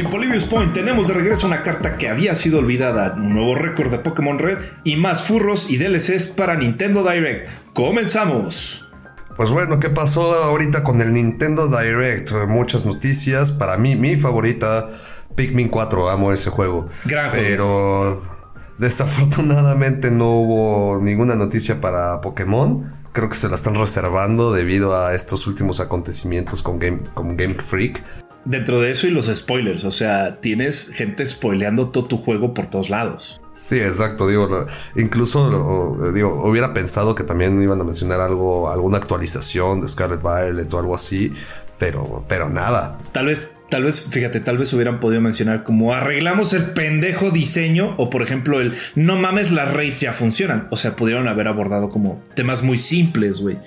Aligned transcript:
En 0.00 0.08
Polybius 0.08 0.46
Point 0.46 0.72
tenemos 0.72 1.08
de 1.08 1.12
regreso 1.12 1.46
una 1.46 1.60
carta 1.60 1.98
que 1.98 2.08
había 2.08 2.34
sido 2.34 2.60
olvidada, 2.60 3.12
un 3.16 3.34
nuevo 3.34 3.54
récord 3.54 3.90
de 3.90 3.98
Pokémon 3.98 4.38
Red 4.38 4.56
y 4.82 4.96
más 4.96 5.24
furros 5.24 5.68
y 5.68 5.76
DLCs 5.76 6.28
para 6.28 6.56
Nintendo 6.56 7.04
Direct. 7.04 7.46
¡Comenzamos! 7.74 8.88
Pues 9.36 9.50
bueno, 9.50 9.78
¿qué 9.78 9.90
pasó 9.90 10.36
ahorita 10.36 10.84
con 10.84 11.02
el 11.02 11.12
Nintendo 11.12 11.68
Direct? 11.68 12.32
Muchas 12.48 12.86
noticias. 12.86 13.52
Para 13.52 13.76
mí, 13.76 13.94
mi 13.94 14.16
favorita, 14.16 14.88
Pikmin 15.34 15.68
4. 15.68 16.08
Amo 16.08 16.32
ese 16.32 16.48
juego. 16.48 16.88
Gran 17.04 17.28
juego. 17.28 17.44
Pero 17.46 18.22
desafortunadamente 18.78 20.10
no 20.10 20.30
hubo 20.30 20.98
ninguna 20.98 21.34
noticia 21.34 21.82
para 21.82 22.22
Pokémon. 22.22 22.90
Creo 23.12 23.28
que 23.28 23.36
se 23.36 23.50
la 23.50 23.56
están 23.56 23.74
reservando 23.74 24.50
debido 24.50 24.96
a 24.96 25.14
estos 25.14 25.46
últimos 25.46 25.78
acontecimientos 25.78 26.62
con 26.62 26.78
Game, 26.78 27.00
con 27.12 27.36
Game 27.36 27.56
Freak. 27.56 28.02
Dentro 28.44 28.80
de 28.80 28.90
eso 28.90 29.06
y 29.06 29.10
los 29.10 29.26
spoilers, 29.26 29.84
o 29.84 29.90
sea, 29.90 30.40
tienes 30.40 30.90
gente 30.94 31.24
spoileando 31.26 31.88
todo 31.90 32.06
tu 32.06 32.16
juego 32.16 32.54
por 32.54 32.66
todos 32.66 32.88
lados. 32.88 33.40
Sí, 33.54 33.78
exacto. 33.78 34.26
Digo, 34.26 34.66
incluso 34.96 35.50
lo- 35.50 36.12
digo, 36.12 36.42
hubiera 36.48 36.72
pensado 36.72 37.14
que 37.14 37.24
también 37.24 37.62
iban 37.62 37.78
a 37.80 37.84
mencionar 37.84 38.20
algo, 38.20 38.70
alguna 38.70 38.96
actualización 38.96 39.80
de 39.82 39.88
Scarlet 39.88 40.22
Violet 40.22 40.72
o 40.72 40.78
algo 40.78 40.94
así, 40.94 41.32
pero, 41.78 42.24
pero 42.28 42.48
nada. 42.48 42.96
Tal 43.12 43.26
vez, 43.26 43.56
tal 43.68 43.84
vez, 43.84 44.06
fíjate, 44.10 44.40
tal 44.40 44.56
vez 44.56 44.72
hubieran 44.72 45.00
podido 45.00 45.20
mencionar 45.20 45.62
como 45.62 45.92
arreglamos 45.92 46.54
el 46.54 46.64
pendejo 46.72 47.30
diseño 47.30 47.94
o 47.98 48.08
por 48.08 48.22
ejemplo 48.22 48.60
el 48.60 48.74
no 48.94 49.16
mames 49.16 49.50
las 49.50 49.70
raids 49.72 50.00
ya 50.00 50.12
funcionan. 50.14 50.66
O 50.70 50.76
sea, 50.78 50.96
pudieron 50.96 51.28
haber 51.28 51.46
abordado 51.48 51.90
como 51.90 52.22
temas 52.34 52.62
muy 52.62 52.78
simples, 52.78 53.40
güey. 53.40 53.58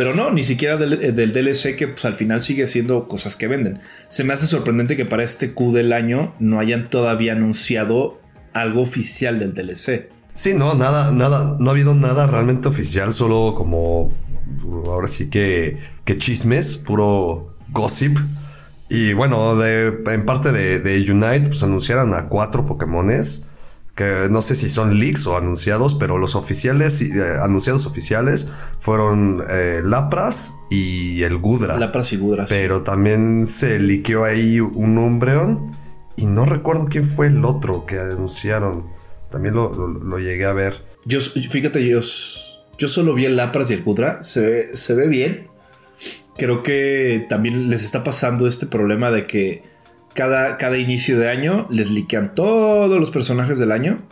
Pero 0.00 0.14
no, 0.14 0.30
ni 0.30 0.42
siquiera 0.42 0.78
del, 0.78 0.94
eh, 0.94 1.12
del 1.12 1.34
DLC 1.34 1.76
que 1.76 1.86
pues, 1.86 2.06
al 2.06 2.14
final 2.14 2.40
sigue 2.40 2.66
siendo 2.66 3.06
cosas 3.06 3.36
que 3.36 3.48
venden. 3.48 3.80
Se 4.08 4.24
me 4.24 4.32
hace 4.32 4.46
sorprendente 4.46 4.96
que 4.96 5.04
para 5.04 5.24
este 5.24 5.52
Q 5.52 5.74
del 5.74 5.92
año 5.92 6.32
no 6.38 6.58
hayan 6.58 6.88
todavía 6.88 7.32
anunciado 7.32 8.18
algo 8.54 8.80
oficial 8.80 9.38
del 9.38 9.52
DLC. 9.52 10.08
Sí, 10.32 10.54
no, 10.54 10.72
nada, 10.72 11.12
nada, 11.12 11.58
no 11.60 11.68
ha 11.68 11.72
habido 11.74 11.94
nada 11.94 12.26
realmente 12.26 12.66
oficial, 12.66 13.12
solo 13.12 13.54
como 13.54 14.08
ahora 14.86 15.06
sí 15.06 15.28
que, 15.28 15.76
que 16.06 16.16
chismes, 16.16 16.78
puro 16.78 17.58
gossip. 17.68 18.16
Y 18.88 19.12
bueno, 19.12 19.62
en 19.62 20.24
parte 20.24 20.50
de, 20.50 20.78
de 20.78 21.12
Unite, 21.12 21.48
pues 21.48 21.62
anunciaron 21.62 22.14
a 22.14 22.30
cuatro 22.30 22.64
Pokémones. 22.64 23.48
Que 24.00 24.28
no 24.30 24.40
sé 24.40 24.54
si 24.54 24.70
son 24.70 24.98
leaks 24.98 25.26
o 25.26 25.36
anunciados, 25.36 25.94
pero 25.94 26.16
los 26.16 26.34
oficiales, 26.34 27.02
eh, 27.02 27.12
anunciados 27.42 27.84
oficiales, 27.84 28.48
fueron 28.78 29.44
eh, 29.50 29.82
Lapras 29.84 30.54
y 30.70 31.22
el 31.22 31.36
Gudra. 31.36 31.78
Lapras 31.78 32.10
y 32.14 32.16
Gudras. 32.16 32.48
Pero 32.48 32.82
también 32.82 33.46
se 33.46 33.78
liqueó 33.78 34.24
ahí 34.24 34.58
un 34.58 34.96
Umbreon. 34.96 35.70
Y 36.16 36.24
no 36.28 36.46
recuerdo 36.46 36.86
quién 36.86 37.04
fue 37.04 37.26
el 37.26 37.44
otro 37.44 37.84
que 37.84 37.98
anunciaron. 37.98 38.86
También 39.30 39.54
lo, 39.54 39.70
lo- 39.70 39.88
lo 39.88 40.18
llegué 40.18 40.46
a 40.46 40.54
ver. 40.54 40.82
Yo, 41.04 41.20
fíjate, 41.20 41.86
yo, 41.86 42.00
yo 42.78 42.88
solo 42.88 43.12
vi 43.12 43.26
el 43.26 43.36
Lapras 43.36 43.70
y 43.70 43.74
el 43.74 43.84
Kudra. 43.84 44.22
Se 44.22 44.40
ve, 44.40 44.70
se 44.78 44.94
ve 44.94 45.08
bien. 45.08 45.48
Creo 46.38 46.62
que 46.62 47.26
también 47.28 47.68
les 47.68 47.84
está 47.84 48.02
pasando 48.02 48.46
este 48.46 48.64
problema 48.66 49.10
de 49.10 49.26
que 49.26 49.62
cada, 50.14 50.56
cada 50.56 50.76
inicio 50.78 51.18
de 51.18 51.28
año 51.30 51.66
les 51.70 51.90
liquean 51.90 52.34
todos 52.34 52.98
los 52.98 53.10
personajes 53.10 53.58
del 53.58 53.72
año. 53.72 54.02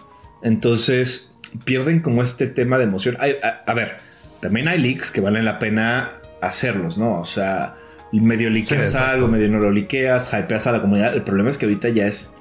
Entonces 0.43 1.33
pierden 1.65 2.01
como 2.01 2.23
este 2.23 2.47
tema 2.47 2.79
de 2.79 2.85
emoción. 2.85 3.17
Hay- 3.21 3.37
a, 3.43 3.63
a 3.71 3.75
ver, 3.75 3.97
también 4.41 4.69
hay 4.69 4.79
leaks 4.81 5.11
que 5.11 5.21
valen 5.21 5.45
la 5.45 5.59
pena 5.59 6.13
hacerlos, 6.41 6.99
¿no? 6.99 7.21
O 7.21 7.25
sea, 7.25 7.75
medio 8.13 8.49
liqueas 8.51 8.95
algo, 8.97 9.29
medio 9.29 9.49
no 9.49 9.59
lo 9.59 9.71
liqueas, 9.71 10.33
hypeas 10.33 10.67
a 10.67 10.73
la 10.73 10.81
comunidad. 10.81 11.15
El 11.15 11.23
problema 11.23 11.51
es 11.51 11.59
que 11.59 11.67
ahorita 11.67 11.89
ya 11.91 12.07
es 12.07 12.35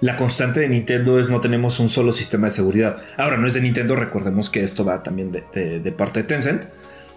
la 0.00 0.16
constante 0.16 0.60
de 0.60 0.68
Nintendo 0.68 1.18
es 1.18 1.28
no 1.28 1.40
tenemos 1.40 1.80
un 1.80 1.88
solo 1.88 2.12
sistema 2.12 2.46
de 2.46 2.50
seguridad. 2.52 2.98
Ahora, 3.16 3.36
no 3.36 3.48
es 3.48 3.54
de 3.54 3.60
Nintendo, 3.62 3.96
recordemos 3.96 4.48
que 4.50 4.62
esto 4.62 4.84
va 4.84 5.02
también 5.02 5.32
de, 5.32 5.42
de- 5.52 5.80
de 5.80 5.92
parte 5.92 6.22
de 6.22 6.28
Tencent. 6.28 6.66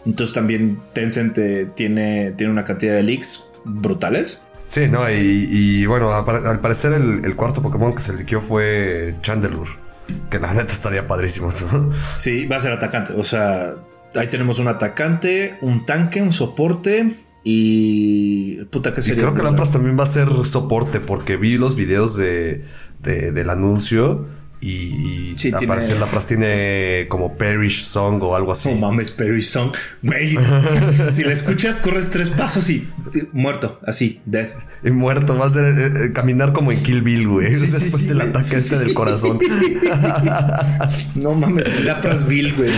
Entonces 0.05 0.33
también 0.33 0.79
Tencent 0.93 1.37
eh, 1.37 1.67
tiene, 1.75 2.31
tiene 2.31 2.51
una 2.51 2.63
cantidad 2.63 2.93
de 2.95 3.03
leaks 3.03 3.49
brutales. 3.65 4.47
Sí, 4.71 4.87
no, 4.87 5.09
y, 5.11 5.47
y 5.51 5.85
bueno, 5.85 6.13
al 6.13 6.61
parecer 6.61 6.93
el, 6.93 7.25
el 7.25 7.35
cuarto 7.35 7.61
Pokémon 7.61 7.93
que 7.93 8.01
se 8.01 8.13
liqueó 8.15 8.39
fue 8.39 9.15
Chandelure. 9.21 9.69
Que 10.29 10.39
la 10.39 10.53
neta 10.53 10.71
estaría 10.71 11.07
padrísimo, 11.07 11.49
¿no? 11.73 11.89
Sí, 12.15 12.45
va 12.45 12.55
a 12.55 12.59
ser 12.59 12.71
atacante. 12.71 13.11
O 13.17 13.23
sea, 13.23 13.75
ahí 14.15 14.27
tenemos 14.29 14.59
un 14.59 14.69
atacante, 14.69 15.57
un 15.59 15.85
tanque, 15.85 16.21
un 16.21 16.31
soporte 16.31 17.15
y... 17.43 18.63
Puta, 18.65 18.93
¿qué 18.93 19.01
Y 19.01 19.03
sería? 19.03 19.23
creo 19.23 19.33
que 19.35 19.43
Lapras 19.43 19.73
también 19.73 19.99
va 19.99 20.03
a 20.03 20.07
ser 20.07 20.29
soporte 20.45 21.01
porque 21.01 21.35
vi 21.35 21.57
los 21.57 21.75
videos 21.75 22.15
de, 22.15 22.63
de- 23.01 23.33
del 23.33 23.49
anuncio 23.49 24.25
y 24.61 25.33
Sí, 25.37 25.51
al 25.51 25.57
tiene- 25.59 25.95
Lapras 25.99 26.27
tiene 26.27 27.07
como 27.09 27.35
Perish 27.35 27.83
Song 27.83 28.21
o 28.23 28.35
algo 28.35 28.51
así. 28.51 28.69
No 28.69 28.75
mames, 28.75 29.09
Perry 29.09 29.41
Song. 29.41 29.73
Güey, 30.03 30.37
si 31.09 31.23
la 31.23 31.33
escuchas, 31.33 31.77
corres 31.77 32.11
tres 32.11 32.29
pasos 32.29 32.69
y 32.69 32.87
muerto, 33.33 33.79
así, 33.87 34.21
dead. 34.25 34.49
Y 34.83 34.91
muerto, 34.91 35.35
va 35.37 35.47
a 35.47 35.49
ser 35.49 35.65
eh, 35.77 35.85
eh, 36.05 36.13
caminar 36.13 36.53
como 36.53 36.71
en 36.71 36.81
Kill 36.83 37.01
Bill, 37.01 37.27
güey. 37.27 37.55
Sí, 37.55 37.67
Después 37.71 38.03
sí, 38.03 38.07
del 38.09 38.21
ataque 38.21 38.55
este 38.57 38.77
del 38.77 38.93
corazón. 38.93 39.39
No 41.15 41.33
mames, 41.33 41.65
el 41.65 41.85
Lapras 41.85 42.27
Bill, 42.27 42.53
güey. 42.55 42.71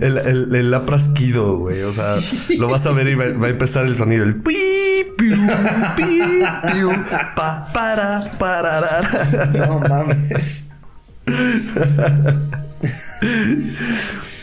El, 0.00 0.18
el, 0.18 0.54
el 0.54 0.70
Lapras 0.70 1.08
Kido, 1.10 1.58
güey. 1.58 1.80
O 1.82 1.92
sea, 1.92 2.16
lo 2.58 2.68
vas 2.68 2.86
a 2.86 2.92
ver 2.92 3.08
y 3.08 3.14
va, 3.14 3.26
va 3.32 3.46
a 3.46 3.50
empezar 3.50 3.86
el 3.86 3.96
sonido. 3.96 4.24
El 4.24 4.36
pi, 4.36 4.54
piu, 5.16 5.36
pi, 5.96 6.20
piu, 6.72 6.90
pa, 7.36 7.68
para, 7.72 8.30
pararara. 8.38 9.50
No 9.56 9.80
mames. 9.80 10.67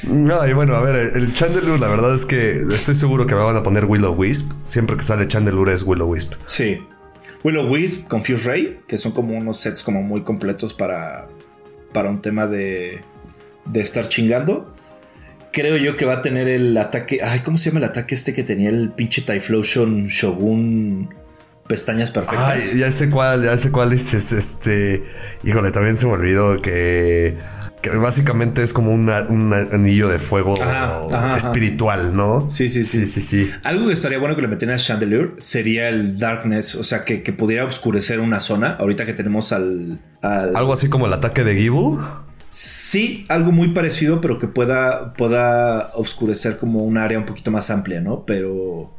No, 0.07 0.47
y 0.47 0.53
bueno, 0.53 0.75
a 0.75 0.81
ver, 0.81 0.95
el, 0.95 1.23
el 1.23 1.33
Chandelure, 1.33 1.79
la 1.79 1.87
verdad 1.87 2.13
es 2.13 2.25
que 2.25 2.51
estoy 2.51 2.93
seguro 2.95 3.25
que 3.25 3.33
me 3.33 3.41
van 3.41 3.55
a 3.55 3.63
poner 3.63 3.85
Willow 3.85 4.13
Wisp. 4.13 4.51
Siempre 4.63 4.97
que 4.97 5.03
sale 5.03 5.27
Chandelure 5.27 5.73
es 5.73 5.83
Willow 5.83 6.07
Wisp. 6.07 6.33
Sí. 6.45 6.79
Willow 7.43 7.67
Wisp, 7.67 8.07
Confuse 8.07 8.47
Ray, 8.47 8.79
que 8.87 8.97
son 8.97 9.11
como 9.11 9.35
unos 9.35 9.59
sets 9.59 9.83
como 9.83 10.03
muy 10.03 10.23
completos 10.23 10.73
para, 10.73 11.27
para 11.93 12.09
un 12.09 12.21
tema 12.21 12.47
de, 12.47 13.01
de 13.65 13.79
estar 13.79 14.07
chingando. 14.09 14.73
Creo 15.51 15.77
yo 15.77 15.95
que 15.95 16.05
va 16.05 16.13
a 16.13 16.21
tener 16.21 16.47
el 16.47 16.77
ataque. 16.77 17.19
Ay, 17.23 17.39
¿cómo 17.39 17.57
se 17.57 17.69
llama 17.69 17.79
el 17.79 17.85
ataque 17.85 18.13
este 18.13 18.33
que 18.33 18.43
tenía 18.43 18.69
el 18.69 18.91
pinche 18.91 19.21
Typhlosion 19.21 20.07
Shogun? 20.07 21.09
Pestañas 21.67 22.11
perfectas. 22.11 22.71
Ay, 22.73 22.79
ya 22.79 22.91
sé 22.91 23.09
cuál, 23.09 23.43
ya 23.43 23.57
sé 23.57 23.71
cuál 23.71 23.89
dices. 23.89 24.31
Este. 24.31 25.03
Híjole, 25.43 25.71
también 25.71 25.97
se 25.97 26.05
me 26.05 26.13
olvidó 26.13 26.61
que. 26.61 27.37
Que 27.81 27.89
básicamente 27.91 28.63
es 28.63 28.73
como 28.73 28.91
una- 28.91 29.27
un 29.29 29.53
anillo 29.53 30.07
de 30.07 30.17
fuego 30.17 30.59
Ajá, 30.59 31.05
ajá, 31.05 31.25
ajá. 31.27 31.37
espiritual, 31.37 32.15
¿no? 32.15 32.49
Sí, 32.49 32.67
sí, 32.67 32.83
sí. 32.83 33.01
Sí, 33.01 33.07
sí, 33.07 33.21
sí. 33.21 33.51
Algo 33.63 33.87
que 33.87 33.93
estaría 33.93 34.17
bueno 34.17 34.35
que 34.35 34.41
le 34.41 34.47
metieran 34.47 34.75
a 34.75 34.79
Chandelier 34.79 35.33
sería 35.37 35.89
el 35.89 36.17
Darkness, 36.17 36.73
o 36.75 36.83
sea, 36.83 37.03
que, 37.05 37.21
que 37.21 37.31
pudiera 37.31 37.63
oscurecer 37.65 38.19
una 38.21 38.39
zona. 38.39 38.75
Ahorita 38.79 39.05
que 39.05 39.13
tenemos 39.13 39.51
al. 39.51 39.99
al- 40.23 40.55
Algo 40.55 40.73
así 40.73 40.89
como 40.89 41.05
el 41.05 41.13
ataque 41.13 41.43
de 41.43 41.55
Gible. 41.55 41.99
Sí, 42.49 43.25
algo 43.29 43.51
muy 43.51 43.69
parecido, 43.69 44.19
pero 44.21 44.39
que 44.39 44.47
pueda, 44.47 45.13
pueda 45.13 45.91
oscurecer 45.95 46.57
como 46.57 46.83
un 46.85 46.97
área 46.97 47.19
un 47.19 47.25
poquito 47.25 47.51
más 47.51 47.69
amplia, 47.69 48.01
¿no? 48.01 48.23
Pero. 48.25 48.91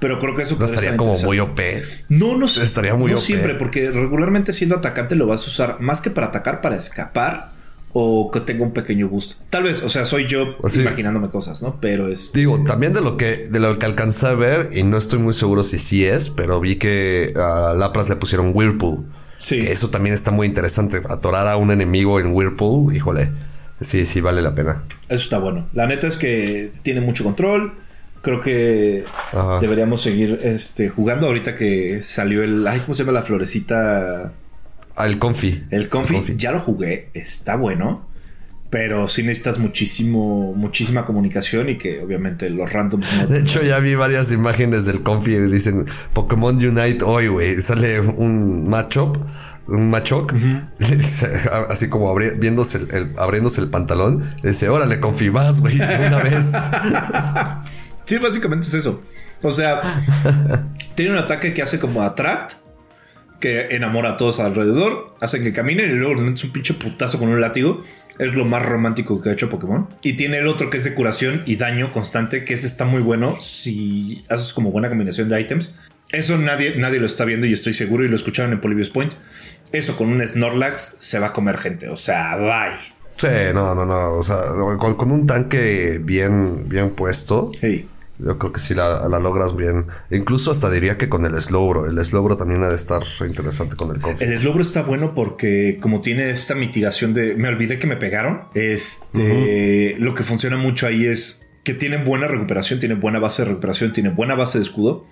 Pero 0.00 0.18
creo 0.18 0.34
que 0.34 0.42
eso 0.42 0.56
No 0.58 0.64
estaría 0.64 0.90
estar 0.90 0.96
como 0.96 1.14
muy 1.20 1.38
OP. 1.38 1.60
No, 2.08 2.36
no 2.36 2.48
sé. 2.48 2.64
estaría 2.64 2.94
muy 2.94 3.10
No 3.12 3.18
OP. 3.18 3.22
siempre, 3.22 3.54
porque 3.54 3.90
regularmente 3.90 4.52
siendo 4.52 4.76
atacante 4.76 5.14
lo 5.14 5.26
vas 5.26 5.44
a 5.44 5.46
usar 5.46 5.80
más 5.80 6.00
que 6.00 6.10
para 6.10 6.28
atacar, 6.28 6.60
para 6.62 6.76
escapar 6.76 7.50
o 7.92 8.30
que 8.30 8.40
tenga 8.40 8.62
un 8.64 8.72
pequeño 8.72 9.08
boost. 9.08 9.40
Tal 9.50 9.64
vez, 9.64 9.82
o 9.82 9.88
sea, 9.88 10.04
soy 10.04 10.26
yo 10.26 10.56
sí. 10.68 10.80
imaginándome 10.80 11.28
cosas, 11.28 11.60
¿no? 11.62 11.78
Pero 11.80 12.10
es. 12.10 12.32
Digo, 12.32 12.64
también 12.64 12.92
de 12.92 13.00
lo 13.00 13.16
que 13.16 13.48
de 13.50 13.60
lo 13.60 13.78
que 13.78 13.86
alcancé 13.86 14.26
a 14.28 14.34
ver, 14.34 14.70
y 14.72 14.84
no 14.84 14.96
estoy 14.96 15.18
muy 15.18 15.34
seguro 15.34 15.62
si 15.62 15.78
sí 15.78 16.04
es, 16.04 16.30
pero 16.30 16.60
vi 16.60 16.76
que 16.76 17.34
a 17.36 17.74
Lapras 17.76 18.08
le 18.08 18.16
pusieron 18.16 18.52
Whirlpool. 18.54 19.04
Sí. 19.38 19.60
Que 19.62 19.72
eso 19.72 19.88
también 19.90 20.14
está 20.14 20.30
muy 20.30 20.46
interesante. 20.46 21.00
Atorar 21.08 21.48
a 21.48 21.56
un 21.56 21.70
enemigo 21.70 22.20
en 22.20 22.32
Whirlpool, 22.32 22.94
híjole. 22.94 23.32
Sí, 23.80 24.04
sí, 24.06 24.20
vale 24.20 24.42
la 24.42 24.54
pena. 24.54 24.84
Eso 25.08 25.24
está 25.24 25.38
bueno. 25.38 25.68
La 25.72 25.86
neta 25.86 26.06
es 26.06 26.16
que 26.16 26.72
tiene 26.82 27.00
mucho 27.00 27.24
control. 27.24 27.72
Creo 28.22 28.40
que 28.40 29.04
Ajá. 29.32 29.58
deberíamos 29.60 30.02
seguir 30.02 30.38
este, 30.42 30.88
jugando 30.90 31.26
ahorita 31.26 31.54
que 31.54 32.00
salió 32.02 32.42
el. 32.42 32.66
Ay, 32.66 32.80
¿cómo 32.80 32.92
se 32.94 33.02
llama 33.04 33.12
la 33.18 33.22
florecita? 33.22 34.32
Ah, 34.96 35.06
el 35.06 35.18
Confi. 35.18 35.64
El 35.70 35.88
Confi. 35.88 36.14
Confi. 36.14 36.34
Ya 36.36 36.52
lo 36.52 36.60
jugué. 36.60 37.08
Está 37.14 37.56
bueno. 37.56 38.06
Pero 38.68 39.08
sí 39.08 39.22
necesitas 39.24 39.58
muchísimo, 39.58 40.52
muchísima 40.54 41.04
comunicación 41.04 41.70
y 41.70 41.76
que 41.78 42.00
obviamente 42.02 42.48
los 42.50 42.72
randoms 42.72 43.12
no. 43.16 43.26
De 43.26 43.40
hecho, 43.40 43.62
ya 43.62 43.80
vi 43.80 43.96
varias 43.96 44.30
imágenes 44.30 44.84
del 44.84 45.02
Confi 45.02 45.32
y 45.34 45.38
dicen 45.50 45.86
Pokémon 46.12 46.54
Unite 46.56 47.02
hoy, 47.04 47.26
güey. 47.26 47.60
Sale 47.60 47.98
un 47.98 48.68
matchup, 48.68 49.16
un 49.66 49.90
machoc, 49.90 50.32
así 51.68 51.88
como 51.88 52.14
abri- 52.14 52.38
viéndose 52.38 52.78
el, 52.78 52.90
el- 52.94 53.18
abriéndose 53.18 53.60
el 53.60 53.68
pantalón. 53.70 54.36
Dice, 54.44 54.68
órale, 54.68 55.00
Confi, 55.00 55.30
vas, 55.30 55.60
güey, 55.60 55.76
una 55.80 56.18
vez. 56.22 56.52
Sí, 58.10 58.18
básicamente 58.18 58.66
es 58.66 58.74
eso. 58.74 59.00
O 59.40 59.52
sea, 59.52 59.80
tiene 60.96 61.12
un 61.12 61.18
ataque 61.18 61.54
que 61.54 61.62
hace 61.62 61.78
como 61.78 62.02
attract, 62.02 62.54
que 63.38 63.68
enamora 63.70 64.10
a 64.10 64.16
todos 64.16 64.40
alrededor, 64.40 65.14
hacen 65.20 65.44
que 65.44 65.52
caminen 65.52 65.92
y 65.92 65.94
luego 65.94 66.16
le 66.16 66.22
metes 66.22 66.42
un 66.42 66.50
pinche 66.50 66.74
putazo 66.74 67.20
con 67.20 67.28
un 67.28 67.40
látigo. 67.40 67.80
Es 68.18 68.34
lo 68.34 68.44
más 68.44 68.66
romántico 68.66 69.20
que 69.20 69.28
ha 69.28 69.32
hecho 69.34 69.48
Pokémon. 69.48 69.86
Y 70.02 70.14
tiene 70.14 70.38
el 70.38 70.48
otro 70.48 70.70
que 70.70 70.78
es 70.78 70.82
de 70.82 70.94
curación 70.94 71.44
y 71.46 71.54
daño 71.54 71.92
constante, 71.92 72.42
que 72.42 72.54
ese 72.54 72.66
está 72.66 72.84
muy 72.84 73.00
bueno 73.00 73.36
si 73.40 74.24
haces 74.28 74.52
como 74.54 74.72
buena 74.72 74.88
combinación 74.88 75.28
de 75.28 75.40
items. 75.40 75.76
Eso 76.10 76.36
nadie, 76.36 76.74
nadie 76.78 76.98
lo 76.98 77.06
está 77.06 77.24
viendo 77.24 77.46
y 77.46 77.52
estoy 77.52 77.74
seguro 77.74 78.04
y 78.04 78.08
lo 78.08 78.16
escucharon 78.16 78.52
en 78.52 78.60
Polybius 78.60 78.90
Point. 78.90 79.12
Eso 79.70 79.96
con 79.96 80.08
un 80.08 80.26
Snorlax 80.26 80.96
se 80.98 81.20
va 81.20 81.28
a 81.28 81.32
comer 81.32 81.58
gente. 81.58 81.88
O 81.88 81.96
sea, 81.96 82.34
bye. 82.38 82.76
Sí, 83.18 83.54
no, 83.54 83.72
no, 83.76 83.86
no. 83.86 84.14
O 84.14 84.22
sea, 84.24 84.40
con, 84.80 84.96
con 84.96 85.12
un 85.12 85.28
tanque 85.28 86.00
bien, 86.02 86.68
bien 86.68 86.90
puesto. 86.90 87.52
Hey. 87.60 87.88
Yo 88.24 88.38
creo 88.38 88.52
que 88.52 88.60
sí 88.60 88.74
la, 88.74 89.08
la, 89.08 89.18
logras 89.18 89.56
bien. 89.56 89.86
Incluso 90.10 90.50
hasta 90.50 90.70
diría 90.70 90.98
que 90.98 91.08
con 91.08 91.24
el 91.24 91.40
Slowbro. 91.40 91.86
El 91.86 92.04
Slowbro 92.04 92.36
también 92.36 92.62
ha 92.62 92.68
de 92.68 92.76
estar 92.76 93.02
interesante 93.26 93.76
con 93.76 93.94
el 93.94 94.00
config. 94.00 94.28
El 94.28 94.38
Slowbro 94.38 94.62
está 94.62 94.82
bueno 94.82 95.14
porque 95.14 95.78
como 95.80 96.00
tiene 96.00 96.30
esta 96.30 96.54
mitigación 96.54 97.14
de... 97.14 97.34
Me 97.34 97.48
olvidé 97.48 97.78
que 97.78 97.86
me 97.86 97.96
pegaron. 97.96 98.42
Este... 98.54 99.96
Lo 99.98 100.14
que 100.14 100.22
funciona 100.22 100.56
mucho 100.56 100.86
ahí 100.86 101.06
es 101.06 101.48
que 101.64 101.74
tiene 101.74 102.02
buena 102.02 102.26
recuperación, 102.26 102.78
tiene 102.78 102.94
buena 102.94 103.18
base 103.18 103.42
de 103.42 103.48
recuperación, 103.48 103.92
tiene 103.92 104.10
buena 104.10 104.34
base 104.34 104.58
de 104.58 104.64
escudo. 104.64 105.06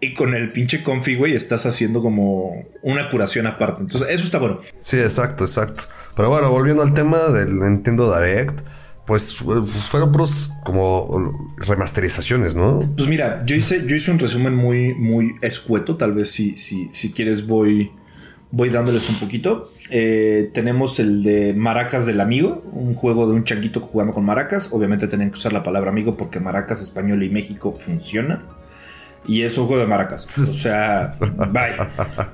Y 0.00 0.14
con 0.14 0.34
el 0.34 0.52
pinche 0.52 0.82
config, 0.82 1.16
güey, 1.16 1.34
estás 1.34 1.66
haciendo 1.66 2.02
como 2.02 2.66
una 2.82 3.08
curación 3.10 3.46
aparte. 3.46 3.82
Entonces, 3.82 4.08
eso 4.10 4.24
está 4.24 4.38
bueno. 4.38 4.58
Sí, 4.76 4.98
exacto, 4.98 5.44
exacto. 5.44 5.84
Pero 6.16 6.28
bueno, 6.28 6.50
volviendo 6.50 6.82
al 6.82 6.92
tema 6.92 7.18
del 7.28 7.58
Nintendo 7.58 8.14
Direct 8.14 8.60
pues 9.06 9.34
fueron 9.36 10.12
puros 10.12 10.52
como 10.64 11.50
remasterizaciones, 11.56 12.54
¿no? 12.54 12.80
Pues 12.96 13.08
mira, 13.08 13.44
yo 13.44 13.54
hice, 13.54 13.86
yo 13.86 13.96
hice 13.96 14.10
un 14.10 14.18
resumen 14.18 14.54
muy, 14.54 14.94
muy 14.94 15.34
escueto. 15.42 15.96
Tal 15.96 16.12
vez 16.12 16.30
si, 16.30 16.56
si, 16.56 16.88
si 16.92 17.12
quieres 17.12 17.46
voy, 17.46 17.90
voy 18.50 18.70
dándoles 18.70 19.08
un 19.10 19.16
poquito. 19.16 19.68
Eh, 19.90 20.50
tenemos 20.54 20.98
el 21.00 21.22
de 21.22 21.52
Maracas 21.52 22.06
del 22.06 22.20
Amigo, 22.20 22.64
un 22.72 22.94
juego 22.94 23.26
de 23.26 23.34
un 23.34 23.44
changuito 23.44 23.80
jugando 23.80 24.14
con 24.14 24.24
maracas. 24.24 24.72
Obviamente 24.72 25.06
tienen 25.06 25.30
que 25.30 25.36
usar 25.36 25.52
la 25.52 25.62
palabra 25.62 25.90
amigo 25.90 26.16
porque 26.16 26.40
maracas 26.40 26.80
español 26.80 27.22
y 27.22 27.28
México 27.28 27.76
funcionan 27.78 28.44
y 29.26 29.42
es 29.42 29.58
un 29.58 29.66
juego 29.66 29.82
de 29.82 29.88
maracas. 29.88 30.26
O 30.44 30.46
sea, 30.46 31.12
bye. 31.20 31.76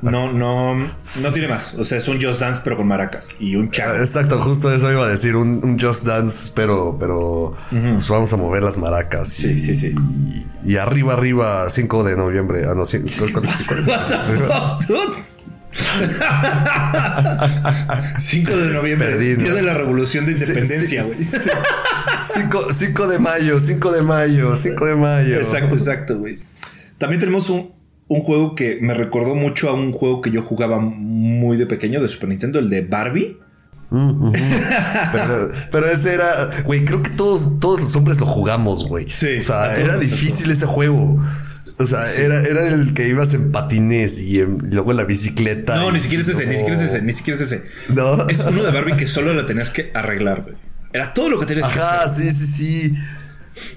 No, 0.02 0.32
no, 0.32 0.76
no 0.76 1.32
tiene 1.32 1.48
más. 1.48 1.75
O 1.75 1.84
sea, 1.84 1.98
es 1.98 2.08
un 2.08 2.20
Just 2.20 2.40
Dance, 2.40 2.60
pero 2.62 2.76
con 2.76 2.87
maracas 2.87 3.34
y 3.38 3.56
un 3.56 3.70
chat. 3.70 3.96
Exacto, 3.96 4.40
justo 4.40 4.72
eso 4.72 4.90
iba 4.90 5.04
a 5.04 5.08
decir. 5.08 5.37
Un, 5.37 5.78
Just 5.81 6.04
Dance, 6.04 6.52
pero, 6.54 6.96
pero 6.98 7.54
pues 7.70 8.08
vamos 8.08 8.32
a 8.32 8.37
mover 8.37 8.62
las 8.62 8.76
maracas. 8.76 9.28
Sí, 9.28 9.58
sí, 9.58 9.75
sí. 9.75 9.94
Y, 10.64 10.76
arriba, 10.76 11.14
arriba, 11.14 11.69
5 11.69 12.04
de 12.04 12.16
noviembre. 12.16 12.64
Ah, 12.69 12.75
no, 12.75 12.84
5 12.84 13.40
de 18.56 18.75
noviembre, 18.75 19.16
día 19.16 19.54
de 19.54 19.62
la 19.62 19.75
revolución 19.75 20.26
de 20.26 20.32
independencia, 20.32 21.02
güey. 21.02 21.14
5 22.70 23.06
de 23.06 23.19
mayo, 23.19 23.60
5 23.60 23.93
de 23.93 24.02
mayo, 24.02 24.56
5 24.56 24.86
de 24.86 24.96
mayo. 24.96 25.36
Exacto, 25.36 25.76
exacto, 25.76 26.19
güey. 26.19 26.50
También 27.00 27.19
tenemos 27.19 27.49
un, 27.49 27.73
juego 28.08 28.55
que 28.55 28.79
me 28.82 28.93
recordó 28.93 29.35
mucho 29.35 29.70
a 29.70 29.73
un 29.73 29.91
juego 29.91 30.20
que 30.20 30.31
yo 30.31 30.43
jugaba 30.43 30.79
muy 30.79 31.56
de 31.56 31.64
pequeño 31.64 32.02
de 32.02 32.08
Super 32.08 32.29
Nintendo, 32.29 32.58
el 32.58 32.69
de 32.69 32.82
Barbie. 32.82 33.38
pero, 35.70 35.87
ese 35.91 36.12
era, 36.12 36.62
güey, 36.64 36.85
creo 36.85 37.02
que 37.02 37.08
todos, 37.11 37.58
todos 37.58 37.81
los 37.81 37.97
hombres 37.97 38.20
lo 38.20 38.26
jugamos, 38.26 38.87
güey. 38.87 39.06
Sí, 39.08 39.38
o 39.38 39.43
sea, 39.43 39.75
era 39.75 39.97
difícil 39.97 40.50
ese 40.50 40.67
juego. 40.67 41.19
O 41.79 41.87
sea, 41.87 42.00
era, 42.19 42.43
era 42.43 42.69
el 42.69 42.93
que 42.93 43.08
ibas 43.08 43.32
en 43.32 43.50
patines 43.50 44.20
y, 44.20 44.43
luego 44.43 44.91
en 44.91 44.99
la 44.99 45.05
bicicleta. 45.05 45.76
No, 45.76 45.91
ni 45.91 46.00
siquiera 46.00 46.20
es 46.20 46.29
ese, 46.29 46.44
ni 46.44 46.55
siquiera 46.55 46.76
es 46.76 46.82
ese, 46.82 47.00
ni 47.00 47.12
siquiera 47.12 47.41
es 47.41 47.50
ese. 47.50 47.64
No. 47.88 48.29
Es 48.29 48.41
uno 48.41 48.62
de 48.62 48.70
Barbie 48.70 48.96
que 48.96 49.06
solo 49.06 49.32
lo 49.32 49.46
tenías 49.46 49.70
que 49.70 49.91
arreglar, 49.94 50.43
güey. 50.43 50.56
Era 50.93 51.14
todo 51.14 51.31
lo 51.31 51.38
que 51.38 51.46
tenías 51.46 51.70
que 51.70 51.79
hacer. 51.79 52.00
Ah, 52.03 52.08
sí, 52.08 52.31
sí, 52.31 52.46
sí. 52.46 52.94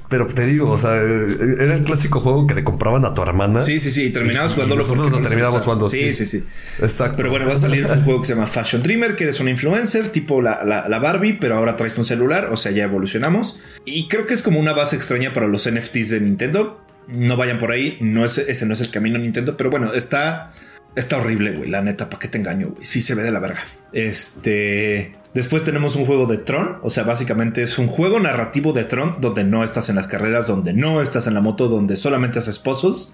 Pero 0.08 0.28
te 0.28 0.46
digo, 0.46 0.70
o 0.70 0.78
sea, 0.78 0.96
era 0.96 1.76
el 1.76 1.84
clásico 1.84 2.20
juego 2.20 2.46
que 2.46 2.54
le 2.54 2.64
compraban 2.64 3.04
a 3.06 3.14
tu 3.14 3.22
hermana. 3.22 3.60
Sí, 3.60 3.80
sí, 3.80 3.92
sí. 3.92 4.06
Y 4.06 4.10
terminabas 4.12 4.54
jugando 4.54 4.76
Nosotros 4.76 5.12
lo 5.12 5.22
terminábamos 5.22 5.64
jugando. 5.64 5.90
Sí, 5.90 6.14
sí, 6.14 6.26
sí, 6.26 6.44
Exacto. 6.80 7.18
Pero 7.18 7.30
bueno, 7.30 7.46
va 7.48 7.54
a 7.54 7.56
salir 7.56 7.86
un 7.86 8.04
juego 8.04 8.22
que 8.22 8.28
se 8.28 8.36
llama 8.36 8.48
Fashion 8.48 8.84
Dreamer, 8.84 9.16
que 9.16 9.24
eres 9.24 9.40
una 9.40 9.50
influencer, 9.50 10.10
tipo 10.10 10.42
la, 10.42 10.64
la, 10.64 11.00
Barbie, 11.00 11.34
pero 11.34 11.56
ahora 11.56 11.76
traes 11.76 11.98
un 11.98 12.06
celular. 12.06 12.50
O 12.52 12.58
sea, 12.58 12.72
ya 12.72 12.84
evolucionamos. 12.84 13.60
Y 13.86 14.08
creo 14.08 14.26
que 14.26 14.34
es 14.34 14.42
como 14.42 14.60
una 14.60 14.74
base 14.74 14.96
extraña 14.96 15.34
para 15.34 15.48
los 15.48 15.70
NFTs 15.70 16.10
de 16.12 16.22
Nintendo. 16.22 16.80
No 17.08 17.36
vayan 17.36 17.58
por 17.58 17.72
ahí. 17.72 17.98
No 18.00 18.24
es, 18.24 18.38
ese 18.38 18.66
no 18.66 18.74
es 18.74 18.82
el 18.82 18.92
camino 18.92 19.18
Nintendo, 19.18 19.58
pero 19.58 19.70
bueno, 19.70 19.94
está. 19.94 20.52
Está 20.96 21.18
horrible, 21.18 21.52
güey. 21.52 21.70
La 21.70 21.82
neta, 21.82 22.10
¿para 22.10 22.20
qué 22.20 22.28
te 22.28 22.38
engaño, 22.38 22.70
güey? 22.70 22.86
Sí 22.86 23.02
se 23.02 23.16
ve 23.16 23.24
de 23.24 23.32
la 23.32 23.40
verga. 23.40 23.62
Este. 23.92 25.16
Después 25.34 25.64
tenemos 25.64 25.96
un 25.96 26.06
juego 26.06 26.28
de 26.28 26.38
Tron, 26.38 26.78
o 26.84 26.92
sea, 26.92 27.04
básicamente 27.04 27.64
es 27.64 27.80
un 27.80 27.88
juego 27.88 28.20
narrativo 28.20 28.72
de 28.72 28.84
Tron 28.84 29.18
donde 29.20 29.44
no 29.44 29.64
estás 29.64 29.90
en 29.90 29.96
las 29.96 30.08
carreras, 30.08 30.46
donde 30.46 30.74
no 30.74 31.02
estás 31.02 31.26
en 31.26 31.34
la 31.34 31.42
moto, 31.42 31.70
donde 31.70 31.96
solamente 31.96 32.38
haces 32.38 32.60
puzzles. 32.60 33.12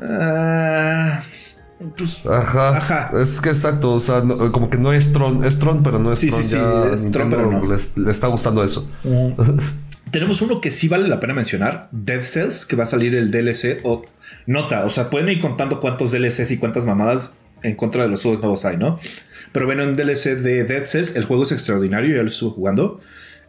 Ah, 0.00 1.20
pues, 1.96 2.24
ajá, 2.26 2.76
ajá, 2.76 3.10
Es 3.20 3.40
que 3.40 3.48
exacto, 3.48 3.92
o 3.94 3.98
sea, 3.98 4.20
como 4.20 4.70
que 4.70 4.78
no 4.78 4.92
es 4.92 5.12
Tron, 5.12 5.44
es 5.44 5.58
Tron, 5.58 5.82
pero 5.82 5.98
no 5.98 6.12
es 6.12 6.20
sí, 6.20 6.28
Tron. 6.28 6.42
Sí, 6.44 6.50
sí, 6.50 6.58
es 6.92 7.10
Tron, 7.10 7.28
pero 7.28 7.50
no. 7.50 7.66
Le 7.66 8.10
está 8.10 8.28
gustando 8.28 8.62
eso. 8.62 8.88
Tenemos 10.12 10.40
uno 10.40 10.60
que 10.60 10.70
sí 10.70 10.86
vale 10.86 11.08
la 11.08 11.18
pena 11.18 11.34
mencionar, 11.34 11.88
Dead 11.90 12.22
Cells, 12.22 12.64
que 12.64 12.76
va 12.76 12.84
a 12.84 12.86
salir 12.86 13.16
el 13.16 13.32
DLC. 13.32 13.80
O 13.82 14.04
nota, 14.46 14.84
o 14.84 14.90
sea, 14.90 15.10
pueden 15.10 15.28
ir 15.28 15.40
contando 15.40 15.80
cuántos 15.80 16.12
DLCs 16.12 16.50
y 16.52 16.58
cuántas 16.58 16.84
mamadas 16.84 17.38
en 17.62 17.74
contra 17.74 18.02
de 18.02 18.08
los 18.08 18.22
juegos 18.22 18.40
nuevos 18.40 18.64
hay, 18.64 18.76
¿no? 18.76 18.98
Pero 19.52 19.66
bueno, 19.66 19.82
en 19.82 19.94
DLC 19.94 20.36
de 20.36 20.64
Dead 20.64 20.84
Cells, 20.84 21.16
el 21.16 21.24
juego 21.24 21.44
es 21.44 21.52
extraordinario, 21.52 22.14
ya 22.14 22.22
lo 22.22 22.28
estuve 22.28 22.50
jugando. 22.50 23.00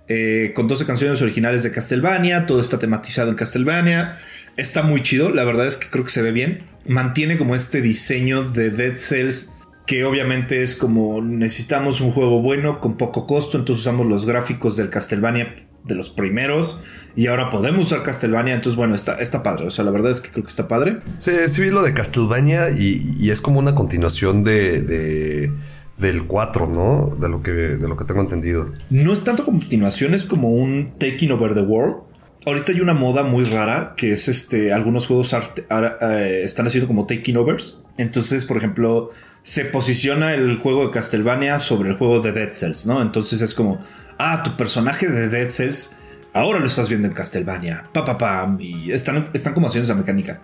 Eh, 0.07 0.53
con 0.55 0.67
12 0.67 0.85
canciones 0.85 1.21
originales 1.21 1.63
de 1.63 1.71
Castlevania, 1.71 2.45
todo 2.45 2.61
está 2.61 2.79
tematizado 2.79 3.29
en 3.29 3.35
Castlevania. 3.35 4.17
Está 4.55 4.81
muy 4.83 5.03
chido, 5.03 5.29
la 5.29 5.43
verdad 5.43 5.67
es 5.67 5.77
que 5.77 5.89
creo 5.89 6.03
que 6.05 6.09
se 6.09 6.21
ve 6.21 6.31
bien. 6.31 6.63
Mantiene 6.87 7.37
como 7.37 7.55
este 7.55 7.81
diseño 7.81 8.43
de 8.43 8.71
Dead 8.71 8.97
Cells 8.97 9.51
que 9.87 10.03
obviamente 10.03 10.61
es 10.61 10.75
como 10.75 11.21
necesitamos 11.21 12.01
un 12.01 12.11
juego 12.11 12.41
bueno 12.41 12.81
con 12.81 12.97
poco 12.97 13.25
costo, 13.25 13.57
entonces 13.57 13.83
usamos 13.83 14.05
los 14.05 14.25
gráficos 14.25 14.75
del 14.75 14.89
Castlevania 14.89 15.55
de 15.83 15.95
los 15.95 16.09
primeros 16.09 16.79
y 17.15 17.27
ahora 17.27 17.49
podemos 17.49 17.87
usar 17.87 18.03
Castlevania, 18.03 18.53
entonces 18.53 18.75
bueno, 18.75 18.93
está, 18.93 19.15
está 19.15 19.41
padre, 19.41 19.67
o 19.67 19.71
sea, 19.71 19.85
la 19.85 19.91
verdad 19.91 20.11
es 20.11 20.21
que 20.21 20.29
creo 20.29 20.43
que 20.43 20.49
está 20.49 20.67
padre. 20.67 20.97
Sí, 21.17 21.31
sí 21.47 21.61
vi 21.61 21.69
lo 21.69 21.81
de 21.81 21.93
Castlevania 21.93 22.69
y, 22.69 23.29
es 23.29 23.41
como 23.41 23.59
una 23.59 23.73
continuación 23.73 24.43
de 24.43 25.51
del 25.97 26.25
4, 26.25 26.67
¿no? 26.67 27.15
De 27.19 27.27
lo 27.27 27.41
que, 27.41 27.51
de 27.51 27.87
lo 27.87 27.97
que 27.97 28.05
tengo 28.05 28.21
entendido. 28.21 28.71
No 28.89 29.13
es 29.13 29.23
tanto 29.23 29.43
continuación, 29.45 30.13
es 30.13 30.25
como 30.25 30.49
un 30.49 30.93
taking 30.97 31.31
over 31.31 31.53
the 31.53 31.61
world. 31.61 31.97
Ahorita 32.45 32.71
hay 32.71 32.79
una 32.79 32.93
moda 32.93 33.23
muy 33.23 33.43
rara 33.43 33.93
que 33.97 34.13
es 34.13 34.27
este. 34.27 34.71
Algunos 34.71 35.07
juegos 35.07 35.33
eh, 35.33 36.41
están 36.43 36.67
haciendo 36.67 36.87
como 36.87 37.05
taking 37.05 37.35
overs. 37.35 37.83
Entonces, 37.97 38.45
por 38.45 38.57
ejemplo, 38.57 39.09
se 39.47 39.63
posiciona 39.63 40.33
el 40.33 40.57
juego 40.57 40.85
de 40.85 40.91
Castlevania 40.91 41.57
sobre 41.59 41.91
el 41.91 41.95
juego 41.95 42.19
de 42.19 42.33
Dead 42.33 42.51
Cells, 42.51 42.85
¿no? 42.85 43.01
Entonces 43.01 43.41
es 43.41 43.53
como, 43.53 43.79
ah, 44.17 44.43
tu 44.43 44.57
personaje 44.57 45.07
de 45.07 45.29
Dead 45.29 45.47
Cells 45.47 45.95
ahora 46.33 46.59
lo 46.59 46.67
estás 46.67 46.89
viendo 46.89 47.07
en 47.07 47.13
Castlevania. 47.13 47.85
Pa, 47.93 48.03
pa, 48.03 48.17
pam. 48.17 48.59
Y 48.59 48.91
están, 48.91 49.29
están 49.31 49.53
como 49.53 49.67
haciendo 49.67 49.85
esa 49.85 49.95
mecánica. 49.95 50.41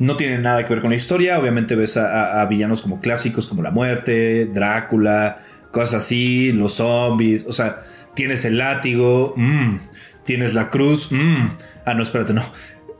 No 0.00 0.16
tiene 0.16 0.38
nada 0.38 0.66
que 0.66 0.74
ver 0.74 0.80
con 0.82 0.90
la 0.90 0.96
historia. 0.96 1.38
Obviamente 1.38 1.76
ves 1.76 1.96
a, 1.96 2.44
villanos 2.46 2.82
como 2.82 3.00
clásicos, 3.00 3.46
como 3.46 3.62
la 3.62 3.70
muerte, 3.70 4.46
Drácula, 4.46 5.44
cosas 5.70 6.02
así, 6.02 6.50
los 6.50 6.74
zombies. 6.74 7.44
O 7.46 7.52
sea, 7.52 7.82
tienes 8.14 8.44
el 8.44 8.58
látigo, 8.58 9.34
mm, 9.36 9.76
tienes 10.24 10.54
la 10.54 10.70
cruz. 10.70 11.12
Mm. 11.12 11.50
Ah, 11.86 11.94
no, 11.94 12.02
espérate, 12.02 12.34
no. 12.34 12.42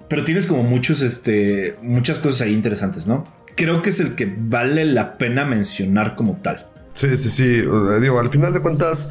Pero 0.09 0.23
tienes 0.23 0.47
como 0.47 0.63
muchos, 0.63 1.03
este, 1.03 1.75
muchas 1.83 2.21
cosas 2.21 2.43
ahí 2.43 2.55
interesantes, 2.55 3.09
¿no? 3.09 3.40
Creo 3.61 3.83
que 3.83 3.91
es 3.91 4.01
el 4.01 4.15
que 4.15 4.25
vale 4.39 4.87
la 4.87 5.19
pena 5.19 5.45
mencionar 5.45 6.17
como 6.17 6.39
tal. 6.39 6.67
Sí, 6.95 7.15
sí, 7.19 7.29
sí. 7.29 7.63
Digo, 8.01 8.19
al 8.19 8.31
final 8.31 8.55
de 8.55 8.61
cuentas, 8.61 9.11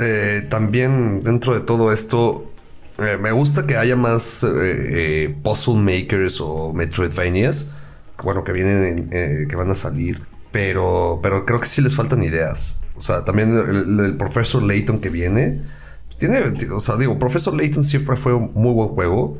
eh, 0.00 0.46
también 0.48 1.20
dentro 1.20 1.52
de 1.52 1.60
todo 1.60 1.92
esto, 1.92 2.50
eh, 2.98 3.18
me 3.20 3.32
gusta 3.32 3.66
que 3.66 3.76
haya 3.76 3.94
más 3.94 4.46
eh, 4.48 5.36
puzzle 5.42 5.74
makers 5.74 6.40
o 6.40 6.72
Metroidvanias. 6.72 7.70
Bueno, 8.22 8.44
que 8.44 8.52
vienen, 8.52 9.10
que 9.10 9.56
van 9.56 9.70
a 9.70 9.74
salir. 9.74 10.22
Pero, 10.52 11.20
pero 11.22 11.44
creo 11.44 11.60
que 11.60 11.66
sí 11.66 11.82
les 11.82 11.94
faltan 11.94 12.22
ideas. 12.22 12.80
O 12.96 13.02
sea, 13.02 13.26
también 13.26 13.54
el, 13.54 14.16
Professor 14.16 14.62
Layton 14.62 15.00
que 15.00 15.10
viene. 15.10 15.60
Tiene, 16.18 16.40
o 16.72 16.80
sea, 16.80 16.96
digo, 16.96 17.18
Professor 17.18 17.52
Layton 17.52 17.84
siempre 17.84 18.16
fue 18.16 18.32
un 18.32 18.52
muy 18.54 18.72
buen 18.72 18.88
juego. 18.88 19.38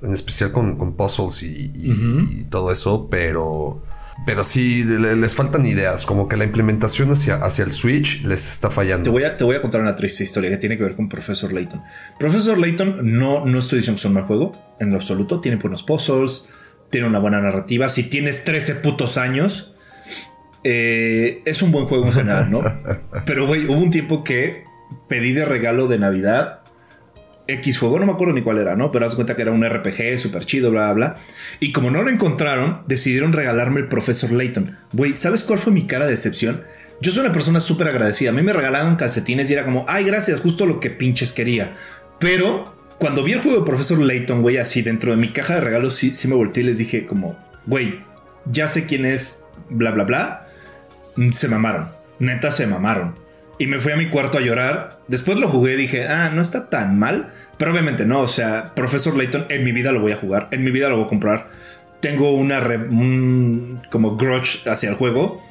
En 0.00 0.14
especial 0.14 0.52
con, 0.52 0.94
puzzles 0.94 1.42
y 1.42 2.46
todo 2.48 2.72
eso. 2.72 3.08
Pero 3.10 3.82
pero 4.26 4.44
sí, 4.44 4.84
les 4.84 5.34
faltan 5.34 5.64
ideas, 5.64 6.04
como 6.04 6.28
que 6.28 6.36
la 6.36 6.44
implementación 6.44 7.10
hacia, 7.10 7.36
hacia 7.36 7.64
el 7.64 7.70
Switch 7.70 8.22
les 8.22 8.50
está 8.50 8.70
fallando. 8.70 9.04
Te 9.04 9.10
voy, 9.10 9.24
a, 9.24 9.36
te 9.36 9.44
voy 9.44 9.56
a 9.56 9.62
contar 9.62 9.80
una 9.80 9.96
triste 9.96 10.24
historia 10.24 10.50
que 10.50 10.58
tiene 10.58 10.76
que 10.76 10.84
ver 10.84 10.94
con 10.96 11.08
Professor 11.08 11.52
Layton. 11.52 11.82
Professor 12.18 12.58
Layton 12.58 13.18
no, 13.18 13.44
no 13.44 13.58
estoy 13.58 13.78
diciendo 13.78 13.96
que 13.96 14.02
sea 14.02 14.08
un 14.10 14.14
mal 14.14 14.24
juego, 14.24 14.52
en 14.78 14.90
lo 14.90 14.96
absoluto. 14.96 15.40
Tiene 15.40 15.56
buenos 15.56 15.82
puzzles, 15.82 16.48
tiene 16.90 17.06
una 17.06 17.18
buena 17.18 17.40
narrativa. 17.40 17.88
Si 17.88 18.04
tienes 18.04 18.44
13 18.44 18.76
putos 18.76 19.16
años, 19.16 19.74
eh, 20.64 21.42
es 21.44 21.62
un 21.62 21.72
buen 21.72 21.86
juego 21.86 22.06
en 22.06 22.12
general, 22.12 22.50
¿no? 22.50 22.60
Pero, 23.26 23.46
güey, 23.46 23.66
hubo 23.66 23.80
un 23.80 23.90
tiempo 23.90 24.22
que 24.22 24.64
pedí 25.08 25.32
de 25.32 25.44
regalo 25.44 25.88
de 25.88 25.98
Navidad 25.98 26.59
X 27.54 27.78
juego, 27.78 27.98
no 27.98 28.06
me 28.06 28.12
acuerdo 28.12 28.34
ni 28.34 28.42
cuál 28.42 28.58
era, 28.58 28.76
¿no? 28.76 28.90
Pero 28.90 29.06
haz 29.06 29.14
cuenta 29.14 29.34
que 29.34 29.42
era 29.42 29.52
un 29.52 29.64
RPG 29.68 30.18
súper 30.18 30.44
chido, 30.46 30.70
bla, 30.70 30.92
bla, 30.92 30.94
bla. 30.94 31.16
Y 31.60 31.72
como 31.72 31.90
no 31.90 32.02
lo 32.02 32.10
encontraron, 32.10 32.82
decidieron 32.86 33.32
regalarme 33.32 33.80
el 33.80 33.88
Profesor 33.88 34.32
Layton. 34.32 34.76
Güey, 34.92 35.14
¿sabes 35.14 35.44
cuál 35.44 35.58
fue 35.58 35.72
mi 35.72 35.86
cara 35.86 36.06
de 36.06 36.12
decepción? 36.12 36.62
Yo 37.00 37.10
soy 37.10 37.24
una 37.24 37.32
persona 37.32 37.60
súper 37.60 37.88
agradecida. 37.88 38.30
A 38.30 38.32
mí 38.32 38.42
me 38.42 38.52
regalaban 38.52 38.96
calcetines 38.96 39.50
y 39.50 39.54
era 39.54 39.64
como, 39.64 39.84
ay, 39.88 40.04
gracias, 40.04 40.40
justo 40.40 40.66
lo 40.66 40.80
que 40.80 40.90
pinches 40.90 41.32
quería. 41.32 41.72
Pero 42.18 42.74
cuando 42.98 43.24
vi 43.24 43.32
el 43.32 43.40
juego 43.40 43.60
de 43.60 43.66
Profesor 43.66 43.98
Layton, 43.98 44.42
güey, 44.42 44.58
así 44.58 44.82
dentro 44.82 45.10
de 45.10 45.16
mi 45.16 45.30
caja 45.30 45.54
de 45.54 45.60
regalos, 45.62 45.94
sí, 45.94 46.14
sí 46.14 46.28
me 46.28 46.34
volteé 46.34 46.62
y 46.62 46.66
les 46.66 46.78
dije 46.78 47.06
como, 47.06 47.38
güey, 47.64 48.04
ya 48.44 48.68
sé 48.68 48.84
quién 48.84 49.06
es, 49.06 49.44
bla, 49.70 49.90
bla, 49.90 50.04
bla. 50.04 50.46
Se 51.32 51.48
mamaron. 51.48 51.88
Neta, 52.18 52.52
se 52.52 52.66
mamaron. 52.66 53.14
Y 53.60 53.66
me 53.66 53.78
fui 53.78 53.92
a 53.92 53.96
mi 53.96 54.08
cuarto 54.08 54.38
a 54.38 54.40
llorar. 54.40 55.00
Después 55.06 55.38
lo 55.38 55.50
jugué 55.50 55.74
y 55.74 55.76
dije, 55.76 56.08
ah, 56.08 56.30
no 56.34 56.40
está 56.40 56.70
tan 56.70 56.98
mal. 56.98 57.30
Pero 57.58 57.72
obviamente 57.72 58.06
no, 58.06 58.20
o 58.20 58.26
sea, 58.26 58.74
Professor 58.74 59.14
Layton 59.14 59.44
en 59.50 59.64
mi 59.64 59.72
vida 59.72 59.92
lo 59.92 60.00
voy 60.00 60.12
a 60.12 60.16
jugar, 60.16 60.48
en 60.50 60.64
mi 60.64 60.70
vida 60.70 60.88
lo 60.88 60.96
voy 60.96 61.04
a 61.04 61.08
comprar. 61.08 61.50
Tengo 62.00 62.32
una 62.32 62.58
un, 62.58 63.82
como 63.90 64.16
grudge 64.16 64.66
hacia 64.66 64.88
el 64.88 64.94
juego. 64.94 65.42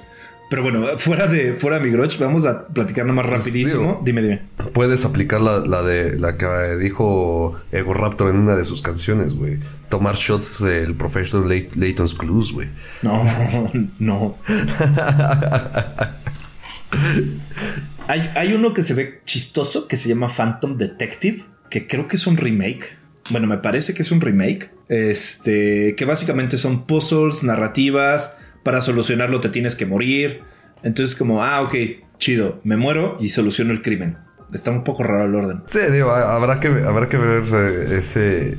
Pero 0.50 0.64
bueno, 0.64 0.88
fuera 0.98 1.28
de, 1.28 1.54
fuera 1.54 1.78
de 1.78 1.86
mi 1.86 1.92
grudge, 1.92 2.18
vamos 2.18 2.48
a 2.48 2.66
platicar 2.66 3.06
nomás 3.06 3.28
pues, 3.28 3.46
rapidísimo. 3.46 4.02
dime, 4.04 4.24
dime. 4.24 4.42
Puedes 4.74 5.06
aplicar 5.06 5.40
la, 5.40 5.60
la, 5.60 5.84
de 5.84 6.18
la 6.18 6.36
que 6.36 6.78
dijo 6.78 7.60
Ego 7.72 7.94
Raptor 7.94 8.32
en 8.32 8.38
una 8.38 8.56
de 8.56 8.66
sus 8.66 8.82
canciones, 8.82 9.36
güey. 9.36 9.60
Tomar 9.88 10.16
shots 10.16 10.64
del 10.64 10.96
Professor 10.96 11.46
Layton's 11.46 12.16
Clues, 12.16 12.54
güey. 12.54 12.70
No, 13.04 13.22
no. 14.00 14.36
hay, 18.10 18.30
hay 18.36 18.54
uno 18.54 18.74
que 18.74 18.82
se 18.82 18.94
ve 18.94 19.22
chistoso 19.24 19.88
que 19.88 19.96
se 19.96 20.10
llama 20.10 20.28
Phantom 20.28 20.78
Detective 20.78 21.46
que 21.70 21.88
creo 21.88 22.08
que 22.08 22.16
es 22.16 22.28
un 22.28 22.38
remake. 22.38 22.98
Bueno, 23.30 23.48
me 23.48 23.58
parece 23.58 23.94
que 23.94 24.02
es 24.02 24.12
un 24.12 24.22
remake. 24.22 24.72
Este, 24.90 25.96
que 25.96 26.06
básicamente 26.06 26.58
son 26.58 26.86
puzzles, 26.86 27.44
narrativas. 27.44 28.38
Para 28.64 28.82
solucionarlo 28.82 29.40
te 29.40 29.50
tienes 29.50 29.76
que 29.76 29.86
morir. 29.86 30.42
Entonces, 30.84 31.16
como, 31.16 31.44
ah, 31.44 31.62
ok, 31.62 31.76
chido, 32.18 32.60
me 32.64 32.78
muero 32.78 33.18
y 33.20 33.30
soluciono 33.30 33.72
el 33.72 33.82
crimen. 33.82 34.18
Está 34.54 34.72
un 34.72 34.84
poco 34.84 35.04
raro 35.04 35.26
el 35.26 35.36
orden. 35.36 35.64
Sí, 35.68 35.80
digo, 35.92 36.10
habrá 36.10 36.60
que, 36.60 36.68
habrá 36.68 37.08
que 37.08 37.18
ver 37.18 37.44
eh, 37.54 37.98
ese. 38.00 38.58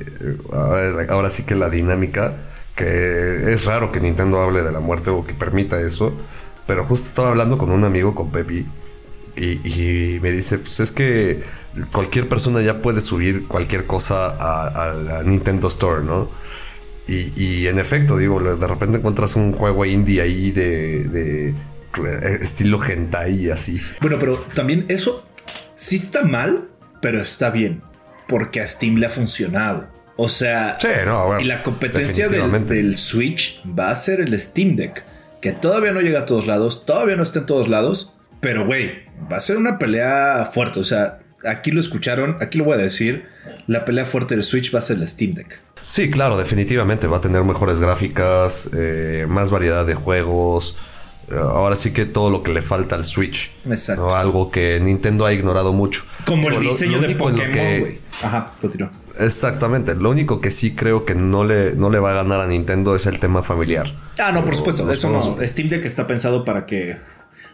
Ahora, 1.09 1.29
sí 1.29 1.43
que 1.43 1.55
la 1.55 1.69
dinámica. 1.69 2.35
Que 2.75 3.51
es 3.51 3.65
raro 3.65 3.91
que 3.91 3.99
Nintendo 3.99 4.41
hable 4.41 4.63
de 4.63 4.71
la 4.71 4.79
muerte 4.79 5.09
o 5.09 5.25
que 5.25 5.33
permita 5.33 5.81
eso. 5.81 6.15
Pero 6.65 6.85
justo 6.85 7.05
estaba 7.05 7.29
hablando 7.29 7.57
con 7.57 7.69
un 7.71 7.83
amigo, 7.83 8.15
con 8.15 8.31
Pepi. 8.31 8.65
Y 9.35 10.19
me 10.21 10.31
dice: 10.31 10.57
Pues 10.57 10.79
es 10.79 10.91
que 10.91 11.41
cualquier 11.91 12.27
persona 12.27 12.61
ya 12.61 12.81
puede 12.81 13.01
subir 13.01 13.47
cualquier 13.47 13.85
cosa 13.85 14.29
a, 14.29 14.93
la 14.93 15.23
Nintendo 15.23 15.67
Store, 15.67 16.03
¿no? 16.03 16.29
Y, 17.07 17.67
en 17.67 17.77
efecto, 17.77 18.15
digo, 18.15 18.39
de 18.39 18.67
repente 18.67 18.99
encuentras 18.99 19.35
un 19.35 19.51
juego 19.51 19.83
indie 19.85 20.21
ahí 20.21 20.51
de, 20.51 21.03
de 21.03 21.49
eh, 21.49 22.37
estilo 22.39 22.81
hentai 22.81 23.47
y 23.47 23.49
así. 23.49 23.81
Bueno, 23.99 24.15
pero 24.17 24.37
también 24.55 24.85
eso 24.87 25.25
sí 25.75 25.97
está 25.97 26.23
mal, 26.23 26.69
pero 27.01 27.21
está 27.21 27.49
bien, 27.49 27.81
porque 28.29 28.61
a 28.61 28.67
Steam 28.67 28.95
le 28.95 29.07
ha 29.07 29.09
funcionado. 29.09 29.89
O 30.15 30.29
sea, 30.29 30.77
y 31.41 31.43
la 31.43 31.63
competencia 31.63 32.29
del, 32.29 32.65
del, 32.65 32.97
Switch 32.97 33.61
va 33.67 33.89
a 33.89 33.95
ser 33.95 34.21
el 34.21 34.39
Steam 34.39 34.77
Deck, 34.77 35.03
que 35.41 35.51
todavía 35.51 35.91
no 35.91 35.99
llega 35.99 36.21
a 36.21 36.25
todos 36.25 36.47
lados, 36.47 36.85
todavía 36.85 37.17
no 37.17 37.23
está 37.23 37.39
en 37.39 37.45
todos 37.45 37.67
lados, 37.67 38.13
pero 38.39 38.65
güey, 38.65 39.03
va 39.31 39.37
a 39.37 39.41
ser 39.41 39.57
una 39.57 39.77
pelea 39.77 40.49
fuerte. 40.51 40.79
O 40.79 40.83
sea, 40.83 41.19
aquí 41.45 41.71
lo 41.71 41.79
escucharon, 41.79 42.37
aquí 42.41 42.57
lo 42.57 42.65
voy 42.65 42.75
a 42.75 42.77
decir, 42.77 43.25
la 43.67 43.85
pelea 43.85 44.05
fuerte 44.05 44.35
del 44.35 44.43
Switch 44.43 44.73
va 44.73 44.79
a 44.79 44.81
ser 44.81 44.99
la 44.99 45.07
Steam 45.07 45.33
Deck. 45.33 45.59
Sí, 45.87 46.09
claro, 46.09 46.37
definitivamente 46.37 47.07
va 47.07 47.17
a 47.17 47.21
tener 47.21 47.43
mejores 47.43 47.79
gráficas, 47.79 48.69
eh, 48.73 49.25
más 49.27 49.51
variedad 49.51 49.85
de 49.85 49.95
juegos. 49.95 50.77
Eh, 51.29 51.35
ahora 51.35 51.75
sí 51.75 51.91
que 51.91 52.05
todo 52.05 52.29
lo 52.29 52.43
que 52.43 52.53
le 52.53 52.61
falta 52.61 52.95
al 52.95 53.03
Switch. 53.03 53.51
Exacto. 53.65 54.15
Algo 54.15 54.51
que 54.51 54.79
Nintendo 54.81 55.25
ha 55.25 55.33
ignorado 55.33 55.73
mucho. 55.73 56.03
Como 56.25 56.49
el 56.49 56.59
diseño 56.59 56.99
de 56.99 57.15
Pokémon, 57.15 57.79
güey. 57.79 57.99
Ajá, 58.23 58.53
continúa. 58.61 58.91
Exactamente. 59.19 59.95
Lo 59.95 60.09
único 60.09 60.41
que 60.41 60.51
sí 60.51 60.75
creo 60.75 61.05
que 61.05 61.15
no 61.15 61.43
le, 61.43 61.73
no 61.73 61.89
le 61.89 61.99
va 61.99 62.11
a 62.11 62.13
ganar 62.13 62.39
a 62.39 62.47
Nintendo 62.47 62.95
es 62.95 63.05
el 63.05 63.19
tema 63.19 63.43
familiar. 63.43 63.93
Ah, 64.17 64.31
no, 64.31 64.45
por 64.45 64.55
supuesto. 64.55 64.89
Eso 64.89 65.09
no. 65.09 65.45
Steam 65.45 65.69
Deck 65.69 65.85
está 65.85 66.07
pensado 66.07 66.45
para 66.45 66.65
que 66.65 66.97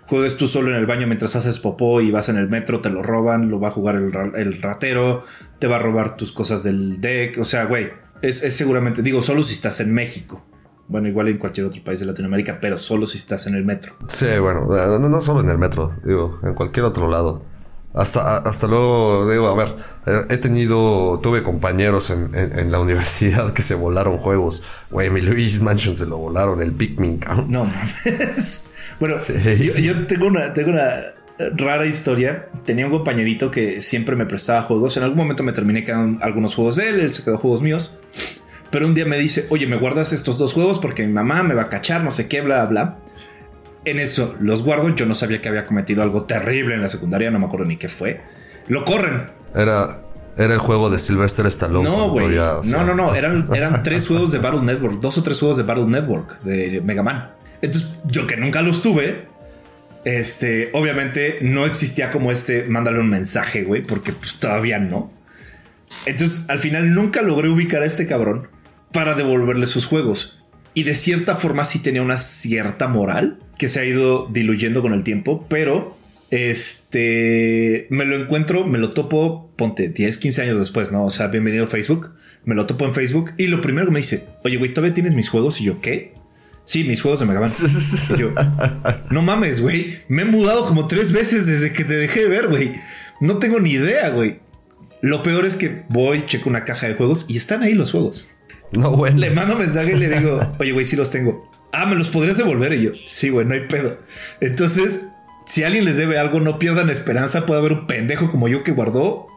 juegues 0.08 0.38
tú 0.38 0.48
solo 0.48 0.70
en 0.70 0.76
el 0.76 0.86
baño 0.86 1.06
mientras 1.06 1.36
haces 1.36 1.60
popó 1.60 2.02
y 2.02 2.12
vas 2.12 2.30
en 2.30 2.38
el 2.38 2.50
metro, 2.50 2.82
te 2.82 2.90
lo 2.90 3.04
roban, 3.04 3.50
lo 3.50 3.60
va 3.60 3.68
a 3.68 3.72
jugar 3.72 3.96
el, 3.96 4.62
ratero, 4.62 5.24
te 5.60 5.68
va 5.68 5.76
a 5.76 5.80
robar 5.80 6.16
tus 6.18 6.32
cosas 6.32 6.64
del 6.64 7.02
deck. 7.02 7.38
O 7.40 7.46
sea, 7.46 7.66
güey, 7.66 7.92
es, 8.22 8.40
seguramente, 8.56 9.02
digo, 9.02 9.22
solo 9.22 9.44
si 9.44 9.54
estás 9.54 9.80
en 9.82 9.94
México. 9.94 10.44
Bueno, 10.88 11.10
igual 11.10 11.28
en 11.28 11.38
cualquier 11.38 11.66
otro 11.66 11.84
país 11.84 12.00
de 12.00 12.06
Latinoamérica, 12.06 12.60
pero 12.62 12.78
solo 12.78 13.06
si 13.06 13.18
estás 13.18 13.46
en 13.48 13.56
el 13.56 13.66
metro. 13.66 13.94
Sí, 14.08 14.40
bueno, 14.40 14.68
no, 14.68 15.10
no 15.10 15.22
solo 15.22 15.42
en 15.42 15.50
el 15.50 15.58
metro, 15.58 15.94
digo, 16.06 16.40
en 16.44 16.54
cualquier 16.54 16.86
otro 16.86 17.10
lado. 17.10 17.44
Hasta, 17.94 18.38
hasta 18.38 18.68
luego, 18.68 19.30
digo, 19.30 19.48
a 19.48 19.56
ver, 19.56 19.76
eh, 20.06 20.22
he 20.30 20.38
tenido, 20.38 21.20
tuve 21.22 21.42
compañeros 21.44 22.10
en, 22.12 22.34
en, 22.36 22.72
la 22.72 22.80
universidad 22.82 23.52
que 23.52 23.64
se 23.64 23.76
volaron 23.76 24.18
juegos. 24.18 24.64
Güey, 24.92 25.10
mi 25.10 25.20
Luigi's 25.20 25.62
Mansion 25.62 25.96
se 25.96 26.06
lo 26.06 26.18
volaron, 26.18 26.62
el 26.62 26.72
Pikmin. 26.72 27.20
No 27.48 27.66
mames. 27.66 28.70
Bueno, 29.00 29.16
yo, 29.80 30.08
tengo, 30.08 30.28
una, 30.28 30.54
tengo 30.54 30.72
una 30.72 30.92
rara 31.56 31.86
historia. 31.86 32.48
Tenía 32.66 32.86
un 32.86 32.92
compañerito 32.92 33.52
que 33.52 33.82
siempre 33.82 34.16
me 34.16 34.26
prestaba 34.26 34.64
juegos. 34.64 34.98
En 34.98 35.04
algún 35.04 35.18
momento 35.18 35.44
me 35.44 35.52
terminé 35.52 35.84
quedando 35.84 36.24
algunos 36.24 36.56
juegos 36.56 36.78
de 36.78 36.90
él, 36.90 37.00
él 37.00 37.12
se 37.12 37.24
quedó 37.24 37.38
juegos 37.38 37.62
míos. 37.62 37.98
Pero 38.70 38.86
un 38.86 38.94
día 38.94 39.06
me 39.06 39.18
dice, 39.18 39.46
oye, 39.50 39.68
¿me 39.68 39.78
guardas 39.78 40.14
estos 40.14 40.38
dos 40.38 40.54
juegos? 40.54 40.80
Porque 40.80 41.06
mi 41.06 41.14
mamá 41.14 41.44
me 41.44 41.54
va 41.54 41.64
a 41.64 41.70
cachar, 41.70 42.04
no 42.04 42.12
sé 42.12 42.28
qué, 42.28 42.42
bla, 42.42 42.66
bla. 42.66 42.98
En 43.86 44.00
eso 44.00 44.36
los 44.40 44.64
guardo. 44.64 44.94
Yo 44.94 45.06
no 45.06 45.16
sabía 45.16 45.42
que 45.42 45.48
había 45.48 45.64
cometido 45.64 46.04
algo 46.04 46.24
terrible 46.24 46.76
en 46.76 46.82
la 46.82 46.90
secundaria, 46.90 47.32
no 47.32 47.40
me 47.40 47.46
acuerdo 47.46 47.66
ni 47.66 47.78
qué 47.78 47.88
fue. 47.88 48.20
Lo 48.68 48.84
corren. 48.84 49.32
Era, 49.56 50.02
era 50.38 50.54
el 50.54 50.60
juego 50.60 50.90
de 50.90 51.00
Sylvester 51.00 51.46
Stallone. 51.46 51.88
No, 51.88 52.10
güey. 52.10 52.36
no, 52.36 52.84
no, 52.84 52.94
no. 52.94 53.16
Eran, 53.16 53.48
eran 53.54 53.84
tres 53.84 54.08
juegos 54.08 54.32
de 54.32 54.40
Battle 54.40 54.64
Network. 54.64 55.00
Dos 55.00 55.18
o 55.18 55.24
tres 55.24 55.40
juegos 55.40 55.58
de 55.58 55.64
Battle 55.64 55.86
Network 55.86 56.42
de 56.42 56.82
Mega 56.82 57.04
Man. 57.04 57.32
Entonces, 57.62 57.90
yo 58.06 58.28
que 58.28 58.38
nunca 58.38 58.62
los 58.62 58.82
tuve, 58.82 59.26
este, 60.06 60.70
obviamente 60.74 61.40
no 61.42 61.66
existía 61.66 62.12
como 62.12 62.32
este, 62.32 62.64
mándale 62.64 63.00
un 63.00 63.10
mensaje, 63.10 63.64
güey, 63.64 63.84
porque 63.84 64.14
pues 64.14 64.36
todavía 64.36 64.80
no. 64.80 65.12
Entonces, 66.06 66.46
al 66.50 66.60
final 66.60 66.94
nunca 66.94 67.22
logré 67.22 67.50
ubicar 67.50 67.82
a 67.82 67.86
este 67.86 68.08
cabrón 68.08 68.48
para 68.92 69.16
devolverle 69.16 69.66
sus 69.66 69.86
juegos. 69.86 70.40
Y 70.74 70.84
de 70.84 70.96
cierta 70.96 71.36
forma 71.36 71.66
sí 71.66 71.80
tenía 71.80 72.02
una 72.02 72.20
cierta 72.20 72.88
moral 72.88 73.40
que 73.58 73.68
se 73.68 73.80
ha 73.80 73.86
ido 73.86 74.28
diluyendo 74.32 74.82
con 74.82 74.94
el 74.94 75.04
tiempo, 75.04 75.46
pero 75.50 75.98
este 76.30 77.88
me 77.90 78.06
lo 78.06 78.16
encuentro, 78.16 78.66
me 78.66 78.78
lo 78.78 78.92
topo, 78.92 79.52
ponte 79.56 79.90
10, 79.90 80.18
15 80.18 80.42
años 80.44 80.60
después, 80.60 80.92
¿no? 80.92 81.06
O 81.06 81.10
sea, 81.10 81.28
bienvenido 81.28 81.66
a 81.66 81.68
Facebook. 81.68 82.14
Me 82.46 82.56
lo 82.56 82.66
topo 82.66 82.86
en 82.86 82.94
Facebook 82.94 83.32
y 83.38 83.48
lo 83.48 83.60
primero 83.60 83.88
que 83.88 83.92
me 83.92 84.00
dice, 84.00 84.28
oye, 84.44 84.58
güey, 84.58 84.72
¿todavía 84.72 84.94
tienes 84.94 85.16
mis 85.16 85.30
juegos? 85.30 85.60
Y 85.60 85.66
yo, 85.66 85.82
¿qué? 85.82 86.14
Sí, 86.68 86.84
mis 86.84 87.02
juegos 87.02 87.22
de 87.22 87.26
Mega 87.26 87.40
Man. 87.40 87.50
no 89.10 89.22
mames, 89.22 89.62
güey. 89.62 90.00
Me 90.10 90.24
he 90.24 90.26
mudado 90.26 90.66
como 90.66 90.86
tres 90.86 91.14
veces 91.14 91.46
desde 91.46 91.72
que 91.72 91.86
te 91.86 91.96
dejé 91.96 92.24
de 92.24 92.28
ver, 92.28 92.50
güey. 92.50 92.76
No 93.22 93.38
tengo 93.38 93.62
ni 93.62 93.72
idea, 93.72 94.10
güey. 94.10 94.42
Lo 95.02 95.24
peor 95.24 95.46
es 95.46 95.56
que 95.56 95.86
voy, 95.88 96.26
checo 96.28 96.50
una 96.50 96.66
caja 96.66 96.88
de 96.88 96.96
juegos 96.96 97.24
y 97.30 97.38
están 97.38 97.64
ahí 97.64 97.74
los 97.74 97.92
juegos. 97.92 98.30
No, 98.74 98.92
bueno. 98.92 99.18
Le 99.18 99.30
mando 99.30 99.56
mensaje 99.56 99.94
y 99.94 99.96
le 99.96 100.10
digo, 100.10 100.46
oye, 100.60 100.74
güey, 100.74 100.86
sí 100.86 100.98
los 100.98 101.10
tengo. 101.10 101.50
Ah, 101.72 101.86
¿me 101.86 101.96
los 101.96 102.10
podrías 102.10 102.36
devolver? 102.36 102.74
Y 102.74 102.82
yo, 102.82 102.94
sí, 102.94 103.30
güey, 103.30 103.48
no 103.48 103.54
hay 103.54 103.62
pedo. 103.62 104.00
Entonces, 104.42 105.08
si 105.46 105.64
alguien 105.64 105.86
les 105.86 105.96
debe 105.96 106.20
algo, 106.20 106.42
no 106.42 106.60
pierdan 106.60 106.90
esperanza. 106.90 107.46
Puede 107.46 107.62
haber 107.62 107.72
un 107.72 107.88
pendejo 107.88 108.30
como 108.30 108.50
yo 108.50 108.66
que 108.66 108.74
guardó 108.74 109.28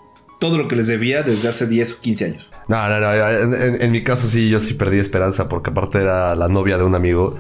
todo 0.41 0.59
lo 0.59 0.67
que 0.67 0.75
les 0.75 0.89
debía 0.89 1.23
desde 1.23 1.49
hace 1.49 1.67
10 1.67 1.93
o 1.93 2.01
15 2.01 2.25
años. 2.25 2.53
No, 2.67 2.89
no, 2.89 2.99
no. 2.99 3.13
En, 3.13 3.93
mi 3.93 4.03
caso 4.03 4.27
sí, 4.27 4.49
yo 4.49 4.59
sí 4.59 4.75
perdí 4.75 4.99
esperanza 4.99 5.49
porque 5.49 5.71
aparte 5.71 6.01
era 6.01 6.35
la 6.35 6.49
novia 6.49 6.79
de 6.79 6.85
un 6.85 6.97
amigo, 6.97 7.37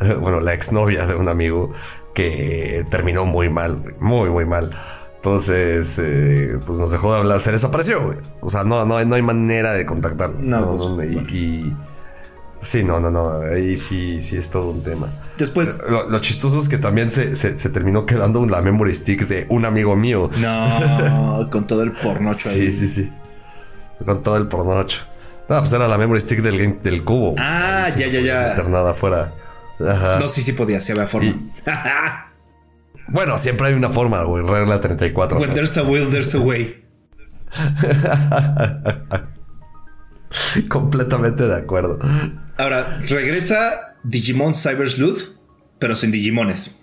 bueno, 0.20 0.40
la 0.40 0.54
exnovia 0.54 1.06
de 1.06 1.14
un 1.14 1.28
amigo 1.28 1.72
que 2.14 2.84
terminó 2.90 3.26
muy 3.26 3.48
mal, 3.48 3.94
muy, 4.00 4.30
muy 4.30 4.46
mal. 4.46 4.70
Entonces, 5.16 6.00
eh, 6.02 6.58
pues 6.64 6.78
nos 6.78 6.90
dejó 6.90 7.12
de 7.12 7.18
hablar, 7.18 7.38
se 7.40 7.52
desapareció, 7.52 8.02
güey. 8.02 8.18
O 8.40 8.48
sea, 8.48 8.64
no, 8.64 8.84
no, 8.86 9.04
no 9.04 9.14
hay 9.14 9.22
manera 9.22 9.72
de 9.74 9.84
contactar. 9.84 10.30
No, 10.40 10.74
pues, 10.96 11.32
y 11.32 11.74
Sí, 12.60 12.82
no, 12.82 12.98
no, 12.98 13.10
no. 13.10 13.40
Ahí 13.40 13.76
sí, 13.76 14.20
sí 14.20 14.36
es 14.36 14.50
todo 14.50 14.70
un 14.70 14.82
tema. 14.82 15.08
Después. 15.36 15.80
Lo, 15.88 16.18
chistoso 16.20 16.58
es 16.58 16.68
que 16.68 16.78
también 16.78 17.10
se, 17.10 17.32
terminó 17.68 18.06
quedando 18.06 18.44
la 18.46 18.62
memory 18.62 18.94
stick 18.94 19.28
de 19.28 19.46
un 19.48 19.64
amigo 19.64 19.96
mío. 19.96 20.30
No, 20.38 21.48
con 21.50 21.66
todo 21.66 21.82
el 21.82 21.92
pornocho 21.92 22.50
ahí. 22.50 22.66
Sí, 22.66 22.72
sí, 22.72 22.88
sí. 22.88 23.12
Con 24.04 24.22
todo 24.22 24.36
el 24.36 24.48
pornocho. 24.48 25.02
No, 25.48 25.58
pues 25.60 25.72
era 25.72 25.88
la 25.88 25.96
memory 25.96 26.20
stick 26.20 26.40
del, 26.40 26.80
del 26.82 27.04
cubo. 27.04 27.34
Ah, 27.38 27.88
ya, 27.96 28.08
ya, 28.08 28.20
ya. 28.20 28.50
Internada 28.50 28.90
afuera. 28.90 29.32
Ajá. 29.80 30.18
No, 30.18 30.28
sí, 30.28 30.42
sí 30.42 30.52
podía, 30.52 30.80
sí 30.80 30.92
había 30.92 31.06
forma. 31.06 31.32
bueno, 33.08 33.38
siempre 33.38 33.68
hay 33.68 33.74
una 33.74 33.88
forma, 33.88 34.22
güey. 34.24 34.44
Regla 34.44 34.80
34. 34.80 35.38
When 35.38 35.54
there's 35.54 35.78
a 35.78 35.84
will, 35.84 36.10
there's 36.10 36.34
a 36.34 36.40
way. 36.40 36.84
Completamente 40.68 41.46
de 41.46 41.56
acuerdo. 41.56 41.98
Ahora, 42.58 43.00
regresa 43.06 43.96
Digimon 44.02 44.52
Cyber 44.52 44.90
Sleuth, 44.90 45.36
pero 45.78 45.96
sin 45.96 46.10
Digimones. 46.10 46.78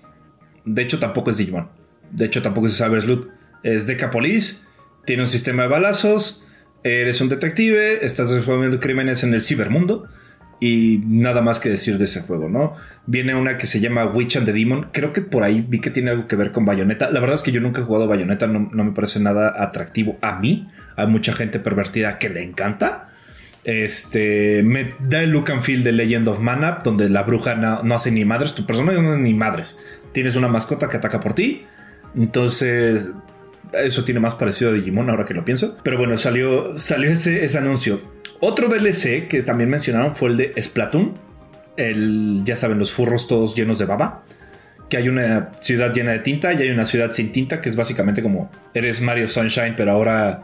De 0.64 0.82
hecho, 0.82 1.00
tampoco 1.00 1.30
es 1.30 1.38
Digimon. 1.38 1.70
De 2.12 2.26
hecho, 2.26 2.42
tampoco 2.42 2.68
es 2.68 2.78
Cyber 2.78 3.02
Sleuth. 3.02 3.28
Es 3.62 3.86
Decapolis. 3.86 4.64
Tiene 5.06 5.24
un 5.24 5.28
sistema 5.28 5.64
de 5.64 5.70
balazos. 5.70 6.46
Eres 6.84 7.20
un 7.20 7.30
detective. 7.30 8.06
Estás 8.06 8.32
resolviendo 8.32 8.80
crímenes 8.80 9.24
en 9.24 9.34
el 9.34 9.42
cibermundo. 9.42 10.08
Y 10.60 11.02
nada 11.06 11.42
más 11.42 11.60
que 11.60 11.70
decir 11.70 11.98
de 11.98 12.06
ese 12.06 12.22
juego, 12.22 12.48
¿no? 12.48 12.74
Viene 13.06 13.36
una 13.36 13.58
que 13.58 13.68
se 13.68 13.82
llama 13.82 14.06
Witch 14.06 14.38
and 14.38 14.46
the 14.46 14.54
Demon. 14.54 14.90
Creo 14.94 15.12
que 15.12 15.22
por 15.22 15.44
ahí 15.44 15.66
vi 15.68 15.82
que 15.82 15.90
tiene 15.90 16.12
algo 16.12 16.28
que 16.28 16.38
ver 16.38 16.52
con 16.52 16.64
Bayonetta. 16.64 17.12
La 17.12 17.20
verdad 17.20 17.36
es 17.36 17.42
que 17.42 17.52
yo 17.52 17.60
nunca 17.60 17.82
he 17.82 17.84
jugado 17.84 18.08
Bayonetta, 18.08 18.48
no, 18.48 18.70
me 18.72 18.92
parece 18.94 19.20
nada 19.20 19.54
atractivo 19.62 20.18
a 20.22 20.40
mí. 20.40 20.70
Hay 20.96 21.08
mucha 21.08 21.34
gente 21.34 21.60
pervertida 21.60 22.18
que 22.18 22.30
le 22.30 22.44
encanta. 22.44 23.10
Este 23.66 24.62
me 24.64 24.94
da 25.00 25.24
el 25.24 25.32
look 25.32 25.52
and 25.52 25.62
feel 25.62 25.84
de 25.84 25.92
Legend 25.92 26.28
of 26.28 26.40
Mana, 26.40 26.80
donde 26.84 27.10
la 27.10 27.24
bruja 27.24 27.56
no, 27.56 27.96
hace 27.96 28.12
ni 28.12 28.24
madres, 28.24 28.54
tu 28.54 28.66
personaje 28.66 29.02
no 29.02 29.12
hace 29.12 29.20
ni 29.20 29.34
madres. 29.34 29.80
Tienes 30.12 30.36
una 30.36 30.48
mascota 30.48 30.88
que 30.88 30.98
ataca 30.98 31.20
por 31.20 31.34
ti. 31.34 31.66
Entonces, 32.16 33.12
eso 33.74 34.06
tiene 34.06 34.20
más 34.20 34.36
parecido 34.36 34.70
a 34.70 34.74
Digimon 34.74 35.10
ahora 35.10 35.26
que 35.26 35.34
lo 35.34 35.44
pienso. 35.44 35.78
Pero 35.84 35.98
bueno, 35.98 36.16
salió, 36.16 36.78
salió 36.78 37.10
ese, 37.10 37.44
ese 37.44 37.58
anuncio. 37.58 38.02
Otro 38.40 38.70
DLC 38.70 39.28
que 39.28 39.42
también 39.42 39.72
mencionaron 39.72 40.16
fue 40.16 40.30
el 40.30 40.38
de 40.38 40.62
Splatoon. 40.62 41.14
El, 41.76 42.44
ya 42.46 42.56
saben, 42.56 42.78
los 42.78 42.92
furros 42.92 43.28
todos 43.28 43.56
llenos 43.56 43.80
de 43.80 43.86
baba. 43.86 44.24
Que 44.90 44.98
hay 44.98 45.10
una 45.10 45.52
ciudad 45.62 45.92
llena 45.92 46.12
de 46.12 46.20
tinta 46.20 46.54
y 46.54 46.62
hay 46.62 46.70
una 46.70 46.86
ciudad 46.86 47.12
sin 47.12 47.32
tinta, 47.32 47.60
que 47.60 47.70
es 47.70 47.76
básicamente 47.76 48.22
como 48.22 48.52
eres 48.76 49.02
Mario 49.02 49.28
Sunshine, 49.28 49.74
pero 49.76 49.92
ahora 49.92 50.44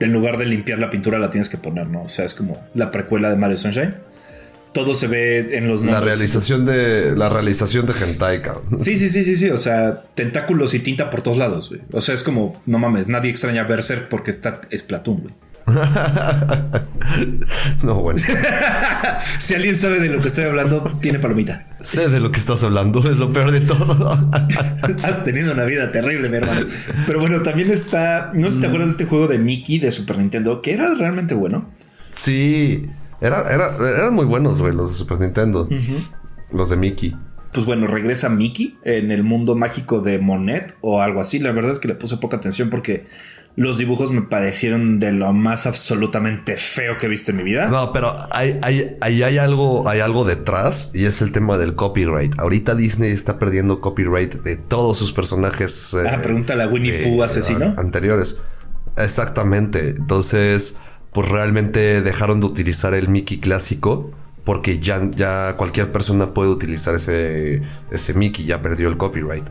en 0.00 0.12
lugar 0.12 0.38
de 0.38 0.46
limpiar 0.46 0.78
la 0.78 0.90
pintura 0.90 1.18
la 1.18 1.30
tienes 1.30 1.48
que 1.48 1.56
poner, 1.56 1.86
¿no? 1.86 2.02
O 2.02 2.08
sea, 2.08 2.24
es 2.24 2.34
como 2.34 2.64
la 2.74 2.90
precuela 2.90 3.30
de 3.30 3.36
Mario 3.36 3.56
Sunshine. 3.56 3.94
Todo 4.72 4.94
se 4.94 5.06
ve 5.06 5.56
en 5.56 5.68
los 5.68 5.82
nombres. 5.82 6.00
La 6.00 6.06
realización 6.06 6.66
de 6.66 7.16
la 7.16 7.30
realización 7.30 7.86
de 7.86 7.94
hentai, 7.94 8.42
cabrón. 8.42 8.76
Sí, 8.76 8.98
sí, 8.98 9.08
sí, 9.08 9.24
sí, 9.24 9.36
sí, 9.36 9.48
o 9.48 9.56
sea, 9.56 10.02
tentáculos 10.14 10.74
y 10.74 10.80
tinta 10.80 11.08
por 11.08 11.22
todos 11.22 11.38
lados, 11.38 11.70
güey. 11.70 11.80
O 11.92 12.02
sea, 12.02 12.14
es 12.14 12.22
como, 12.22 12.62
no 12.66 12.78
mames, 12.78 13.08
nadie 13.08 13.30
extraña 13.30 13.64
Berserk 13.64 14.08
porque 14.08 14.30
está 14.30 14.60
Splatoon, 14.76 15.20
güey. 15.22 15.34
no, 17.82 17.94
bueno. 17.96 18.20
si 19.38 19.54
alguien 19.54 19.74
sabe 19.74 19.98
de 19.98 20.08
lo 20.08 20.20
que 20.20 20.28
estoy 20.28 20.44
hablando, 20.44 20.82
tiene 21.00 21.18
palomita. 21.18 21.66
Sé 21.80 22.08
de 22.08 22.20
lo 22.20 22.30
que 22.30 22.38
estás 22.38 22.62
hablando, 22.62 23.00
es 23.10 23.18
lo 23.18 23.32
peor 23.32 23.50
de 23.50 23.60
todo. 23.60 24.10
Has 25.02 25.24
tenido 25.24 25.52
una 25.52 25.64
vida 25.64 25.90
terrible, 25.90 26.28
mi 26.28 26.36
hermano. 26.36 26.66
Pero 27.06 27.18
bueno, 27.18 27.42
también 27.42 27.70
está. 27.70 28.30
No 28.32 28.46
sé 28.46 28.52
si 28.52 28.60
te 28.60 28.66
acuerdas 28.66 28.88
de 28.88 28.92
este 28.92 29.06
juego 29.06 29.26
de 29.26 29.38
Mickey 29.38 29.78
de 29.78 29.90
Super 29.90 30.18
Nintendo, 30.18 30.62
que 30.62 30.74
era 30.74 30.94
realmente 30.94 31.34
bueno. 31.34 31.68
Sí, 32.14 32.88
era, 33.20 33.52
eran 33.52 34.14
muy 34.14 34.24
buenos, 34.24 34.62
güey, 34.62 34.72
los 34.72 34.90
de 34.90 34.96
Super 34.96 35.18
Nintendo. 35.18 35.68
Los 36.52 36.70
de 36.70 36.76
Mickey 36.76 37.16
pues 37.56 37.64
bueno, 37.64 37.86
regresa 37.86 38.28
Mickey 38.28 38.76
en 38.84 39.10
el 39.10 39.22
mundo 39.22 39.54
mágico 39.54 40.02
de 40.02 40.18
Monet 40.18 40.76
o 40.82 41.00
algo 41.00 41.22
así. 41.22 41.38
La 41.38 41.52
verdad 41.52 41.72
es 41.72 41.78
que 41.78 41.88
le 41.88 41.94
puse 41.94 42.18
poca 42.18 42.36
atención 42.36 42.68
porque 42.68 43.06
los 43.56 43.78
dibujos 43.78 44.12
me 44.12 44.20
parecieron 44.20 45.00
de 45.00 45.12
lo 45.12 45.32
más 45.32 45.66
absolutamente 45.66 46.58
feo 46.58 46.98
que 46.98 47.06
he 47.06 47.08
visto 47.08 47.30
en 47.30 47.38
mi 47.38 47.42
vida. 47.42 47.68
No, 47.68 47.90
pero 47.90 48.14
hay, 48.30 48.58
hay, 48.60 48.96
hay, 49.00 49.38
algo, 49.38 49.88
hay 49.88 50.00
algo 50.00 50.26
detrás 50.26 50.90
y 50.94 51.06
es 51.06 51.22
el 51.22 51.32
tema 51.32 51.56
del 51.56 51.74
copyright. 51.74 52.38
Ahorita 52.38 52.74
Disney 52.74 53.10
está 53.12 53.38
perdiendo 53.38 53.80
copyright 53.80 54.34
de 54.34 54.56
todos 54.56 54.98
sus 54.98 55.12
personajes. 55.12 55.96
Ah, 56.06 56.20
pregúntale 56.20 56.64
a 56.64 56.68
Winnie 56.68 57.02
Pooh 57.02 57.22
asesino. 57.22 57.74
Anteriores. 57.78 58.38
Exactamente. 58.98 59.94
Entonces, 59.96 60.76
pues 61.12 61.26
realmente 61.26 62.02
dejaron 62.02 62.40
de 62.40 62.46
utilizar 62.46 62.92
el 62.92 63.08
Mickey 63.08 63.40
clásico 63.40 64.10
porque 64.44 64.78
ya, 64.78 65.10
ya 65.10 65.56
cualquier 65.56 65.90
persona 65.90 66.34
puede 66.34 66.50
utilizar 66.50 66.94
ese, 66.94 67.62
ese 67.90 68.14
Mickey, 68.14 68.44
ya 68.44 68.60
perdió 68.60 68.88
el 68.88 68.98
copyright. 68.98 69.44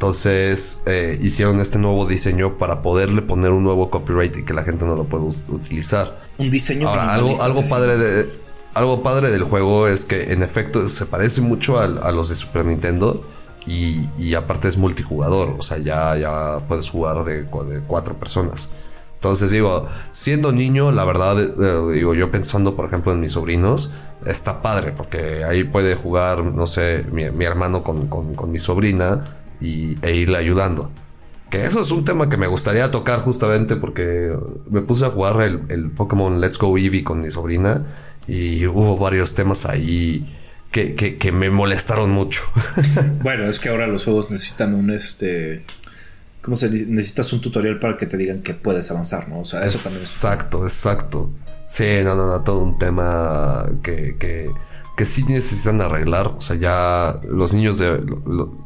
Entonces 0.00 0.80
eh, 0.86 1.18
hicieron 1.20 1.60
este 1.60 1.78
nuevo 1.78 2.06
diseño 2.06 2.56
para 2.56 2.80
poderle 2.80 3.20
poner 3.20 3.50
un 3.50 3.62
nuevo 3.62 3.90
copyright 3.90 4.34
y 4.38 4.44
que 4.44 4.54
la 4.54 4.62
gente 4.62 4.86
no 4.86 4.96
lo 4.96 5.04
pueda 5.04 5.24
utilizar. 5.24 6.22
Un 6.38 6.48
diseño 6.48 6.88
Ahora, 6.88 7.12
algo, 7.12 7.42
algo 7.42 7.62
padre 7.68 7.98
de 7.98 8.32
algo 8.72 9.02
padre 9.02 9.30
del 9.30 9.42
juego 9.42 9.88
es 9.88 10.06
que 10.06 10.32
en 10.32 10.42
efecto 10.42 10.88
se 10.88 11.04
parece 11.04 11.42
mucho 11.42 11.78
a, 11.78 11.86
los 12.12 12.30
de 12.30 12.34
Super 12.34 12.64
Nintendo 12.64 13.22
y, 13.66 14.32
aparte 14.32 14.68
es 14.68 14.78
multijugador, 14.78 15.56
o 15.58 15.60
sea, 15.60 15.76
ya, 15.76 16.16
ya 16.16 16.60
puedes 16.66 16.88
jugar 16.88 17.22
de, 17.24 17.44
cuatro 17.86 18.14
personas. 18.14 18.70
Entonces 19.16 19.50
digo, 19.50 19.84
siendo 20.12 20.50
niño, 20.50 20.92
la 20.92 21.04
verdad, 21.04 21.38
eh, 21.38 21.92
digo, 21.92 22.14
yo 22.14 22.30
pensando 22.30 22.74
por 22.74 22.86
ejemplo 22.86 23.12
en 23.12 23.20
mis 23.20 23.32
sobrinos, 23.32 23.92
está 24.24 24.62
padre 24.62 24.92
porque 24.96 25.44
ahí 25.44 25.64
puede 25.64 25.94
jugar, 25.94 26.42
no 26.42 26.66
sé, 26.66 27.04
mi, 27.12 27.44
hermano 27.44 27.82
con, 27.82 28.06
con 28.06 28.50
mi 28.50 28.58
sobrina 28.58 29.24
y, 29.60 29.96
e 30.02 30.14
irle 30.14 30.38
ayudando. 30.38 30.90
Que 31.50 31.64
eso 31.64 31.80
es 31.80 31.90
un 31.90 32.04
tema 32.04 32.28
que 32.28 32.36
me 32.36 32.46
gustaría 32.46 32.90
tocar 32.90 33.20
justamente 33.20 33.74
porque 33.74 34.32
me 34.70 34.82
puse 34.82 35.04
a 35.04 35.10
jugar 35.10 35.42
el, 35.42 35.90
Pokémon 35.90 36.40
Let's 36.40 36.58
Go 36.58 36.78
Eevee 36.78 37.02
con 37.02 37.20
mi 37.20 37.30
sobrina 37.30 37.86
y 38.28 38.66
hubo 38.66 38.96
varios 38.96 39.34
temas 39.34 39.66
ahí 39.66 40.32
que, 40.70 41.32
me 41.32 41.50
molestaron 41.50 42.10
mucho. 42.10 42.42
bueno, 43.22 43.46
es 43.46 43.58
que 43.58 43.68
ahora 43.68 43.88
los 43.88 44.04
juegos 44.04 44.30
necesitan 44.30 44.74
un 44.74 44.90
este. 44.90 45.64
¿Cómo 46.40 46.54
se 46.54 46.68
dice? 46.68 46.86
Necesitas 46.86 47.32
un 47.32 47.40
tutorial 47.40 47.80
para 47.80 47.96
que 47.96 48.06
te 48.06 48.16
digan 48.16 48.42
que 48.42 48.54
puedes 48.54 48.88
avanzar, 48.92 49.28
¿no? 49.28 49.40
O 49.40 49.44
sea, 49.44 49.64
eso 49.64 49.78
también 49.78 50.02
es. 50.02 50.08
Exacto, 50.08 50.62
exacto. 50.62 51.30
Sí, 51.66 51.84
no, 52.04 52.14
no, 52.14 52.28
no, 52.28 52.42
todo 52.42 52.60
un 52.60 52.78
tema 52.78 53.66
que, 53.82 54.16
que 54.18 54.50
que 55.00 55.06
sí 55.06 55.24
necesitan 55.26 55.80
arreglar. 55.80 56.26
O 56.26 56.42
sea, 56.42 56.56
ya 56.56 57.20
los 57.26 57.54
niños 57.54 57.78
de 57.78 58.04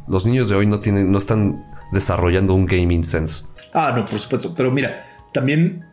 los 0.09 0.27
niños 0.27 0.49
de 0.49 0.57
hoy 0.57 0.67
no 0.67 0.81
tienen, 0.81 1.13
no 1.13 1.19
están 1.19 1.65
desarrollando 1.93 2.55
un 2.55 2.67
gaming 2.67 3.05
sense. 3.05 3.45
Ah, 3.73 3.95
no, 3.97 4.05
por 4.05 4.19
supuesto. 4.19 4.53
Pero 4.53 4.73
mira, 4.73 5.07
también, 5.33 5.85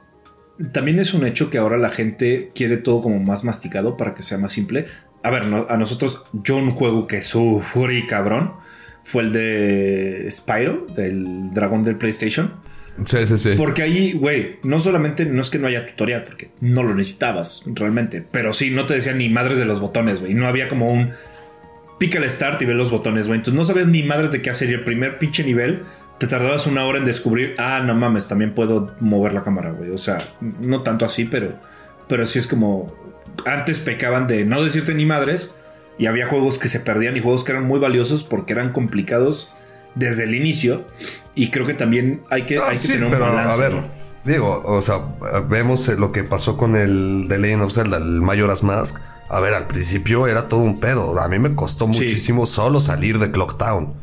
también 0.73 0.97
es 0.97 1.13
un 1.13 1.27
hecho 1.27 1.51
que 1.51 1.59
ahora 1.59 1.77
la 1.77 1.89
gente 1.89 2.51
quiere 2.55 2.77
todo 2.77 3.03
como 3.03 3.19
más 3.19 3.43
masticado 3.43 3.97
para 3.97 4.15
que 4.15 4.23
sea 4.23 4.39
más 4.39 4.51
simple. 4.51 4.87
A 5.21 5.29
ver, 5.29 5.43
a 5.43 5.77
nosotros, 5.77 6.25
yo 6.33 6.57
un 6.57 6.71
juego 6.71 7.05
que 7.05 7.21
sufrí 7.21 8.07
cabrón 8.07 8.53
fue 9.03 9.21
el 9.21 9.33
de 9.33 10.27
Spyro, 10.31 10.87
del 10.87 11.53
dragón 11.53 11.83
del 11.83 11.97
PlayStation 11.97 12.55
Sí, 13.05 13.25
sí, 13.25 13.37
sí. 13.37 13.53
Porque 13.57 13.81
ahí, 13.81 14.13
güey, 14.13 14.59
no 14.63 14.79
solamente 14.79 15.25
no 15.25 15.41
es 15.41 15.49
que 15.49 15.57
no 15.57 15.67
haya 15.67 15.87
tutorial, 15.87 16.23
porque 16.23 16.51
no 16.59 16.83
lo 16.83 16.93
necesitabas 16.93 17.63
realmente, 17.65 18.23
pero 18.29 18.53
sí, 18.53 18.69
no 18.69 18.85
te 18.85 18.93
decían 18.93 19.17
ni 19.17 19.29
madres 19.29 19.57
de 19.57 19.65
los 19.65 19.79
botones, 19.79 20.19
güey. 20.19 20.33
No 20.33 20.47
había 20.47 20.67
como 20.67 20.91
un 20.91 21.11
pica 22.01 22.17
el 22.17 22.29
start 22.29 22.61
y 22.63 22.65
ve 22.65 22.73
los 22.73 22.89
botones, 22.91 23.27
güey. 23.27 23.37
Entonces 23.37 23.57
no 23.57 23.63
sabías 23.63 23.87
ni 23.87 24.03
madres 24.03 24.31
de 24.31 24.41
qué 24.41 24.49
hacer. 24.49 24.69
Y 24.69 24.73
el 24.73 24.83
primer 24.83 25.19
pinche 25.19 25.43
nivel 25.43 25.83
te 26.17 26.27
tardabas 26.27 26.67
una 26.67 26.83
hora 26.85 26.97
en 26.97 27.05
descubrir, 27.05 27.55
ah, 27.57 27.81
no 27.85 27.95
mames, 27.95 28.27
también 28.27 28.53
puedo 28.53 28.95
mover 28.99 29.33
la 29.33 29.41
cámara, 29.41 29.71
güey. 29.71 29.91
O 29.91 29.97
sea, 29.97 30.17
no 30.39 30.81
tanto 30.81 31.05
así, 31.05 31.25
pero, 31.25 31.59
pero 32.07 32.25
sí 32.25 32.39
es 32.39 32.47
como. 32.47 32.99
Antes 33.45 33.79
pecaban 33.79 34.27
de 34.27 34.45
no 34.45 34.63
decirte 34.63 34.93
ni 34.93 35.05
madres. 35.05 35.53
Y 35.97 36.07
había 36.07 36.25
juegos 36.25 36.57
que 36.57 36.69
se 36.69 36.79
perdían 36.79 37.15
y 37.17 37.19
juegos 37.19 37.43
que 37.43 37.51
eran 37.51 37.65
muy 37.65 37.79
valiosos 37.79 38.23
porque 38.23 38.53
eran 38.53 38.71
complicados 38.71 39.53
desde 39.95 40.23
el 40.23 40.35
inicio. 40.35 40.85
Y 41.35 41.49
creo 41.49 41.65
que 41.65 41.73
también 41.73 42.21
hay 42.29 42.45
que, 42.45 42.57
ah, 42.57 42.71
tener 42.81 43.03
un 43.03 43.11
balance. 43.11 43.53
A 43.53 43.55
ver, 43.57 43.83
digo, 44.25 44.61
o 44.65 44.81
sea, 44.81 45.15
vemos 45.47 45.87
lo 45.87 46.11
que 46.11 46.23
pasó 46.23 46.57
con 46.57 46.75
el 46.75 47.25
The 47.29 47.37
Legend 47.37 47.63
of 47.63 47.73
Zelda, 47.73 47.97
el 47.97 48.21
Majora's 48.21 48.63
Mask. 48.63 48.97
A 49.29 49.39
ver, 49.39 49.53
al 49.53 49.67
principio 49.67 50.27
era 50.27 50.49
todo 50.49 50.59
un 50.59 50.79
pedo. 50.79 51.17
A 51.19 51.27
mí 51.29 51.39
me 51.39 51.55
costó 51.55 51.87
muchísimo 51.87 52.45
solo 52.45 52.81
salir 52.81 53.17
de 53.17 53.31
Clocktown. 53.31 53.93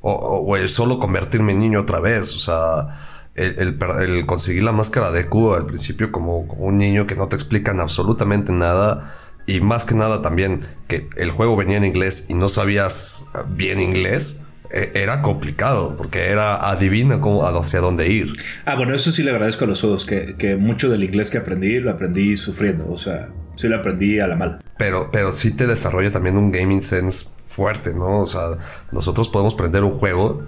O, 0.00 0.44
o, 0.48 0.68
solo 0.68 0.98
convertirme 0.98 1.52
en 1.52 1.60
niño 1.60 1.80
otra 1.80 2.00
vez. 2.00 2.34
O 2.34 2.38
sea, 2.38 2.98
el, 3.36 4.26
conseguir 4.26 4.64
la 4.64 4.72
máscara 4.72 5.12
de 5.12 5.26
Q 5.26 5.54
al 5.54 5.66
principio 5.66 6.10
como, 6.10 6.48
como, 6.48 6.64
un 6.64 6.78
niño 6.78 7.06
que 7.06 7.14
no 7.14 7.28
te 7.28 7.36
explican 7.36 7.78
absolutamente 7.78 8.52
nada. 8.52 9.14
Y 9.46 9.60
más 9.60 9.84
que 9.84 9.94
nada 9.94 10.22
también 10.22 10.62
que 10.88 11.08
el 11.16 11.30
juego 11.30 11.56
venía 11.56 11.76
en 11.76 11.84
inglés 11.84 12.26
y 12.28 12.34
no 12.34 12.48
sabías 12.48 13.26
bien 13.48 13.80
inglés. 13.80 14.40
E, 14.72 14.92
era 14.94 15.20
complicado 15.20 15.96
porque 15.96 16.30
era 16.30 16.70
adivina 16.70 17.20
cómo, 17.20 17.46
hacia 17.46 17.80
dónde 17.80 18.08
ir. 18.08 18.32
Ah, 18.64 18.74
bueno, 18.74 18.94
eso 18.94 19.12
sí 19.12 19.22
le 19.22 19.30
agradezco 19.30 19.64
a 19.64 19.68
los 19.68 19.80
juegos, 19.80 20.06
que, 20.06 20.56
mucho 20.58 20.88
del 20.88 21.04
inglés 21.04 21.30
que 21.30 21.38
aprendí 21.38 21.78
lo 21.78 21.90
aprendí 21.90 22.36
sufriendo, 22.36 22.90
o 22.90 22.98
sea, 22.98 23.28
sí 23.56 23.68
lo 23.68 23.76
aprendí 23.76 24.18
a 24.18 24.26
la 24.26 24.36
mala. 24.36 24.60
Pero, 24.78 25.10
pero 25.12 25.32
sí 25.32 25.50
te 25.50 25.66
desarrolla 25.66 26.10
también 26.10 26.36
un 26.36 26.50
gaming 26.50 26.82
sense 26.82 27.26
fuerte, 27.44 27.94
¿no? 27.94 28.20
O 28.20 28.26
sea, 28.26 28.56
nosotros 28.90 29.28
podemos 29.28 29.54
prender 29.54 29.84
un 29.84 29.92
juego 29.92 30.42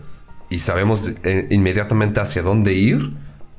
y 0.49 0.59
sabemos 0.59 1.15
eh, 1.25 1.49
inmediatamente 1.51 2.21
hacia 2.21 2.43
dónde 2.43 2.73
ir. 2.73 3.13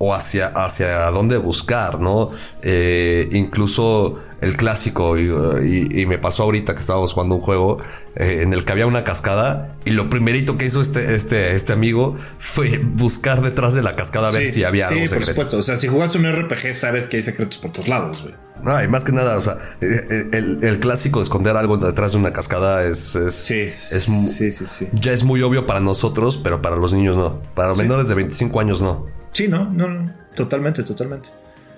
O, 0.06 0.14
hacia, 0.14 0.48
hacia 0.48 1.10
dónde 1.12 1.38
buscar, 1.38 2.00
¿no? 2.00 2.32
Eh, 2.62 3.30
incluso 3.32 4.20
el 4.42 4.58
clásico, 4.58 5.18
y, 5.18 6.06
me 6.06 6.20
pasó 6.20 6.44
ahorita 6.44 6.76
que 6.76 6.82
estábamos 6.82 7.14
jugando 7.14 7.36
un 7.36 7.42
juego 7.42 7.78
eh, 8.16 8.42
en 8.44 8.54
el 8.54 8.64
que 8.64 8.72
había 8.74 8.86
una 8.86 9.04
cascada, 9.04 9.72
y 9.86 9.92
lo 9.92 10.10
primerito 10.10 10.58
que 10.58 10.66
hizo 10.66 10.82
este, 10.82 11.16
este, 11.16 11.54
este 11.54 11.74
amigo 11.74 12.16
fue 12.38 12.78
buscar 12.78 13.42
detrás 13.42 13.74
de 13.74 13.82
la 13.82 13.96
cascada 13.96 14.30
a 14.30 14.32
ver 14.32 14.48
si 14.48 14.64
había 14.64 14.88
algo 14.88 15.08
Sí, 15.08 15.14
por 15.14 15.24
supuesto. 15.24 15.58
O 15.58 15.62
sea, 15.62 15.76
si 15.76 15.88
jugaste 15.88 16.18
un 16.18 16.32
RPG, 16.32 16.76
sabes 16.76 17.08
que 17.08 17.18
hay 17.18 17.24
secretos 17.24 17.58
por 17.58 17.72
todos 17.72 17.88
lados, 17.88 18.22
güey. 18.22 18.36
No, 18.64 18.84
y 18.84 18.88
más 18.88 19.04
que 19.04 19.12
nada, 19.12 19.38
o 19.38 19.42
sea, 19.42 19.58
eh, 19.82 20.30
el, 20.32 20.80
clásico 20.80 21.20
de 21.20 21.24
esconder 21.24 21.58
algo 21.58 21.78
detrás 21.78 22.14
de 22.14 22.18
una 22.18 22.34
cascada 22.34 22.86
es. 22.86 23.16
es 23.16 23.36
sí, 23.36 23.60
es, 23.60 24.04
sí, 24.04 24.52
sí, 24.52 24.66
sí. 24.66 24.88
Ya 24.94 25.12
es 25.12 25.24
muy 25.24 25.42
obvio 25.42 25.68
para 25.68 25.82
nosotros, 25.82 26.38
pero 26.38 26.62
para 26.62 26.76
los 26.76 26.94
niños 26.94 27.16
no. 27.16 27.42
Para 27.54 27.76
menores 27.76 28.08
de 28.08 28.16
25 28.16 28.60
años 28.60 28.82
no. 28.82 29.06
Sí, 29.36 29.50
no, 29.50 29.70
no, 29.70 29.90
no. 29.90 30.14
Totalmente, 30.34 30.82
totalmente. 30.84 31.28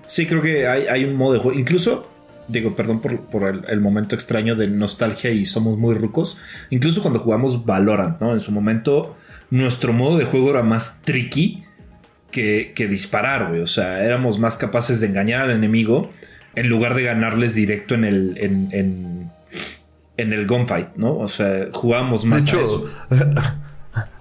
Sí, 0.06 0.28
creo 0.28 0.44
que 0.44 0.68
hay, 0.68 0.86
hay 0.86 1.06
un 1.06 1.16
modo 1.16 1.34
de 1.34 1.40
juego. 1.40 1.58
Incluso, 1.58 2.08
digo, 2.48 2.76
perdón 2.76 3.02
por, 3.02 3.66
el, 3.68 3.82
momento 3.82 4.14
extraño 4.14 4.56
de 4.56 4.68
nostalgia 4.68 5.32
y 5.32 5.44
somos 5.44 5.76
muy 5.76 5.96
rucos. 5.96 6.38
Incluso 6.70 7.02
cuando 7.02 7.20
jugamos 7.20 7.66
Valorant, 7.66 8.22
¿no? 8.22 8.34
En 8.34 8.42
su 8.42 8.52
momento, 8.52 9.18
nuestro 9.50 9.92
modo 9.92 10.20
de 10.20 10.26
juego 10.26 10.52
era 10.52 10.62
más 10.62 11.02
tricky 11.02 11.64
que, 12.30 12.74
que 12.76 12.88
disparar, 12.88 13.50
güey. 13.50 13.62
O 13.62 13.68
sea, 13.68 14.04
éramos 14.04 14.38
más 14.38 14.56
capaces 14.56 15.02
de 15.02 15.08
engañar 15.08 15.42
al 15.42 15.50
enemigo 15.50 16.12
en 16.54 16.70
lugar 16.70 16.94
de 16.94 17.02
ganarles 17.02 17.56
directo 17.56 17.96
en 17.96 18.04
el. 18.04 18.38
En, 18.38 18.70
en, 18.72 19.32
en 20.18 20.34
el 20.34 20.46
gunfight, 20.46 20.90
¿no? 20.96 21.18
O 21.18 21.28
sea, 21.28 21.70
jugábamos 21.72 22.24
más. 22.24 22.46
De 22.46 22.52
hecho, 22.52 22.86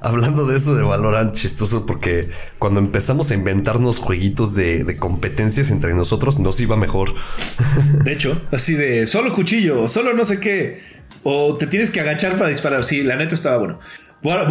Hablando 0.00 0.46
de 0.46 0.56
eso 0.56 0.74
de 0.74 0.82
Valorant, 0.82 1.34
chistoso 1.34 1.86
porque 1.86 2.30
cuando 2.58 2.80
empezamos 2.80 3.30
a 3.30 3.34
inventarnos 3.34 3.98
jueguitos 3.98 4.54
de, 4.54 4.96
competencias 4.98 5.70
entre 5.70 5.94
nosotros, 5.94 6.38
nos 6.38 6.60
iba 6.60 6.76
mejor. 6.76 7.14
De 8.04 8.12
hecho, 8.12 8.40
así 8.52 8.74
de 8.74 9.06
solo 9.06 9.34
cuchillo, 9.34 9.88
solo 9.88 10.14
no 10.14 10.24
sé 10.24 10.40
qué, 10.40 10.80
o 11.22 11.54
te 11.56 11.66
tienes 11.66 11.90
que 11.90 12.00
agachar 12.00 12.36
para 12.36 12.48
disparar. 12.48 12.84
Sí, 12.84 13.02
la 13.02 13.16
neta 13.16 13.34
estaba 13.34 13.58
bueno. 13.58 13.78
Voy 14.22 14.32
a, 14.32 14.44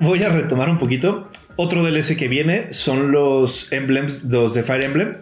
voy 0.00 0.22
a, 0.22 0.28
retomar 0.28 0.68
un 0.68 0.78
poquito. 0.78 1.28
Otro 1.56 1.82
DLC 1.82 2.16
que 2.16 2.28
viene 2.28 2.72
son 2.72 3.10
los 3.10 3.72
emblems, 3.72 4.24
los 4.24 4.54
de 4.54 4.62
Fire 4.62 4.84
Emblem. 4.84 5.12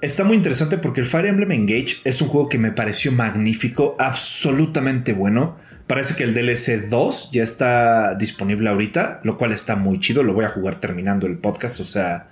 Está 0.00 0.24
muy 0.24 0.34
interesante 0.34 0.78
porque 0.78 1.00
el 1.00 1.06
Fire 1.06 1.26
Emblem 1.26 1.52
Engage 1.52 1.98
es 2.04 2.22
un 2.22 2.28
juego 2.28 2.48
que 2.48 2.56
me 2.56 2.72
pareció 2.72 3.12
magnífico, 3.12 3.96
absolutamente 3.98 5.12
bueno. 5.12 5.58
Parece 5.86 6.14
que 6.16 6.24
el 6.24 6.32
DLC 6.32 6.88
2 6.88 7.30
ya 7.32 7.42
está 7.42 8.14
disponible 8.14 8.70
ahorita, 8.70 9.20
lo 9.24 9.36
cual 9.36 9.52
está 9.52 9.76
muy 9.76 10.00
chido. 10.00 10.22
Lo 10.22 10.32
voy 10.32 10.46
a 10.46 10.48
jugar 10.48 10.80
terminando 10.80 11.26
el 11.26 11.36
podcast. 11.36 11.80
O 11.80 11.84
sea, 11.84 12.28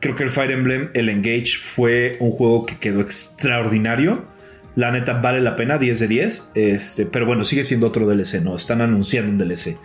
creo 0.00 0.16
que 0.16 0.24
el 0.24 0.28
Fire 0.28 0.50
Emblem, 0.50 0.90
el 0.92 1.08
Engage, 1.08 1.56
fue 1.62 2.18
un 2.20 2.30
juego 2.30 2.66
que 2.66 2.76
quedó 2.76 3.00
extraordinario. 3.00 4.26
La 4.74 4.90
neta 4.90 5.14
vale 5.14 5.40
la 5.40 5.56
pena, 5.56 5.78
10 5.78 5.98
de 5.98 6.08
10. 6.08 6.50
Este, 6.54 7.06
pero 7.06 7.24
bueno, 7.24 7.44
sigue 7.44 7.64
siendo 7.64 7.86
otro 7.86 8.06
DLC, 8.06 8.42
¿no? 8.42 8.54
Están 8.54 8.82
anunciando 8.82 9.32
un 9.32 9.38
DLC. 9.38 9.78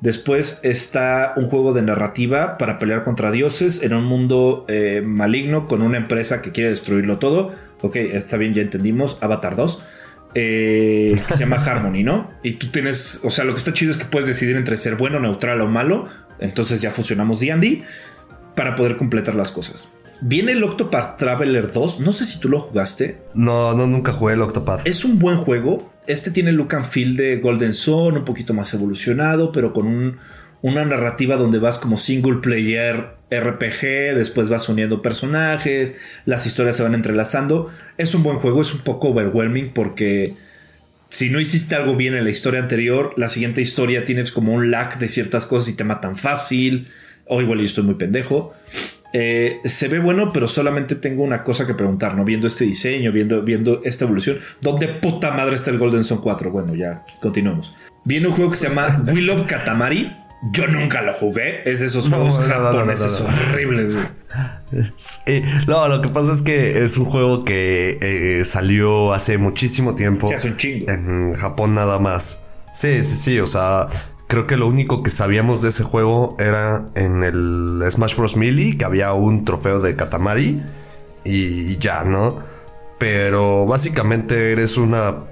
Después 0.00 0.60
está 0.62 1.32
un 1.36 1.48
juego 1.48 1.72
de 1.72 1.82
narrativa 1.82 2.56
para 2.56 2.78
pelear 2.78 3.02
contra 3.02 3.32
dioses 3.32 3.82
en 3.82 3.94
un 3.94 4.04
mundo 4.04 4.64
eh, 4.68 5.02
maligno 5.04 5.66
con 5.66 5.82
una 5.82 5.96
empresa 5.96 6.40
que 6.40 6.52
quiere 6.52 6.70
destruirlo 6.70 7.18
todo. 7.18 7.52
Ok, 7.82 7.96
está 7.96 8.36
bien, 8.36 8.54
ya 8.54 8.62
entendimos. 8.62 9.18
Avatar 9.20 9.56
2. 9.56 9.82
Eh, 10.34 11.20
que 11.26 11.34
se 11.34 11.40
llama 11.40 11.56
Harmony, 11.66 12.04
¿no? 12.04 12.30
Y 12.44 12.52
tú 12.52 12.68
tienes, 12.68 13.20
o 13.24 13.30
sea, 13.30 13.44
lo 13.44 13.52
que 13.54 13.58
está 13.58 13.72
chido 13.72 13.90
es 13.90 13.96
que 13.96 14.04
puedes 14.04 14.28
decidir 14.28 14.56
entre 14.56 14.76
ser 14.76 14.94
bueno, 14.94 15.18
neutral 15.18 15.60
o 15.60 15.66
malo. 15.66 16.06
Entonces 16.38 16.80
ya 16.80 16.90
fusionamos 16.92 17.40
D&D 17.40 17.82
para 18.54 18.76
poder 18.76 18.96
completar 18.96 19.34
las 19.34 19.50
cosas. 19.50 19.92
Viene 20.20 20.52
el 20.52 20.62
Octopath 20.62 21.16
Traveler 21.16 21.72
2. 21.72 22.00
No 22.00 22.12
sé 22.12 22.24
si 22.24 22.38
tú 22.38 22.48
lo 22.48 22.60
jugaste. 22.60 23.22
No, 23.34 23.74
no, 23.74 23.86
nunca 23.86 24.12
jugué 24.12 24.34
el 24.34 24.42
Octopath. 24.42 24.86
Es 24.86 25.04
un 25.04 25.18
buen 25.18 25.38
juego. 25.38 25.90
Este 26.08 26.30
tiene 26.30 26.52
look 26.52 26.74
and 26.74 26.86
feel 26.86 27.16
de 27.16 27.36
Golden 27.36 27.74
Sun, 27.74 28.16
un 28.16 28.24
poquito 28.24 28.54
más 28.54 28.72
evolucionado, 28.72 29.52
pero 29.52 29.74
con 29.74 30.18
una 30.62 30.84
narrativa 30.86 31.36
donde 31.36 31.58
vas 31.58 31.76
como 31.78 31.98
single 31.98 32.36
player 32.36 33.10
RPG, 33.30 34.16
después 34.16 34.48
vas 34.48 34.70
uniendo 34.70 35.02
personajes, 35.02 35.98
las 36.24 36.46
historias 36.46 36.76
se 36.76 36.82
van 36.82 36.94
entrelazando. 36.94 37.68
Es 37.98 38.14
un 38.14 38.22
buen 38.22 38.38
juego, 38.38 38.62
es 38.62 38.72
un 38.72 38.80
poco 38.80 39.08
overwhelming 39.10 39.72
porque 39.74 40.32
si 41.10 41.28
no 41.28 41.40
hiciste 41.40 41.74
algo 41.74 41.94
bien 41.94 42.14
en 42.14 42.24
la 42.24 42.30
historia 42.30 42.60
anterior, 42.60 43.12
la 43.18 43.28
siguiente 43.28 43.60
historia 43.60 44.06
tienes 44.06 44.32
como 44.32 44.54
un 44.54 44.70
lag 44.70 44.98
de 44.98 45.10
ciertas 45.10 45.44
cosas 45.44 45.68
y 45.68 45.74
te 45.74 45.84
matan 45.84 46.16
fácil. 46.16 46.88
O 47.26 47.42
igual 47.42 47.58
yo 47.58 47.66
estoy 47.66 47.84
muy 47.84 47.96
pendejo. 47.96 48.54
Eh, 49.12 49.60
se 49.64 49.88
ve 49.88 49.98
bueno, 49.98 50.32
pero 50.32 50.48
solamente 50.48 50.94
tengo 50.94 51.22
una 51.22 51.42
cosa 51.42 51.66
que 51.66 51.74
preguntar, 51.74 52.14
¿no? 52.14 52.24
Viendo 52.24 52.46
este 52.46 52.64
diseño, 52.64 53.10
viendo, 53.12 53.42
viendo 53.42 53.80
esta 53.84 54.04
evolución. 54.04 54.38
¿Dónde 54.60 54.88
puta 54.88 55.30
madre 55.32 55.56
está 55.56 55.70
el 55.70 55.78
Golden 55.78 56.04
Sun 56.04 56.18
4? 56.18 56.50
Bueno, 56.50 56.74
ya 56.74 57.04
continuamos. 57.20 57.74
Viene 58.04 58.28
un 58.28 58.34
juego 58.34 58.50
que 58.50 58.56
se 58.56 58.68
llama 58.68 59.04
Will 59.12 59.44
Katamari 59.46 60.12
yo 60.40 60.66
nunca 60.68 61.02
lo 61.02 61.14
jugué. 61.14 61.62
Es 61.68 61.80
de 61.80 61.86
esos 61.86 62.08
juegos 62.08 62.38
japoneses 62.38 63.20
horribles, 63.20 63.92
güey. 63.92 65.42
no, 65.66 65.88
lo 65.88 66.00
que 66.00 66.08
pasa 66.08 66.32
es 66.32 66.42
que 66.42 66.84
es 66.84 66.96
un 66.96 67.06
juego 67.06 67.44
que 67.44 67.98
eh, 68.00 68.44
salió 68.44 69.12
hace 69.12 69.38
muchísimo 69.38 69.94
tiempo. 69.94 70.32
hace 70.32 70.48
un 70.48 70.56
chingo. 70.56 70.90
En 70.90 71.34
Japón 71.34 71.74
nada 71.74 71.98
más. 71.98 72.44
Sí, 72.72 73.02
sí, 73.04 73.16
sí. 73.16 73.40
O 73.40 73.46
sea, 73.46 73.88
creo 74.28 74.46
que 74.46 74.56
lo 74.56 74.68
único 74.68 75.02
que 75.02 75.10
sabíamos 75.10 75.62
de 75.62 75.70
ese 75.70 75.82
juego 75.82 76.36
era 76.38 76.86
en 76.94 77.24
el 77.24 77.82
Smash 77.90 78.14
Bros. 78.14 78.36
Melee, 78.36 78.78
que 78.78 78.84
había 78.84 79.12
un 79.14 79.44
trofeo 79.44 79.80
de 79.80 79.96
Katamari. 79.96 80.62
Y 81.24 81.76
ya, 81.78 82.04
¿no? 82.04 82.38
Pero 82.98 83.66
básicamente 83.66 84.52
eres 84.52 84.76
una 84.76 85.24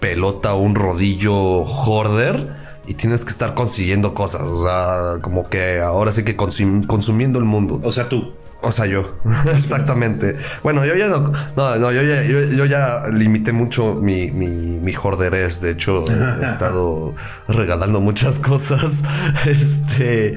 pelota, 0.00 0.54
un 0.54 0.74
rodillo 0.74 1.62
hoarder 1.62 2.54
y 2.86 2.94
tienes 2.94 3.24
que 3.24 3.30
estar 3.30 3.54
consiguiendo 3.54 4.14
cosas. 4.14 4.42
O 4.42 4.62
sea, 4.62 5.22
como 5.22 5.48
que 5.48 5.80
ahora 5.80 6.12
sí 6.12 6.24
que 6.24 6.36
consumiendo 6.36 7.38
el 7.38 7.44
mundo. 7.44 7.80
O 7.82 7.92
sea, 7.92 8.08
tú. 8.08 8.32
O 8.64 8.72
sea, 8.72 8.86
yo. 8.86 9.18
Exactamente. 9.54 10.36
Bueno, 10.62 10.84
yo 10.84 10.94
ya 10.94 11.08
no. 11.08 11.20
No, 11.56 11.76
no 11.76 11.92
yo, 11.92 12.02
ya, 12.02 12.22
yo, 12.22 12.64
ya 12.64 13.08
limité 13.08 13.52
mucho 13.52 13.94
mi, 13.94 14.30
mi, 14.30 14.48
mi. 14.80 14.94
De 14.94 15.70
hecho, 15.70 16.04
he 16.08 16.44
estado 16.50 17.14
regalando 17.48 18.00
muchas 18.00 18.38
cosas. 18.38 19.02
Este. 19.46 20.36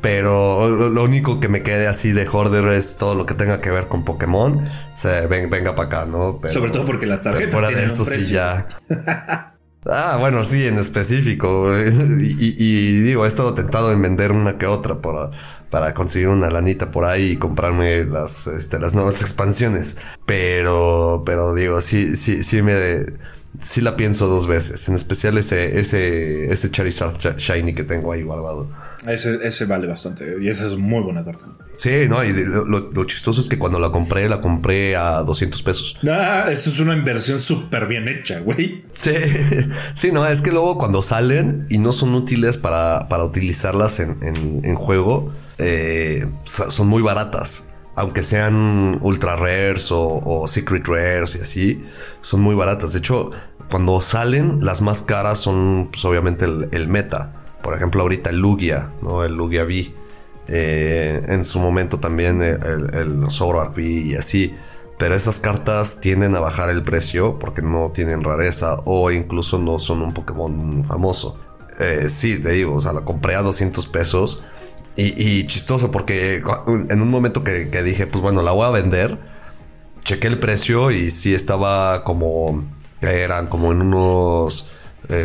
Pero 0.00 0.88
lo 0.90 1.02
único 1.02 1.40
que 1.40 1.48
me 1.48 1.62
quede 1.62 1.88
así 1.88 2.12
de 2.12 2.24
jorder 2.24 2.66
es 2.68 2.98
todo 2.98 3.16
lo 3.16 3.26
que 3.26 3.34
tenga 3.34 3.60
que 3.60 3.70
ver 3.70 3.88
con 3.88 4.04
Pokémon. 4.04 4.58
O 4.58 4.96
sea, 4.96 5.26
venga 5.26 5.74
para 5.74 5.88
acá, 5.88 6.06
¿no? 6.06 6.40
Sobre 6.48 6.70
todo 6.70 6.86
porque 6.86 7.06
las 7.06 7.22
tarjetas. 7.22 7.52
Fuera 7.52 7.70
de 7.70 7.84
eso 7.84 8.04
sí 8.04 8.30
ya. 8.30 8.66
Ah, 9.86 10.16
bueno, 10.18 10.44
sí, 10.44 10.66
en 10.66 10.78
específico. 10.78 11.72
Y, 11.80 13.00
digo, 13.00 13.24
he 13.24 13.28
estado 13.28 13.54
tentado 13.54 13.92
en 13.92 14.02
vender 14.02 14.32
una 14.32 14.58
que 14.58 14.66
otra 14.66 15.00
para, 15.00 15.30
para 15.70 15.94
conseguir 15.94 16.28
una 16.28 16.50
lanita 16.50 16.90
por 16.90 17.04
ahí 17.04 17.32
y 17.32 17.36
comprarme 17.36 18.04
las, 18.04 18.46
este, 18.46 18.78
las 18.78 18.94
nuevas 18.94 19.20
expansiones. 19.22 19.98
Pero, 20.26 21.22
pero 21.24 21.54
digo, 21.54 21.80
sí, 21.80 22.16
sí, 22.16 22.42
sí 22.42 22.62
me 22.62 22.74
sí 23.60 23.80
la 23.80 23.96
pienso 23.96 24.26
dos 24.26 24.46
veces. 24.46 24.88
En 24.88 24.94
especial 24.94 25.38
ese, 25.38 25.78
ese, 25.78 26.52
ese 26.52 26.70
Charizard 26.70 27.36
Shiny 27.36 27.74
que 27.74 27.84
tengo 27.84 28.12
ahí 28.12 28.22
guardado. 28.22 28.70
Ese, 29.06 29.46
ese 29.46 29.64
vale 29.64 29.86
bastante. 29.86 30.36
Y 30.40 30.48
esa 30.48 30.66
es 30.66 30.76
muy 30.76 31.02
buena 31.02 31.24
carta. 31.24 31.46
Sí, 31.78 32.08
no, 32.08 32.24
y 32.24 32.32
lo, 32.32 33.04
chistoso 33.04 33.40
es 33.40 33.48
que 33.48 33.56
cuando 33.56 33.78
la 33.78 33.90
compré, 33.90 34.28
la 34.28 34.40
compré 34.40 34.96
a 34.96 35.22
200 35.22 35.62
pesos. 35.62 35.96
Ah, 36.10 36.46
eso 36.50 36.70
es 36.70 36.80
una 36.80 36.92
inversión 36.92 37.38
súper 37.38 37.86
bien 37.86 38.08
hecha, 38.08 38.40
güey. 38.40 38.84
Sí, 38.90 39.12
sí, 39.94 40.10
no, 40.10 40.26
es 40.26 40.42
que 40.42 40.50
luego 40.50 40.76
cuando 40.76 41.02
salen 41.04 41.66
y 41.70 41.78
no 41.78 41.92
son 41.92 42.14
útiles 42.14 42.58
para, 42.58 43.08
para 43.08 43.24
utilizarlas 43.24 44.00
en, 44.00 44.18
en, 44.22 44.74
juego, 44.74 45.32
eh, 45.58 46.26
son 46.44 46.88
muy 46.88 47.00
baratas 47.02 47.64
aunque 47.94 48.22
sean 48.22 48.98
ultra 49.02 49.34
rares 49.34 49.88
o, 49.90 50.44
secret 50.46 50.86
rares 50.86 51.34
y 51.34 51.40
así, 51.40 51.84
son 52.20 52.40
muy 52.40 52.54
baratas. 52.54 52.92
De 52.92 53.00
hecho, 53.00 53.30
cuando 53.68 54.00
salen, 54.00 54.64
las 54.64 54.82
más 54.82 55.02
caras 55.02 55.40
son 55.40 55.88
pues, 55.90 56.04
obviamente 56.04 56.44
el, 56.44 56.88
meta. 56.88 57.32
Por 57.60 57.74
ejemplo, 57.74 58.02
ahorita 58.02 58.30
el 58.30 58.38
Lugia, 58.38 58.92
¿no? 59.02 59.24
El 59.24 59.34
Lugia 59.34 59.64
V. 59.64 59.92
Eh, 60.48 61.22
en 61.28 61.44
su 61.44 61.58
momento 61.58 62.00
también 62.00 62.40
el, 62.40 62.94
el, 62.94 63.24
V 63.24 63.82
y 63.82 64.14
así. 64.14 64.54
Pero 64.98 65.14
esas 65.14 65.38
cartas 65.38 66.00
tienden 66.00 66.34
a 66.34 66.40
bajar 66.40 66.70
el 66.70 66.82
precio 66.82 67.38
porque 67.38 67.62
no 67.62 67.92
tienen 67.92 68.24
rareza 68.24 68.78
o 68.84 69.10
incluso 69.12 69.58
no 69.58 69.78
son 69.78 70.02
un 70.02 70.12
Pokémon 70.12 70.82
famoso. 70.84 71.38
Eh, 71.78 72.08
sí, 72.08 72.42
te 72.42 72.50
digo, 72.50 72.74
o 72.74 72.80
sea, 72.80 72.92
la 72.92 73.02
compré 73.02 73.36
a 73.36 73.42
200 73.42 73.86
pesos 73.86 74.42
y, 74.96 75.46
chistoso 75.46 75.92
porque 75.92 76.42
en 76.66 77.00
un 77.00 77.08
momento 77.08 77.44
que, 77.44 77.82
dije, 77.84 78.08
pues 78.08 78.20
bueno, 78.20 78.42
la 78.42 78.50
voy 78.50 78.66
a 78.66 78.70
vender, 78.70 79.16
chequé 80.02 80.26
el 80.26 80.40
precio 80.40 80.90
y 80.90 81.10
sí 81.10 81.34
estaba 81.34 82.02
como, 82.02 82.64
eran 83.00 83.46
como 83.46 83.70
en 83.70 83.82
unos 83.82 84.72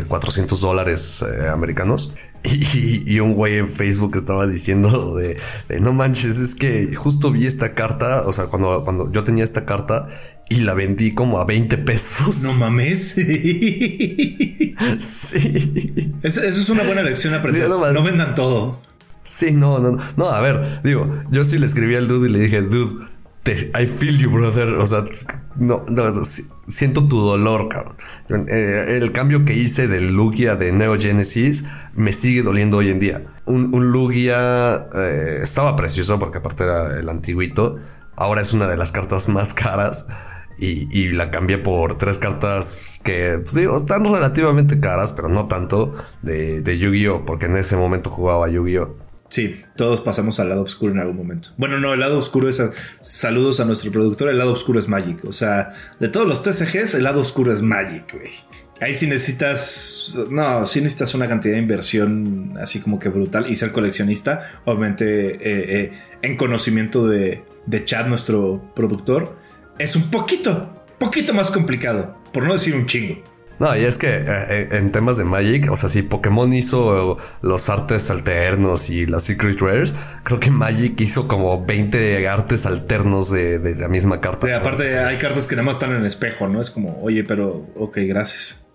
400 0.07 0.57
eh, 0.57 0.61
dólares 0.61 1.23
eh, 1.23 1.47
americanos. 1.49 2.13
Y, 2.45 3.19
un 3.21 3.35
güey 3.35 3.57
en 3.57 3.69
Facebook 3.69 4.17
estaba 4.17 4.47
diciendo 4.47 5.15
de, 5.15 5.37
no 5.79 5.93
manches, 5.93 6.39
es 6.39 6.55
que 6.55 6.93
justo 6.93 7.31
vi 7.31 7.45
esta 7.45 7.73
carta, 7.73 8.23
o 8.27 8.33
sea, 8.33 8.47
cuando, 8.47 8.83
cuando 8.83 9.09
yo 9.11 9.23
tenía 9.23 9.45
esta 9.45 9.65
carta 9.65 10.09
y 10.49 10.57
la 10.57 10.73
vendí 10.73 11.13
como 11.13 11.39
a 11.39 11.45
20 11.45 11.77
pesos. 11.79 12.43
No 12.43 12.53
mames. 12.55 13.11
sí. 14.99 16.13
Eso, 16.21 16.41
es 16.41 16.69
una 16.69 16.83
buena 16.83 17.01
lección 17.01 17.33
aprendida. 17.33 17.69
No, 17.69 17.91
no 17.91 18.03
vendan 18.03 18.35
todo. 18.35 18.81
Sí, 19.23 19.53
no, 19.53 19.79
no, 19.79 19.97
no. 20.17 20.29
A 20.29 20.41
ver, 20.41 20.81
digo, 20.83 21.09
yo 21.31 21.45
sí 21.45 21.57
le 21.57 21.65
escribí 21.65 21.95
al 21.95 22.09
dude 22.09 22.29
y 22.29 22.31
le 22.33 22.39
dije, 22.39 22.61
dude, 22.61 23.07
I 23.45 23.85
feel 23.87 24.17
you, 24.17 24.31
brother. 24.31 24.75
O 24.75 24.85
sea, 24.85 25.03
no, 25.57 25.83
no 25.89 26.03
siento 26.67 27.07
tu 27.07 27.19
dolor, 27.19 27.67
cabrón. 27.67 27.97
Eh, 28.47 28.97
el 29.01 29.11
cambio 29.11 29.43
que 29.43 29.53
hice 29.53 29.87
del 29.87 30.13
Lugia 30.13 30.55
de 30.55 30.71
Neo 30.71 30.97
Genesis 30.97 31.65
me 31.93 32.13
sigue 32.13 32.41
doliendo 32.41 32.77
hoy 32.77 32.89
en 32.89 32.99
día. 32.99 33.25
Un, 33.45 33.69
Lugia 33.91 34.87
eh, 34.95 35.39
estaba 35.43 35.75
precioso 35.75 36.19
porque 36.19 36.37
aparte 36.37 36.63
era 36.63 36.97
el 36.97 37.09
antiguito. 37.09 37.77
Ahora 38.15 38.41
es 38.41 38.53
una 38.53 38.67
de 38.67 38.77
las 38.77 38.91
cartas 38.91 39.27
más 39.27 39.53
caras. 39.53 40.07
Y, 40.57 41.09
la 41.09 41.29
cambié 41.29 41.57
por 41.57 41.97
tres 41.97 42.19
cartas 42.19 43.01
que, 43.03 43.39
pues, 43.43 43.53
digo, 43.53 43.75
están 43.75 44.05
relativamente 44.05 44.79
caras, 44.79 45.11
pero 45.11 45.27
no 45.27 45.49
tanto, 45.49 45.93
de, 46.21 46.61
de 46.61 46.77
Yu-Gi-Oh! 46.77 47.25
Porque 47.25 47.47
en 47.47 47.57
ese 47.57 47.75
momento 47.75 48.09
jugaba 48.09 48.47
Yu-Gi-Oh! 48.47 49.02
Sí, 49.33 49.63
todos 49.75 50.01
pasamos 50.01 50.39
al 50.39 50.49
lado 50.49 50.61
oscuro 50.61 50.91
en 50.91 50.99
algún 50.99 51.17
momento. 51.17 51.49
Bueno, 51.57 51.79
no, 51.79 51.91
el 51.91 52.01
lado 52.01 52.19
oscuro 52.19 52.47
es. 52.47 52.61
saludos 53.01 53.59
a 53.59 53.65
nuestro 53.65 53.91
productor, 53.91 54.29
el 54.29 54.37
lado 54.37 54.53
oscuro 54.53 54.77
es 54.77 54.87
Magic. 54.87 55.25
O 55.25 55.31
sea, 55.31 55.69
de 55.99 56.07
todos 56.07 56.27
los 56.27 56.43
TCGs, 56.43 56.93
el 56.93 57.03
lado 57.03 57.21
oscuro 57.21 57.51
es 57.51 57.63
Magic, 57.63 58.13
güey. 58.13 58.29
Ahí 58.79 58.93
sí 58.93 59.07
necesitas. 59.07 60.15
No, 60.29 60.67
sí 60.67 60.81
necesitas 60.81 61.15
una 61.15 61.27
cantidad 61.27 61.55
de 61.55 61.61
inversión 61.61 62.53
así 62.61 62.79
como 62.79 62.99
que 62.99 63.09
brutal 63.09 63.49
y 63.49 63.55
ser 63.55 63.71
coleccionista. 63.71 64.61
Obviamente, 64.65 65.31
eh, 65.31 65.39
eh, 65.41 65.91
en 66.21 66.37
conocimiento 66.37 67.07
de, 67.07 67.43
de 67.65 67.85
Chad, 67.85 68.05
nuestro 68.05 68.71
productor, 68.75 69.35
es 69.79 69.95
un 69.95 70.11
poquito, 70.11 70.85
poquito 70.99 71.33
más 71.33 71.49
complicado. 71.49 72.21
Por 72.31 72.45
no 72.45 72.53
decir 72.53 72.75
un 72.75 72.85
chingo. 72.85 73.32
No, 73.59 73.75
y 73.77 73.83
es 73.83 73.97
que 73.97 74.07
eh, 74.07 74.23
eh, 74.27 74.69
en 74.71 74.91
temas 74.91 75.17
de 75.17 75.23
Magic, 75.23 75.71
o 75.71 75.77
sea, 75.77 75.89
si 75.89 76.01
Pokémon 76.01 76.51
hizo 76.53 77.17
los 77.41 77.69
artes 77.69 78.09
alternos 78.09 78.89
y 78.89 79.05
las 79.05 79.23
Secret 79.23 79.59
Rares, 79.59 79.93
creo 80.23 80.39
que 80.39 80.49
Magic 80.49 80.99
hizo 81.01 81.27
como 81.27 81.65
20 81.65 82.27
artes 82.27 82.65
alternos 82.65 83.31
de, 83.31 83.75
la 83.75 83.87
misma 83.87 84.21
carta. 84.21 84.55
aparte, 84.55 84.97
hay 84.97 85.17
cartas 85.17 85.47
que 85.47 85.55
nada 85.55 85.65
más 85.65 85.75
están 85.75 85.91
en 85.91 85.97
el 85.97 86.05
espejo, 86.05 86.47
¿no? 86.47 86.61
Es 86.61 86.71
como, 86.71 87.01
oye, 87.01 87.23
pero, 87.23 87.67
ok, 87.75 87.99
gracias. 88.07 88.65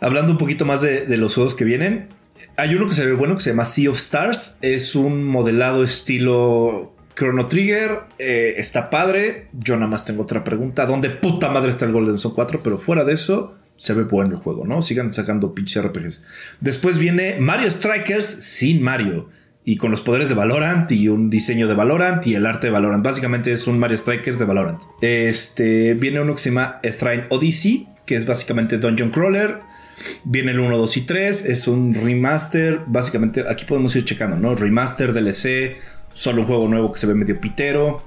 Hablando 0.00 0.32
un 0.32 0.38
poquito 0.38 0.64
más 0.64 0.80
de, 0.80 1.16
los 1.16 1.34
juegos 1.34 1.54
que 1.54 1.64
vienen, 1.64 2.08
hay 2.56 2.74
uno 2.74 2.86
que 2.86 2.94
se 2.94 3.04
ve 3.04 3.14
bueno 3.14 3.34
que 3.34 3.40
se 3.40 3.50
llama 3.50 3.64
Sea 3.64 3.90
of 3.90 3.98
Stars. 3.98 4.58
Es 4.62 4.94
un 4.94 5.24
modelado 5.24 5.82
estilo 5.82 6.94
Chrono 7.16 7.46
Trigger. 7.46 8.02
Eh, 8.18 8.54
está 8.58 8.90
padre. 8.90 9.48
Yo 9.52 9.74
nada 9.74 9.88
más 9.88 10.04
tengo 10.04 10.22
otra 10.22 10.44
pregunta. 10.44 10.86
¿Dónde 10.86 11.10
puta 11.10 11.50
madre 11.50 11.70
está 11.70 11.84
el 11.84 11.92
Golden 11.92 12.16
Sun 12.16 12.32
4? 12.32 12.60
Pero 12.62 12.78
fuera 12.78 13.04
de 13.04 13.14
eso, 13.14 13.57
se 13.78 13.94
ve 13.94 14.02
bueno 14.02 14.34
el 14.34 14.42
juego, 14.42 14.66
¿no? 14.66 14.82
Sigan 14.82 15.14
sacando 15.14 15.54
pinches 15.54 15.82
RPGs. 15.82 16.26
Después 16.60 16.98
viene 16.98 17.36
Mario 17.38 17.70
Strikers 17.70 18.26
sin 18.26 18.82
Mario. 18.82 19.30
Y 19.64 19.76
con 19.76 19.90
los 19.90 20.00
poderes 20.00 20.28
de 20.28 20.34
Valorant 20.34 20.90
y 20.92 21.08
un 21.08 21.30
diseño 21.30 21.68
de 21.68 21.74
Valorant 21.74 22.26
y 22.26 22.34
el 22.34 22.46
arte 22.46 22.66
de 22.68 22.70
Valorant. 22.72 23.04
Básicamente 23.04 23.52
es 23.52 23.66
un 23.66 23.78
Mario 23.78 23.96
Strikers 23.98 24.38
de 24.38 24.44
Valorant. 24.46 24.80
Este 25.00 25.94
viene 25.94 26.20
uno 26.20 26.34
que 26.34 26.40
se 26.40 26.50
llama 26.50 26.80
Ethrine 26.82 27.26
Odyssey, 27.28 27.86
que 28.04 28.16
es 28.16 28.26
básicamente 28.26 28.78
Dungeon 28.78 29.10
Crawler. 29.10 29.60
Viene 30.24 30.52
el 30.52 30.60
1, 30.60 30.76
2 30.76 30.96
y 30.96 31.00
3. 31.02 31.44
Es 31.44 31.68
un 31.68 31.94
remaster. 31.94 32.80
Básicamente 32.86 33.44
aquí 33.48 33.64
podemos 33.64 33.94
ir 33.94 34.04
checando, 34.04 34.36
¿no? 34.36 34.54
Remaster, 34.54 35.12
DLC. 35.12 35.76
Solo 36.14 36.40
un 36.40 36.46
juego 36.48 36.66
nuevo 36.66 36.90
que 36.90 36.98
se 36.98 37.06
ve 37.06 37.14
medio 37.14 37.40
pitero. 37.40 38.02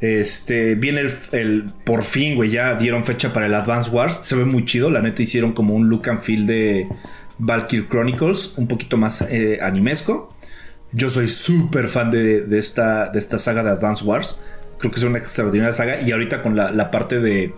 Este, 0.00 0.76
viene 0.76 1.02
el, 1.32 1.72
por 1.84 2.02
fin, 2.02 2.34
güey, 2.34 2.50
ya 2.50 2.74
dieron 2.74 3.04
fecha 3.04 3.32
para 3.32 3.46
el 3.46 3.54
Advance 3.54 3.90
Wars. 3.90 4.20
Se 4.22 4.34
ve 4.34 4.44
muy 4.44 4.64
chido, 4.64 4.90
la 4.90 5.02
neta 5.02 5.22
hicieron 5.22 5.52
como 5.52 5.74
un 5.74 5.88
look 5.88 6.08
and 6.08 6.20
feel 6.20 6.46
de 6.46 6.88
Valkyrie 7.38 7.86
Chronicles, 7.88 8.54
un 8.56 8.66
poquito 8.66 8.96
más 8.96 9.22
eh, 9.22 9.58
animesco. 9.62 10.34
Yo 10.92 11.10
soy 11.10 11.28
súper 11.28 11.88
fan 11.88 12.10
de, 12.10 12.46
esta, 12.58 13.10
de 13.10 13.18
esta 13.18 13.38
saga 13.38 13.62
de 13.62 13.70
Advance 13.70 14.04
Wars. 14.04 14.42
Creo 14.78 14.90
que 14.90 14.98
es 14.98 15.04
una 15.04 15.18
extraordinaria 15.18 15.72
saga. 15.72 16.00
Y 16.00 16.10
ahorita 16.10 16.42
con 16.42 16.56
la, 16.56 16.90
parte 16.90 17.20
de 17.20 17.54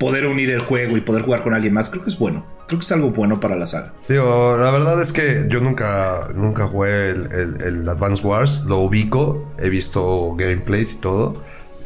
poder 0.00 0.26
unir 0.26 0.50
el 0.50 0.60
juego 0.60 0.96
y 0.96 1.00
poder 1.00 1.22
jugar 1.22 1.44
con 1.44 1.54
alguien 1.54 1.74
más, 1.74 1.90
creo 1.90 2.02
que 2.02 2.10
es 2.10 2.18
bueno. 2.18 2.44
Creo 2.66 2.80
que 2.80 2.84
es 2.84 2.90
algo 2.90 3.10
bueno 3.10 3.38
para 3.38 3.54
la 3.54 3.66
saga. 3.66 3.92
Digo, 4.08 4.56
la 4.58 4.70
verdad 4.72 5.00
es 5.00 5.12
que 5.12 5.46
yo 5.48 5.60
nunca, 5.60 6.28
nunca 6.34 6.66
jugué 6.66 7.10
el, 7.10 7.58
el 7.62 7.88
Advance 7.88 8.26
Wars. 8.26 8.64
Lo 8.66 8.78
ubico, 8.78 9.52
he 9.58 9.68
visto 9.68 10.34
gameplays 10.36 10.94
y 10.94 10.96
todo. 10.96 11.34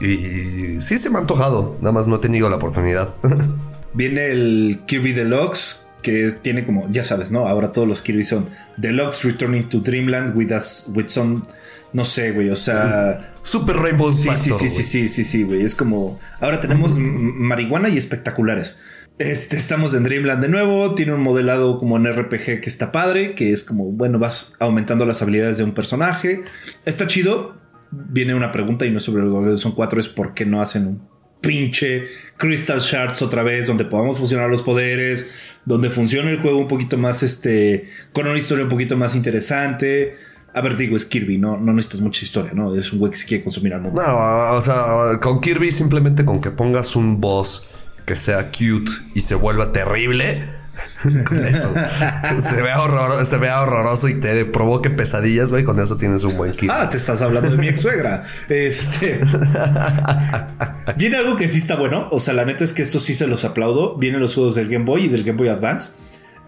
Y 0.00 0.80
sí 0.80 0.98
se 0.98 1.10
me 1.10 1.16
ha 1.16 1.20
antojado, 1.20 1.76
nada 1.80 1.92
más 1.92 2.06
no 2.06 2.16
he 2.16 2.18
tenido 2.18 2.48
la 2.48 2.56
oportunidad. 2.56 3.14
Viene 3.94 4.26
el 4.26 4.80
Kirby 4.86 5.12
Deluxe, 5.12 5.86
que 6.02 6.30
tiene 6.42 6.66
como, 6.66 6.88
ya 6.90 7.02
sabes, 7.02 7.30
¿no? 7.30 7.48
Ahora 7.48 7.72
todos 7.72 7.88
los 7.88 8.02
Kirby 8.02 8.24
son 8.24 8.48
Deluxe 8.76 9.24
Returning 9.24 9.68
to 9.68 9.80
Dreamland 9.80 10.36
with, 10.36 10.52
us, 10.52 10.86
with 10.94 11.08
some, 11.08 11.42
no 11.92 12.04
sé, 12.04 12.32
güey, 12.32 12.50
o 12.50 12.56
sea... 12.56 13.32
Super 13.42 13.76
Rainbow 13.76 14.12
sí, 14.12 14.28
sí, 14.36 14.50
sí, 14.50 14.68
sí, 14.68 14.82
sí, 14.82 15.08
sí, 15.08 15.24
sí, 15.24 15.42
güey. 15.44 15.62
Es 15.62 15.76
como, 15.76 16.18
ahora 16.40 16.58
tenemos 16.58 16.98
marihuana 16.98 17.88
y 17.88 17.96
espectaculares. 17.96 18.82
Este, 19.18 19.56
estamos 19.56 19.94
en 19.94 20.02
Dreamland 20.02 20.42
de 20.42 20.48
nuevo, 20.48 20.94
tiene 20.94 21.14
un 21.14 21.22
modelado 21.22 21.78
como 21.78 21.96
en 21.96 22.12
RPG 22.12 22.60
que 22.60 22.66
está 22.66 22.92
padre, 22.92 23.34
que 23.34 23.50
es 23.50 23.64
como, 23.64 23.84
bueno, 23.84 24.18
vas 24.18 24.54
aumentando 24.58 25.06
las 25.06 25.22
habilidades 25.22 25.56
de 25.56 25.64
un 25.64 25.72
personaje. 25.72 26.42
Está 26.84 27.06
chido, 27.06 27.56
viene 28.08 28.34
una 28.34 28.52
pregunta 28.52 28.86
y 28.86 28.90
no 28.90 29.00
sobre 29.00 29.22
el 29.22 29.30
Golden 29.30 29.56
Son 29.56 29.72
4 29.72 30.00
es 30.00 30.08
por 30.08 30.34
qué 30.34 30.44
no 30.44 30.60
hacen 30.60 30.86
un 30.86 31.16
pinche 31.40 32.04
Crystal 32.36 32.80
Shards 32.80 33.22
otra 33.22 33.42
vez 33.42 33.66
donde 33.66 33.84
podamos 33.84 34.18
funcionar 34.18 34.50
los 34.50 34.62
poderes, 34.62 35.52
donde 35.64 35.90
funcione 35.90 36.30
el 36.30 36.40
juego 36.40 36.58
un 36.58 36.68
poquito 36.68 36.98
más 36.98 37.22
este 37.22 37.84
con 38.12 38.26
una 38.26 38.38
historia 38.38 38.64
un 38.64 38.70
poquito 38.70 38.96
más 38.96 39.14
interesante. 39.14 40.14
A 40.54 40.62
ver, 40.62 40.76
digo, 40.76 40.96
es 40.96 41.04
Kirby, 41.04 41.36
no, 41.36 41.58
no 41.58 41.74
necesitas 41.74 42.00
mucha 42.00 42.24
historia, 42.24 42.52
¿no? 42.54 42.74
Es 42.74 42.90
un 42.90 42.98
güey 42.98 43.12
que 43.12 43.18
se 43.18 43.26
quiere 43.26 43.44
consumir 43.44 43.74
al 43.74 43.82
mundo. 43.82 44.02
No, 44.02 44.56
o 44.56 44.60
sea, 44.62 45.18
con 45.20 45.40
Kirby 45.40 45.70
simplemente 45.70 46.24
con 46.24 46.40
que 46.40 46.50
pongas 46.50 46.96
un 46.96 47.20
boss 47.20 47.66
que 48.06 48.16
sea 48.16 48.50
cute 48.50 48.90
y 49.14 49.20
se 49.20 49.34
vuelva 49.34 49.72
terrible, 49.72 50.42
con 51.24 51.44
eso. 51.44 51.72
se, 52.40 52.62
ve 52.62 52.70
se 53.24 53.38
ve 53.38 53.50
horroroso 53.50 54.08
y 54.08 54.14
te 54.14 54.44
provoque 54.44 54.90
pesadillas, 54.90 55.50
güey. 55.50 55.64
Con 55.64 55.80
eso 55.80 55.96
tienes 55.96 56.24
un 56.24 56.36
buen 56.36 56.52
kit. 56.52 56.70
Ah, 56.70 56.90
te 56.90 56.96
estás 56.96 57.22
hablando 57.22 57.50
de 57.50 57.56
mi 57.56 57.68
ex 57.68 57.80
suegra. 57.80 58.24
Este. 58.48 59.20
Viene 60.96 61.16
algo 61.16 61.36
que 61.36 61.48
sí 61.48 61.58
está 61.58 61.76
bueno. 61.76 62.08
O 62.10 62.20
sea, 62.20 62.34
la 62.34 62.44
neta 62.44 62.64
es 62.64 62.72
que 62.72 62.82
esto 62.82 62.98
sí 62.98 63.14
se 63.14 63.26
los 63.26 63.44
aplaudo. 63.44 63.96
Vienen 63.96 64.20
los 64.20 64.34
juegos 64.34 64.54
del 64.54 64.68
Game 64.68 64.84
Boy 64.84 65.04
y 65.04 65.08
del 65.08 65.24
Game 65.24 65.38
Boy 65.38 65.48
Advance. 65.48 65.92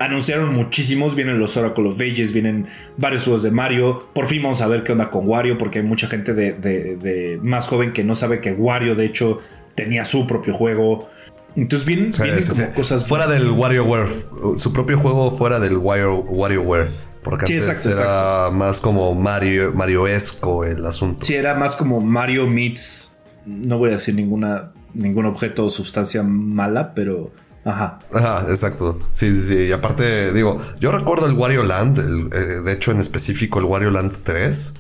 Anunciaron 0.01 0.55
muchísimos, 0.55 1.17
vienen 1.17 1.41
los 1.41 1.57
Oracle 1.57 1.89
of 1.89 2.01
Ages, 2.01 2.33
vienen 2.33 2.67
varios 2.97 3.25
juegos 3.25 3.43
de 3.43 3.51
Mario. 3.51 4.09
Por 4.13 4.27
fin 4.27 4.41
vamos 4.43 4.61
a 4.61 4.69
ver 4.69 4.85
qué 4.85 4.93
onda 4.93 5.11
con 5.11 5.27
Wario, 5.27 5.59
porque 5.59 5.81
hay 5.81 5.85
mucha 5.85 6.07
gente 6.07 6.35
de 6.35 7.41
más 7.43 7.67
joven 7.67 7.93
que 7.93 8.05
no 8.05 8.15
sabe 8.15 8.41
que 8.41 8.53
Wario, 8.53 8.95
de 8.95 9.07
hecho, 9.07 9.41
tenía 9.75 10.05
su 10.05 10.27
propio 10.27 10.55
juego. 10.55 11.09
Entonces 11.57 11.87
vienen, 11.87 12.11
como 12.13 12.75
cosas. 12.75 13.07
Fuera 13.07 13.27
del 13.27 13.51
WarioWare. 13.51 14.09
Su 14.57 14.73
propio 14.73 14.99
juego 14.99 15.31
fuera 15.31 15.59
del 15.61 15.77
Wario, 15.77 16.21
WarioWare. 16.21 16.89
Porque 17.23 17.53
antes 17.53 17.87
era 17.87 18.51
más 18.51 18.81
como 18.81 19.15
Mario, 19.15 19.73
Mario-esco 19.75 20.65
el 20.65 20.87
asunto. 20.87 21.25
Sí, 21.25 21.35
era 21.35 21.55
más 21.55 21.75
como 21.77 22.01
Mario 22.01 22.47
meets. 22.47 23.19
No 23.45 23.79
voy 23.79 23.91
a 23.91 23.95
decir 23.95 24.15
ninguna, 24.15 24.73
ningún 24.95 25.27
objeto 25.27 25.67
o 25.67 25.71
sustancia 25.71 26.23
mala, 26.23 26.95
pero 26.95 27.33
Ajá. 27.69 27.99
Ajá, 28.15 28.47
exacto. 28.49 28.99
Sí, 29.11 29.31
sí, 29.33 29.43
sí. 29.43 29.55
Y 29.65 29.73
aparte, 29.73 30.33
digo, 30.33 30.59
yo 30.81 30.91
recuerdo 30.91 31.27
el 31.27 31.35
Wario 31.35 31.65
Land, 31.65 31.99
eh, 32.33 32.61
de 32.63 32.73
hecho 32.73 32.93
en 32.93 33.01
específico 33.01 33.59
el 33.59 33.67
Wario 33.67 33.91
Land 33.91 34.13
3, 34.23 34.75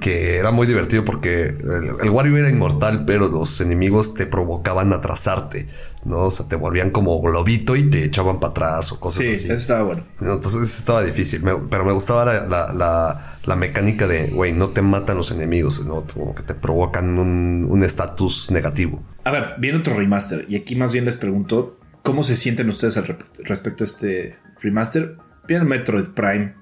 que 0.00 0.36
era 0.36 0.50
muy 0.50 0.66
divertido 0.66 1.04
porque 1.04 1.56
el, 2.02 2.10
Wario 2.10 2.36
era 2.36 2.50
inmortal, 2.50 3.06
pero 3.06 3.28
los 3.28 3.60
enemigos 3.62 4.12
te 4.12 4.26
provocaban 4.26 4.92
atrasarte, 4.92 5.68
¿no? 6.04 6.24
O 6.24 6.30
sea, 6.30 6.46
te 6.46 6.56
volvían 6.56 6.90
como 6.90 7.20
globito 7.22 7.74
y 7.74 7.84
te 7.84 8.04
echaban 8.04 8.38
para 8.38 8.50
atrás 8.50 8.92
o 8.92 9.00
cosas 9.00 9.20
así. 9.22 9.34
Sí, 9.34 9.46
eso 9.46 9.54
estaba 9.54 9.84
bueno. 9.84 10.04
Entonces 10.20 10.78
estaba 10.78 11.02
difícil, 11.02 11.42
pero 11.70 11.86
me 11.86 11.92
gustaba 11.92 12.24
la, 12.26 13.56
mecánica 13.56 14.06
de, 14.06 14.26
güey, 14.28 14.52
no 14.52 14.68
te 14.68 14.82
matan 14.82 15.16
los 15.16 15.30
enemigos, 15.30 15.86
¿no? 15.86 16.04
Como 16.12 16.34
que 16.34 16.42
te 16.42 16.54
provocan 16.54 17.18
un 17.18 17.82
estatus 17.82 18.50
negativo. 18.50 19.02
A 19.24 19.30
ver, 19.32 19.54
viene 19.58 19.78
otro 19.78 19.94
remaster 19.94 20.46
y 20.48 20.54
aquí 20.54 20.76
más 20.76 20.92
bien 20.92 21.04
les 21.04 21.16
pregunto 21.16 21.78
¿Cómo 22.06 22.22
se 22.22 22.36
sienten 22.36 22.68
ustedes 22.68 22.96
al 22.98 23.18
respecto 23.42 23.82
a 23.82 23.84
este 23.84 24.36
remaster? 24.60 25.16
Viene 25.48 25.64
Metroid 25.64 26.10
Prime. 26.14 26.54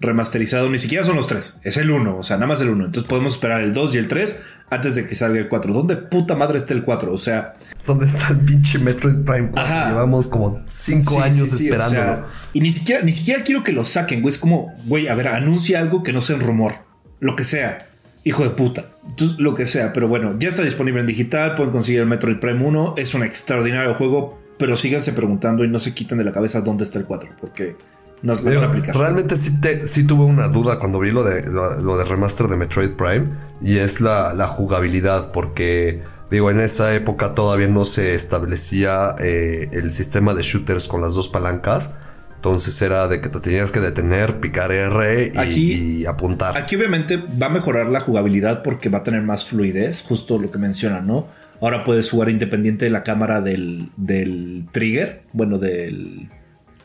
remasterizado, 0.00 0.68
ni 0.68 0.78
siquiera 0.78 1.02
son 1.02 1.16
los 1.16 1.26
tres, 1.28 1.60
es 1.62 1.78
el 1.78 1.90
1, 1.90 2.18
o 2.18 2.22
sea, 2.22 2.36
nada 2.36 2.48
más 2.48 2.60
el 2.60 2.68
1. 2.68 2.84
Entonces 2.84 3.08
podemos 3.08 3.32
esperar 3.32 3.62
el 3.62 3.72
2 3.72 3.94
y 3.94 3.98
el 3.98 4.06
3 4.06 4.42
antes 4.68 4.94
de 4.94 5.06
que 5.08 5.14
salga 5.14 5.38
el 5.38 5.48
4. 5.48 5.72
¿Dónde 5.72 5.96
puta 5.96 6.34
madre 6.34 6.58
está 6.58 6.74
el 6.74 6.84
4? 6.84 7.10
O 7.10 7.16
sea, 7.16 7.54
¿dónde 7.86 8.04
está 8.04 8.28
el 8.28 8.40
pinche 8.40 8.78
Metroid 8.78 9.24
Prime 9.24 9.52
4? 9.52 9.88
Llevamos 9.88 10.28
como 10.28 10.60
5 10.66 11.22
años 11.22 11.50
esperándolo. 11.54 12.26
y 12.52 12.60
ni 12.60 12.70
siquiera, 12.70 13.02
ni 13.02 13.12
siquiera 13.12 13.44
quiero 13.44 13.64
que 13.64 13.72
lo 13.72 13.86
saquen, 13.86 14.20
güey. 14.20 14.34
Es 14.34 14.38
como, 14.38 14.74
güey, 14.84 15.08
a 15.08 15.14
ver, 15.14 15.28
anuncia 15.28 15.78
algo 15.78 16.02
que 16.02 16.12
no 16.12 16.20
sea 16.20 16.36
un 16.36 16.42
rumor, 16.42 16.74
lo 17.18 17.34
que 17.34 17.44
sea. 17.44 17.88
Hijo 18.24 18.42
de 18.42 18.50
puta. 18.50 18.90
Entonces, 19.08 19.38
lo 19.38 19.54
que 19.54 19.66
sea, 19.66 19.94
pero 19.94 20.06
bueno, 20.06 20.36
ya 20.38 20.50
está 20.50 20.62
disponible 20.62 21.00
en 21.00 21.06
digital, 21.06 21.54
pueden 21.54 21.72
conseguir 21.72 22.00
el 22.00 22.06
Metroid 22.06 22.36
Prime 22.36 22.62
1, 22.62 22.94
es 22.98 23.14
un 23.14 23.22
extraordinario 23.22 23.94
juego, 23.94 24.41
pero 24.62 24.76
síganse 24.76 25.12
preguntando 25.12 25.64
y 25.64 25.68
no 25.68 25.80
se 25.80 25.92
quiten 25.92 26.18
de 26.18 26.22
la 26.22 26.30
cabeza 26.30 26.60
dónde 26.60 26.84
está 26.84 27.00
el 27.00 27.04
4, 27.04 27.30
porque 27.40 27.74
nos 28.22 28.44
lo 28.44 28.54
van 28.54 28.62
a 28.62 28.66
aplicar. 28.68 28.96
Realmente 28.96 29.36
sí, 29.36 29.60
te, 29.60 29.84
sí 29.84 30.04
tuve 30.04 30.22
una 30.22 30.46
duda 30.46 30.78
cuando 30.78 31.00
vi 31.00 31.10
lo 31.10 31.24
de, 31.24 31.42
lo, 31.50 31.96
de 31.96 32.04
remaster 32.04 32.46
de 32.46 32.56
Metroid 32.56 32.90
Prime 32.90 33.26
y 33.60 33.78
es 33.78 34.00
la, 34.00 34.32
la, 34.34 34.46
jugabilidad, 34.46 35.32
porque 35.32 36.04
digo, 36.30 36.48
en 36.48 36.60
esa 36.60 36.94
época 36.94 37.34
todavía 37.34 37.66
no 37.66 37.84
se 37.84 38.14
establecía 38.14 39.16
eh, 39.18 39.68
el 39.72 39.90
sistema 39.90 40.32
de 40.32 40.42
shooters 40.42 40.86
con 40.86 41.02
las 41.02 41.14
dos 41.14 41.26
palancas. 41.26 41.96
Entonces 42.36 42.80
era 42.82 43.08
de 43.08 43.20
que 43.20 43.30
te 43.30 43.40
tenías 43.40 43.72
que 43.72 43.80
detener, 43.80 44.38
picar 44.38 44.70
R 44.70 45.32
y, 45.50 46.06
apuntar. 46.06 46.56
Aquí 46.56 46.76
obviamente 46.76 47.16
va 47.16 47.46
a 47.46 47.50
mejorar 47.50 47.88
la 47.88 47.98
jugabilidad 47.98 48.62
porque 48.62 48.88
va 48.88 48.98
a 48.98 49.02
tener 49.02 49.22
más 49.22 49.44
fluidez, 49.44 50.02
justo 50.02 50.38
lo 50.38 50.52
que 50.52 50.58
mencionan, 50.58 51.04
¿no? 51.04 51.26
Ahora 51.62 51.84
puedes 51.84 52.10
jugar 52.10 52.28
independiente 52.28 52.84
de 52.84 52.90
la 52.90 53.04
cámara 53.04 53.40
del, 53.40 53.88
del 53.96 54.66
trigger, 54.72 55.22
bueno, 55.32 55.58
del, 55.58 56.28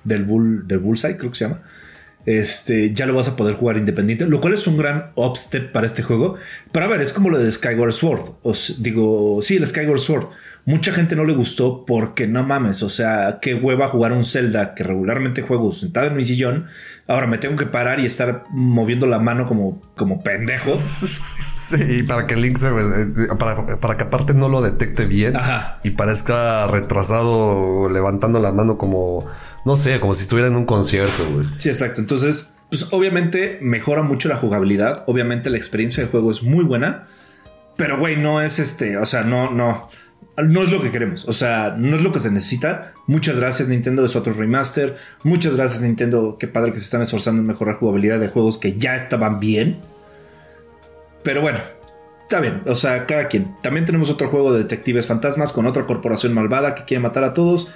del, 0.03 0.23
bull, 0.23 0.67
del 0.67 0.77
bullseye, 0.77 1.17
creo 1.17 1.31
que 1.31 1.37
se 1.37 1.45
llama. 1.45 1.61
Este, 2.27 2.93
ya 2.93 3.05
lo 3.05 3.15
vas 3.15 3.27
a 3.27 3.35
poder 3.35 3.55
jugar 3.55 3.77
independiente, 3.77 4.25
lo 4.27 4.39
cual 4.39 4.53
es 4.53 4.67
un 4.67 4.77
gran 4.77 5.07
upstep 5.15 5.71
para 5.71 5.87
este 5.87 6.03
juego. 6.03 6.35
Pero 6.71 6.85
a 6.85 6.89
ver, 6.89 7.01
es 7.01 7.11
como 7.11 7.29
lo 7.29 7.39
de 7.39 7.51
Skyward 7.51 7.91
Sword. 7.91 8.35
Os 8.43 8.75
digo, 8.77 9.39
sí, 9.41 9.57
el 9.57 9.65
Skyward 9.65 9.99
Sword 9.99 10.27
mucha 10.67 10.91
gente 10.91 11.15
no 11.15 11.23
le 11.23 11.33
gustó 11.33 11.85
porque 11.85 12.27
no 12.27 12.43
mames, 12.43 12.83
o 12.83 12.89
sea, 12.89 13.39
qué 13.41 13.55
hueva 13.55 13.87
jugar 13.87 14.11
un 14.11 14.25
Zelda 14.25 14.75
que 14.75 14.83
regularmente 14.83 15.41
juego 15.41 15.71
sentado 15.71 16.07
en 16.07 16.15
mi 16.17 16.25
sillón. 16.25 16.65
Ahora 17.07 17.25
me 17.25 17.37
tengo 17.37 17.55
que 17.55 17.67
parar 17.67 18.01
y 18.01 18.05
estar 18.05 18.43
moviendo 18.49 19.07
la 19.07 19.17
mano 19.17 19.47
como, 19.47 19.81
como 19.95 20.21
pendejo. 20.21 20.71
Sí, 21.67 22.03
para 22.03 22.27
que 22.27 22.35
Link 22.35 22.57
se. 22.57 22.67
Eh, 22.67 23.27
para, 23.37 23.79
para 23.79 23.97
que 23.97 24.03
aparte 24.03 24.33
no 24.33 24.47
lo 24.47 24.61
detecte 24.61 25.05
bien 25.05 25.33
y 25.83 25.89
parezca 25.91 26.67
retrasado 26.67 27.89
levantando 27.89 28.39
la 28.39 28.51
mano 28.51 28.77
como. 28.77 29.25
No 29.65 29.75
sé, 29.75 29.99
como 29.99 30.13
si 30.13 30.21
estuviera 30.21 30.47
en 30.47 30.55
un 30.55 30.65
concierto, 30.65 31.29
güey. 31.29 31.47
Sí, 31.57 31.67
exacto. 31.67 31.99
Entonces, 31.99 32.53
pues 32.69 32.87
obviamente 32.91 33.59
mejora 33.61 34.01
mucho 34.01 34.29
la 34.29 34.37
jugabilidad. 34.37 35.03
Obviamente 35.07 35.49
la 35.49 35.57
experiencia 35.57 36.03
de 36.03 36.09
juego 36.09 36.31
es 36.31 36.43
muy 36.43 36.63
buena. 36.63 37.05
Pero, 37.75 37.99
güey, 37.99 38.15
no 38.15 38.41
es 38.41 38.59
este. 38.59 38.97
O 38.97 39.05
sea, 39.05 39.23
no, 39.23 39.51
no 39.51 39.89
no 40.43 40.61
es 40.61 40.71
lo 40.71 40.81
que 40.81 40.91
queremos, 40.91 41.25
o 41.27 41.33
sea, 41.33 41.75
no 41.77 41.95
es 41.95 42.03
lo 42.03 42.11
que 42.11 42.19
se 42.19 42.31
necesita. 42.31 42.93
Muchas 43.07 43.37
gracias 43.37 43.69
Nintendo 43.69 44.03
de 44.03 44.07
su 44.07 44.19
otro 44.19 44.33
remaster. 44.33 44.95
Muchas 45.23 45.55
gracias 45.55 45.81
Nintendo, 45.81 46.37
qué 46.39 46.47
padre 46.47 46.71
que 46.71 46.79
se 46.79 46.85
están 46.85 47.01
esforzando 47.01 47.41
en 47.41 47.47
mejorar 47.47 47.75
jugabilidad 47.75 48.19
de 48.19 48.27
juegos 48.27 48.57
que 48.57 48.77
ya 48.77 48.95
estaban 48.95 49.39
bien. 49.39 49.77
Pero 51.23 51.41
bueno, 51.41 51.59
está 52.23 52.39
bien, 52.39 52.61
o 52.65 52.75
sea, 52.75 53.05
cada 53.05 53.27
quien. 53.27 53.55
También 53.61 53.85
tenemos 53.85 54.09
otro 54.09 54.27
juego 54.29 54.53
de 54.53 54.63
detectives 54.63 55.07
fantasmas 55.07 55.51
con 55.53 55.65
otra 55.65 55.85
corporación 55.85 56.33
malvada 56.33 56.75
que 56.75 56.85
quiere 56.85 57.01
matar 57.01 57.23
a 57.23 57.33
todos. 57.33 57.71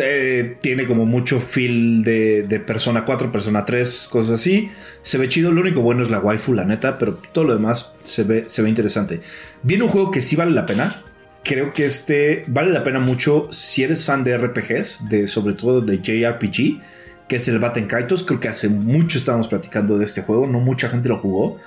Eh, 0.00 0.56
tiene 0.60 0.86
como 0.86 1.06
mucho 1.06 1.40
feel 1.40 2.04
de, 2.04 2.44
de, 2.44 2.60
Persona 2.60 3.04
4, 3.04 3.32
Persona 3.32 3.64
3, 3.64 4.08
cosas 4.10 4.34
así. 4.34 4.70
Se 5.02 5.18
ve 5.18 5.28
chido, 5.28 5.50
lo 5.50 5.60
único 5.60 5.80
bueno 5.80 6.02
es 6.02 6.10
la 6.10 6.20
waifu, 6.20 6.54
la 6.54 6.64
neta, 6.64 6.98
pero 6.98 7.18
todo 7.32 7.44
lo 7.44 7.54
demás 7.54 7.94
se 8.02 8.22
ve, 8.22 8.44
se 8.46 8.62
ve 8.62 8.68
interesante. 8.68 9.20
Viene 9.62 9.84
un 9.84 9.90
juego 9.90 10.10
que 10.10 10.22
sí 10.22 10.36
vale 10.36 10.52
la 10.52 10.66
pena, 10.66 10.94
creo 11.42 11.72
que 11.72 11.86
este 11.86 12.44
vale 12.46 12.70
la 12.72 12.82
pena 12.84 13.00
mucho 13.00 13.48
si 13.50 13.82
eres 13.82 14.04
fan 14.04 14.22
de 14.22 14.36
RPGs, 14.36 15.08
de, 15.08 15.26
sobre 15.26 15.54
todo 15.54 15.80
de 15.80 15.98
JRPG, 16.00 16.80
que 17.28 17.36
es 17.36 17.46
el 17.48 17.58
Batten 17.58 17.86
Kaitos. 17.86 18.24
Creo 18.24 18.40
que 18.40 18.48
hace 18.48 18.68
mucho 18.68 19.18
estábamos 19.18 19.48
platicando 19.48 19.98
de 19.98 20.04
este 20.04 20.22
juego, 20.22 20.46
no 20.46 20.60
mucha 20.60 20.88
gente 20.88 21.08
lo 21.08 21.18
jugó. 21.18 21.58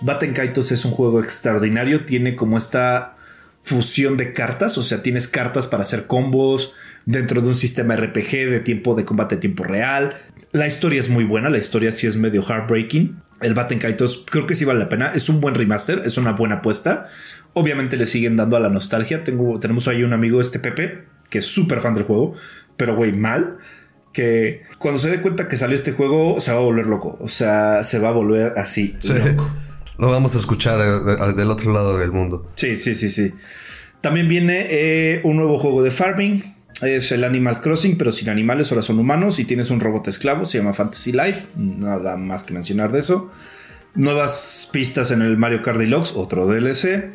Batten 0.00 0.32
Kaitos 0.32 0.72
es 0.72 0.84
un 0.84 0.92
juego 0.92 1.20
extraordinario, 1.20 2.04
tiene 2.04 2.36
como 2.36 2.58
esta 2.58 3.16
fusión 3.62 4.16
de 4.16 4.32
cartas, 4.32 4.78
o 4.78 4.84
sea, 4.84 5.02
tienes 5.02 5.26
cartas 5.26 5.66
para 5.66 5.82
hacer 5.82 6.06
combos 6.06 6.74
dentro 7.04 7.40
de 7.40 7.48
un 7.48 7.54
sistema 7.56 7.96
RPG 7.96 8.30
de 8.48 8.60
tiempo 8.60 8.94
de 8.94 9.04
combate 9.04 9.36
a 9.36 9.40
tiempo 9.40 9.64
real. 9.64 10.14
La 10.52 10.68
historia 10.68 11.00
es 11.00 11.08
muy 11.08 11.24
buena, 11.24 11.50
la 11.50 11.58
historia 11.58 11.90
sí 11.90 12.06
es 12.06 12.16
medio 12.16 12.42
heartbreaking. 12.42 13.20
El 13.40 13.54
Batten 13.54 13.78
Kaitos 13.78 14.24
creo 14.30 14.46
que 14.46 14.54
sí 14.54 14.64
vale 14.64 14.78
la 14.78 14.88
pena, 14.88 15.10
es 15.14 15.28
un 15.28 15.40
buen 15.40 15.54
remaster, 15.54 16.02
es 16.04 16.16
una 16.16 16.32
buena 16.32 16.56
apuesta. 16.56 17.08
Obviamente 17.54 17.96
le 17.96 18.06
siguen 18.06 18.36
dando 18.36 18.56
a 18.56 18.60
la 18.60 18.68
nostalgia. 18.68 19.24
Tengo, 19.24 19.58
tenemos 19.58 19.88
ahí 19.88 20.04
un 20.04 20.12
amigo, 20.12 20.40
este 20.40 20.58
Pepe, 20.58 21.04
que 21.28 21.38
es 21.38 21.46
súper 21.46 21.80
fan 21.80 21.94
del 21.94 22.04
juego, 22.04 22.34
pero 22.76 22.94
güey, 22.94 23.12
mal. 23.12 23.58
Que 24.16 24.62
cuando 24.78 24.98
se 24.98 25.10
dé 25.10 25.20
cuenta 25.20 25.46
que 25.46 25.58
salió 25.58 25.76
este 25.76 25.92
juego, 25.92 26.40
se 26.40 26.50
va 26.50 26.56
a 26.56 26.62
volver 26.62 26.86
loco. 26.86 27.18
O 27.20 27.28
sea, 27.28 27.84
se 27.84 27.98
va 27.98 28.08
a 28.08 28.12
volver 28.12 28.54
así. 28.56 28.96
Loco. 29.08 29.50
Lo 29.98 30.10
vamos 30.10 30.34
a 30.34 30.38
escuchar 30.38 30.80
eh, 30.80 31.34
del 31.34 31.50
otro 31.50 31.70
lado 31.70 31.98
del 31.98 32.12
mundo. 32.12 32.50
Sí, 32.54 32.78
sí, 32.78 32.94
sí, 32.94 33.10
sí. 33.10 33.34
También 34.00 34.26
viene 34.26 34.68
eh, 34.70 35.20
un 35.22 35.36
nuevo 35.36 35.58
juego 35.58 35.82
de 35.82 35.90
farming. 35.90 36.42
Es 36.80 37.12
el 37.12 37.24
Animal 37.24 37.60
Crossing, 37.60 37.98
pero 37.98 38.10
sin 38.10 38.30
animales, 38.30 38.72
ahora 38.72 38.80
son 38.80 38.98
humanos. 38.98 39.38
Y 39.38 39.44
tienes 39.44 39.68
un 39.68 39.80
robot 39.80 40.08
esclavo, 40.08 40.46
se 40.46 40.56
llama 40.56 40.72
Fantasy 40.72 41.12
Life. 41.12 41.44
Nada 41.56 42.16
más 42.16 42.44
que 42.44 42.54
mencionar 42.54 42.92
de 42.92 43.00
eso. 43.00 43.30
Nuevas 43.94 44.70
pistas 44.72 45.10
en 45.10 45.20
el 45.20 45.36
Mario 45.36 45.60
Kart 45.60 45.78
Deluxe, 45.78 46.14
otro 46.16 46.46
DLC. 46.46 47.12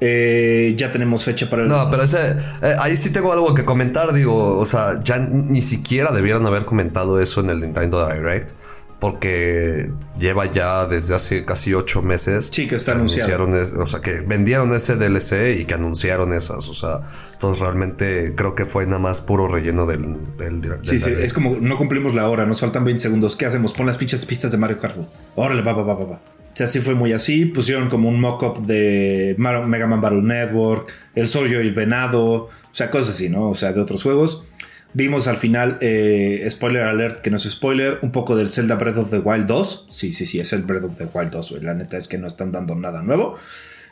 Eh, 0.00 0.74
ya 0.76 0.92
tenemos 0.92 1.24
fecha 1.24 1.48
para 1.48 1.62
el. 1.62 1.68
No, 1.68 1.90
pero 1.90 2.02
ese. 2.02 2.36
Eh, 2.62 2.76
ahí 2.78 2.96
sí 2.96 3.10
tengo 3.10 3.32
algo 3.32 3.54
que 3.54 3.64
comentar. 3.64 4.12
Digo, 4.12 4.58
o 4.58 4.64
sea, 4.64 5.00
ya 5.02 5.18
ni 5.18 5.62
siquiera 5.62 6.12
debieron 6.12 6.44
haber 6.46 6.64
comentado 6.64 7.20
eso 7.20 7.40
en 7.40 7.48
el 7.48 7.60
Nintendo 7.60 8.06
Direct. 8.06 8.52
Porque 8.98 9.92
lleva 10.18 10.50
ya 10.50 10.86
desde 10.86 11.14
hace 11.14 11.44
casi 11.44 11.74
ocho 11.74 12.00
meses. 12.00 12.48
Sí, 12.50 12.66
que 12.66 12.76
está 12.76 12.92
anunciado. 12.92 13.46
o 13.78 13.86
sea, 13.86 14.00
que 14.00 14.22
vendieron 14.22 14.72
ese 14.72 14.96
DLC 14.96 15.60
y 15.60 15.66
que 15.66 15.74
anunciaron 15.74 16.32
esas. 16.32 16.66
O 16.68 16.74
sea, 16.74 17.00
entonces 17.32 17.60
realmente 17.60 18.34
creo 18.34 18.54
que 18.54 18.64
fue 18.64 18.86
nada 18.86 18.98
más 18.98 19.20
puro 19.20 19.48
relleno 19.48 19.84
del, 19.84 20.16
del, 20.38 20.78
Sí, 20.80 20.98
sí, 20.98 21.12
es 21.18 21.34
como 21.34 21.56
no 21.60 21.76
cumplimos 21.76 22.14
la 22.14 22.26
hora, 22.28 22.46
nos 22.46 22.60
faltan 22.60 22.84
20 22.84 23.02
segundos. 23.02 23.36
¿Qué 23.36 23.44
hacemos? 23.44 23.74
Pon 23.74 23.84
las 23.84 23.98
pinches 23.98 24.24
pistas 24.24 24.50
de 24.52 24.56
Mario 24.56 24.78
Kart. 24.78 24.96
Órale, 25.34 25.60
va, 25.60 25.74
va, 25.74 25.82
va, 25.82 25.94
va, 25.94 26.04
va. 26.06 26.20
O 26.56 26.58
sea, 26.58 26.68
sí 26.68 26.80
fue 26.80 26.94
muy 26.94 27.12
así. 27.12 27.44
Pusieron 27.44 27.90
como 27.90 28.08
un 28.08 28.18
mock-up 28.18 28.64
de 28.64 29.34
Mega 29.36 29.86
Man 29.86 30.00
Battle 30.00 30.22
Network, 30.22 30.90
El 31.14 31.28
Soldier 31.28 31.62
y 31.62 31.68
el 31.68 31.74
Venado, 31.74 32.24
o 32.24 32.50
sea, 32.72 32.90
cosas 32.90 33.14
así, 33.14 33.28
¿no? 33.28 33.50
O 33.50 33.54
sea, 33.54 33.74
de 33.74 33.80
otros 33.82 34.02
juegos. 34.02 34.46
Vimos 34.94 35.28
al 35.28 35.36
final, 35.36 35.76
eh, 35.82 36.48
spoiler 36.48 36.84
alert, 36.84 37.20
que 37.20 37.28
no 37.28 37.36
es 37.36 37.42
spoiler, 37.42 37.98
un 38.00 38.10
poco 38.10 38.36
del 38.36 38.48
Zelda 38.48 38.76
Breath 38.76 38.96
of 38.96 39.10
the 39.10 39.18
Wild 39.18 39.44
2. 39.44 39.88
Sí, 39.90 40.12
sí, 40.12 40.24
sí, 40.24 40.40
es 40.40 40.54
el 40.54 40.62
Breath 40.62 40.84
of 40.84 40.96
the 40.96 41.06
Wild 41.12 41.30
2, 41.30 41.62
La 41.62 41.74
neta 41.74 41.98
es 41.98 42.08
que 42.08 42.16
no 42.16 42.26
están 42.26 42.52
dando 42.52 42.74
nada 42.74 43.02
nuevo. 43.02 43.36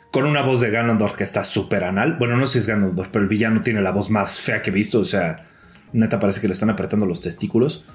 Con 0.09 0.25
una 0.25 0.41
voz 0.41 0.59
de 0.59 0.71
Ganondorf 0.71 1.13
que 1.13 1.23
está 1.23 1.43
súper 1.43 1.83
anal. 1.83 2.15
Bueno, 2.17 2.35
no 2.35 2.47
sé 2.47 2.53
si 2.53 2.59
es 2.59 2.65
Ganondorf, 2.65 3.09
pero 3.11 3.21
el 3.21 3.29
villano 3.29 3.61
tiene 3.61 3.83
la 3.83 3.91
voz 3.91 4.09
más 4.09 4.41
fea 4.41 4.63
que 4.63 4.71
he 4.71 4.73
visto. 4.73 5.01
O 5.01 5.05
sea, 5.05 5.45
neta 5.93 6.19
parece 6.19 6.41
que 6.41 6.47
le 6.47 6.53
están 6.53 6.71
apretando 6.71 7.05
los 7.05 7.21
testículos. 7.21 7.85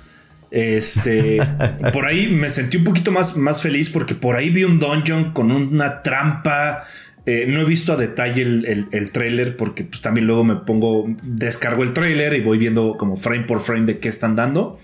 Este, 0.50 1.38
por 1.92 2.06
ahí 2.06 2.28
me 2.28 2.50
sentí 2.50 2.76
un 2.76 2.84
poquito 2.84 3.12
más, 3.12 3.36
más 3.36 3.62
feliz 3.62 3.90
porque 3.90 4.14
por 4.14 4.36
ahí 4.36 4.50
vi 4.50 4.64
un 4.64 4.78
dungeon 4.78 5.32
con 5.32 5.50
una 5.50 6.02
trampa. 6.02 6.84
Eh, 7.26 7.46
no 7.48 7.60
he 7.60 7.64
visto 7.64 7.92
a 7.92 7.96
detalle 7.96 8.42
el, 8.42 8.88
el, 8.90 9.12
trailer 9.12 9.56
porque 9.56 9.84
pues 9.84 10.00
también 10.00 10.26
luego 10.26 10.42
me 10.42 10.56
pongo, 10.56 11.06
descargo 11.22 11.82
el 11.82 11.92
trailer 11.92 12.32
y 12.34 12.40
voy 12.40 12.58
viendo 12.58 12.96
como 12.96 13.16
frame 13.16 13.44
por 13.44 13.60
frame 13.60 13.86
de 13.86 13.98
qué 13.98 14.08
están 14.08 14.36
dando. 14.36 14.78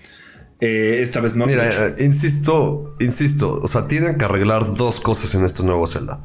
Eh, 0.59 0.99
esta 1.01 1.19
vez 1.19 1.35
no. 1.35 1.45
Mira, 1.45 1.67
eh, 1.67 1.95
insisto, 1.99 2.95
insisto, 2.99 3.59
o 3.61 3.67
sea, 3.67 3.87
tienen 3.87 4.17
que 4.17 4.25
arreglar 4.25 4.75
dos 4.75 4.99
cosas 4.99 5.35
en 5.35 5.43
este 5.43 5.63
nuevo 5.63 5.85
Zelda. 5.85 6.21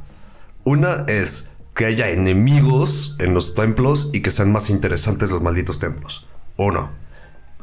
Una 0.65 1.05
es 1.09 1.51
que 1.75 1.87
haya 1.87 2.11
enemigos 2.11 3.17
en 3.19 3.35
los 3.35 3.55
templos 3.55 4.11
y 4.13 4.21
que 4.21 4.31
sean 4.31 4.53
más 4.53 4.71
interesantes 4.71 5.31
los 5.31 5.43
malditos 5.43 5.79
templos. 5.79 6.27
Uno. 6.57 6.91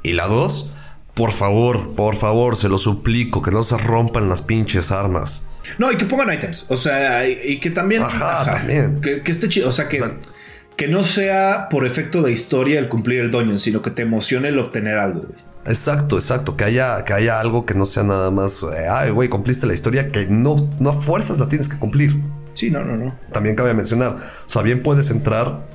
Y 0.04 0.14
la 0.14 0.28
dos, 0.28 0.72
por 1.20 1.34
favor, 1.34 1.96
por 1.96 2.16
favor, 2.16 2.56
se 2.56 2.70
lo 2.70 2.78
suplico, 2.78 3.42
que 3.42 3.52
no 3.52 3.62
se 3.62 3.78
rompan 3.78 4.30
las 4.30 4.42
pinches 4.42 4.90
armas. 4.90 5.46
No, 5.78 5.92
y 5.92 5.98
que 5.98 6.06
pongan 6.06 6.34
items. 6.34 6.66
O 6.70 6.78
sea, 6.78 7.28
y, 7.28 7.60
que 7.60 7.72
también. 7.72 8.04
Ajá, 8.04 8.50
también. 8.50 9.02
Que, 9.02 9.22
esté 9.26 9.50
chido. 9.50 9.68
O 9.68 9.74
sea, 9.74 9.90
que, 9.90 10.02
que 10.78 10.88
no 10.88 11.04
sea 11.04 11.68
por 11.70 11.86
efecto 11.86 12.22
de 12.22 12.32
historia 12.32 12.80
el 12.80 12.88
cumplir 12.88 13.20
el 13.20 13.32
doño, 13.32 13.58
sino 13.58 13.82
que 13.82 13.92
te 13.92 14.04
emocione 14.04 14.48
el 14.48 14.60
obtener 14.60 14.98
algo, 14.98 15.26
Exacto, 15.66 16.16
exacto. 16.16 16.56
Que 16.56 16.64
haya, 16.64 17.04
que 17.04 17.12
haya 17.12 17.42
algo 17.42 17.66
que 17.66 17.74
no 17.74 17.86
sea 17.86 18.04
nada 18.04 18.32
más. 18.32 18.64
Eh, 18.64 18.88
ay, 18.90 19.10
güey, 19.10 19.28
cumpliste 19.28 19.68
la 19.68 19.74
historia 19.74 20.08
que 20.08 20.26
no, 20.28 20.70
no 20.80 20.90
a 20.90 20.94
fuerzas 20.94 21.38
la 21.38 21.50
tienes 21.50 21.68
que 21.68 21.78
cumplir. 21.78 22.18
Sí, 22.54 22.72
no, 22.72 22.86
no, 22.86 22.96
no. 22.96 23.14
También 23.34 23.58
cabe 23.58 23.74
mencionar. 23.74 24.16
O 24.16 24.50
sea, 24.50 24.62
bien 24.62 24.82
puedes 24.84 25.10
entrar. 25.10 25.66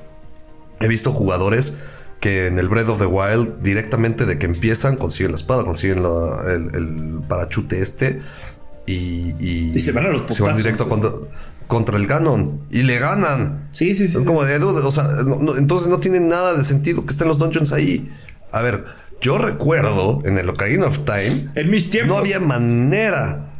He 0.79 0.87
visto 0.87 1.11
jugadores 1.11 1.75
que 2.19 2.47
en 2.47 2.57
el 2.59 2.69
Breath 2.69 2.89
of 2.89 2.99
the 2.99 3.05
Wild, 3.05 3.59
directamente 3.61 4.25
de 4.25 4.39
que 4.39 4.45
empiezan, 4.45 4.95
consiguen 4.95 5.31
la 5.31 5.37
espada, 5.37 5.63
consiguen 5.63 5.99
el, 5.99 7.21
parachute 7.27 7.81
este 7.81 8.21
y, 8.85 9.33
y, 9.39 9.79
se 9.79 9.91
van 9.91 10.05
a 10.05 10.09
los 10.09 10.23
Se 10.33 10.43
van 10.43 10.57
directo 10.57 10.87
contra, 10.87 11.11
contra, 11.67 11.97
el 11.97 12.07
Ganon 12.07 12.61
y 12.69 12.83
le 12.83 12.99
ganan. 12.99 13.67
Sí, 13.71 13.95
sí, 13.95 14.07
sí. 14.07 14.17
Es 14.17 14.25
como 14.25 14.43
de, 14.43 14.57
o 14.57 14.91
sea, 14.91 15.07
entonces 15.57 15.87
no 15.87 15.99
tiene 15.99 16.19
nada 16.19 16.53
de 16.53 16.63
sentido 16.63 17.05
que 17.05 17.11
estén 17.11 17.27
los 17.27 17.39
dungeons 17.39 17.71
ahí. 17.71 18.11
A 18.51 18.61
ver, 18.61 18.85
yo 19.21 19.37
recuerdo 19.37 20.21
en 20.23 20.37
el 20.37 20.49
Ocarina 20.49 20.85
of 20.85 20.99
Time. 20.99 21.47
En 21.55 21.69
mis 21.69 21.89
tiempos. 21.89 22.15
No 22.15 22.21
había 22.21 22.39
manera 22.39 23.54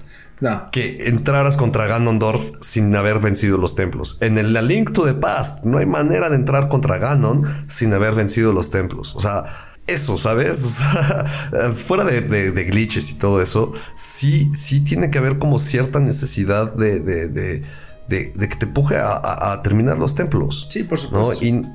que 0.71 1.07
entraras 1.07 1.57
contra 1.57 1.88
Ganondorf 1.88 2.51
sin 2.61 2.95
haber 2.95 3.19
vencido 3.19 3.57
los 3.57 3.75
templos. 3.75 4.17
En 4.21 4.38
el 4.38 4.53
Link 4.67 4.91
to 4.91 5.05
the 5.05 5.13
Past 5.13 5.65
no 5.65 5.77
hay 5.77 5.86
manera 5.86 6.29
de 6.29 6.36
entrar 6.36 6.67
contra 6.67 6.97
Ganon 6.97 7.43
sin 7.67 7.93
haber 7.93 8.13
vencido 8.13 8.51
los 8.51 8.69
templos. 8.69 9.15
O 9.15 9.21
sea, 9.21 9.45
eso, 9.88 10.17
¿sabes? 10.17 10.79
fuera 11.73 12.03
de, 12.03 12.63
glitches 12.65 13.11
y 13.11 13.15
todo 13.15 13.41
eso, 13.41 13.71
sí, 13.95 14.49
sí 14.53 14.81
tiene 14.81 15.09
que 15.09 15.19
haber 15.19 15.38
como 15.38 15.59
cierta 15.59 15.99
necesidad 15.99 16.73
de, 16.73 16.99
de, 16.99 17.61
que 18.09 18.55
te 18.57 18.65
empuje 18.65 18.97
a, 18.97 19.61
terminar 19.63 19.97
los 19.97 20.15
templos. 20.15 20.67
Sí, 20.69 20.83
por 20.83 20.97
supuesto. 20.97 21.45
Y, 21.45 21.65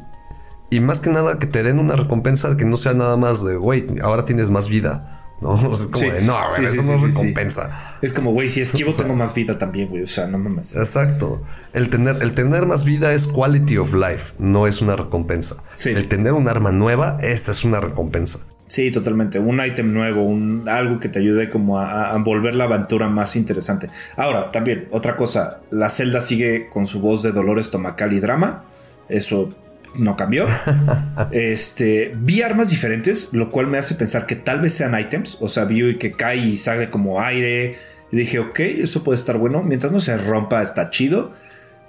y 0.70 0.80
más 0.80 1.00
que 1.00 1.11
nada 1.11 1.38
que 1.38 1.46
te 1.46 1.62
den 1.62 1.78
una 1.78 1.96
recompensa 1.96 2.56
que 2.56 2.64
no 2.64 2.76
sea 2.76 2.94
nada 2.94 3.16
más 3.16 3.44
de, 3.44 3.56
güey, 3.56 3.86
ahora 4.02 4.24
tienes 4.24 4.50
más 4.50 4.68
vida. 4.68 5.19
¿No? 5.41 5.55
es 5.72 5.86
como 5.86 6.12
de, 6.12 6.22
no, 6.22 6.38
eso 6.47 6.82
no 6.82 7.07
recompensa. 7.07 7.97
Es 8.03 8.12
como, 8.12 8.32
güey, 8.32 8.49
si 8.49 8.61
esquivo 8.61 8.93
tengo 8.93 9.14
más 9.14 9.34
vida 9.34 9.59
también, 9.59 9.88
güey. 9.88 10.03
O 10.03 10.07
sea, 10.07 10.26
no 10.26 10.38
mames. 10.38 10.74
Exacto. 10.76 11.43
El 11.72 11.91
tener, 11.91 12.22
el 12.22 12.32
tener 12.32 12.66
más 12.66 12.84
vida 12.84 13.12
es 13.12 13.26
quality 13.26 13.78
of 13.78 13.95
life, 13.95 14.34
no 14.38 14.66
es 14.66 14.82
una 14.82 14.97
recompensa. 14.97 15.57
El 15.84 16.09
tener 16.09 16.32
un 16.32 16.49
arma 16.49 16.72
nueva, 16.72 17.18
esa 17.20 17.53
es 17.53 17.64
una 17.64 17.80
recompensa. 17.80 18.41
Sí, 18.66 18.93
totalmente. 18.93 19.41
Un 19.41 19.61
ítem 19.64 19.93
nuevo, 19.93 20.22
un, 20.22 20.68
algo 20.68 21.01
que 21.01 21.09
te 21.09 21.18
ayude 21.18 21.51
como 21.51 21.80
a, 21.80 22.12
a, 22.12 22.16
volver 22.18 22.55
la 22.55 22.64
aventura 22.64 23.09
más 23.09 23.34
interesante. 23.34 23.91
Ahora, 24.16 24.53
también, 24.53 24.86
otra 24.93 25.16
cosa, 25.16 25.61
la 25.72 25.91
celda 25.91 26.20
sigue 26.20 26.68
con 26.68 26.86
su 26.86 27.01
voz 27.01 27.24
de 27.24 27.32
dolor 27.32 27.59
estomacal 27.59 28.12
y 28.12 28.20
drama. 28.20 28.64
Eso 29.09 29.53
no 29.97 30.16
cambió. 30.16 30.47
este, 31.32 32.12
vi 32.16 32.43
armas 32.43 32.70
diferentes, 32.70 33.30
lo 33.32 33.51
cual 33.51 33.66
me 33.66 33.78
hace 33.78 33.95
pensar 33.95 34.26
que 34.26 34.36
tal 34.36 34.61
vez 34.61 34.74
sean 34.74 34.99
items. 34.99 35.38
O 35.41 35.49
sea, 35.49 35.64
vi 35.64 35.97
que 35.97 36.12
cae 36.12 36.38
y 36.38 36.57
sale 36.57 36.91
como 36.91 37.20
aire. 37.20 37.76
Y 38.12 38.16
dije, 38.16 38.38
ok, 38.38 38.61
eso 38.61 39.05
puede 39.05 39.18
estar 39.18 39.38
bueno. 39.38 39.62
Mientras 39.62 39.93
no 39.93 40.01
se 40.01 40.16
rompa, 40.16 40.62
está 40.62 40.91
chido. 40.91 41.32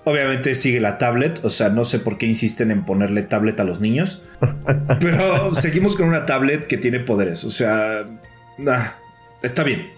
Obviamente 0.03 0.55
sigue 0.55 0.79
la 0.79 0.97
tablet, 0.97 1.45
o 1.45 1.51
sea, 1.51 1.69
no 1.69 1.85
sé 1.85 1.99
por 1.99 2.17
qué 2.17 2.25
insisten 2.25 2.71
en 2.71 2.85
ponerle 2.85 3.21
tablet 3.21 3.59
a 3.59 3.63
los 3.63 3.81
niños. 3.81 4.23
Pero 4.99 5.53
seguimos 5.53 5.95
con 5.95 6.07
una 6.07 6.25
tablet 6.25 6.65
que 6.65 6.77
tiene 6.77 6.99
poderes, 6.99 7.43
o 7.43 7.51
sea, 7.51 8.07
está 9.43 9.63
bien, 9.63 9.91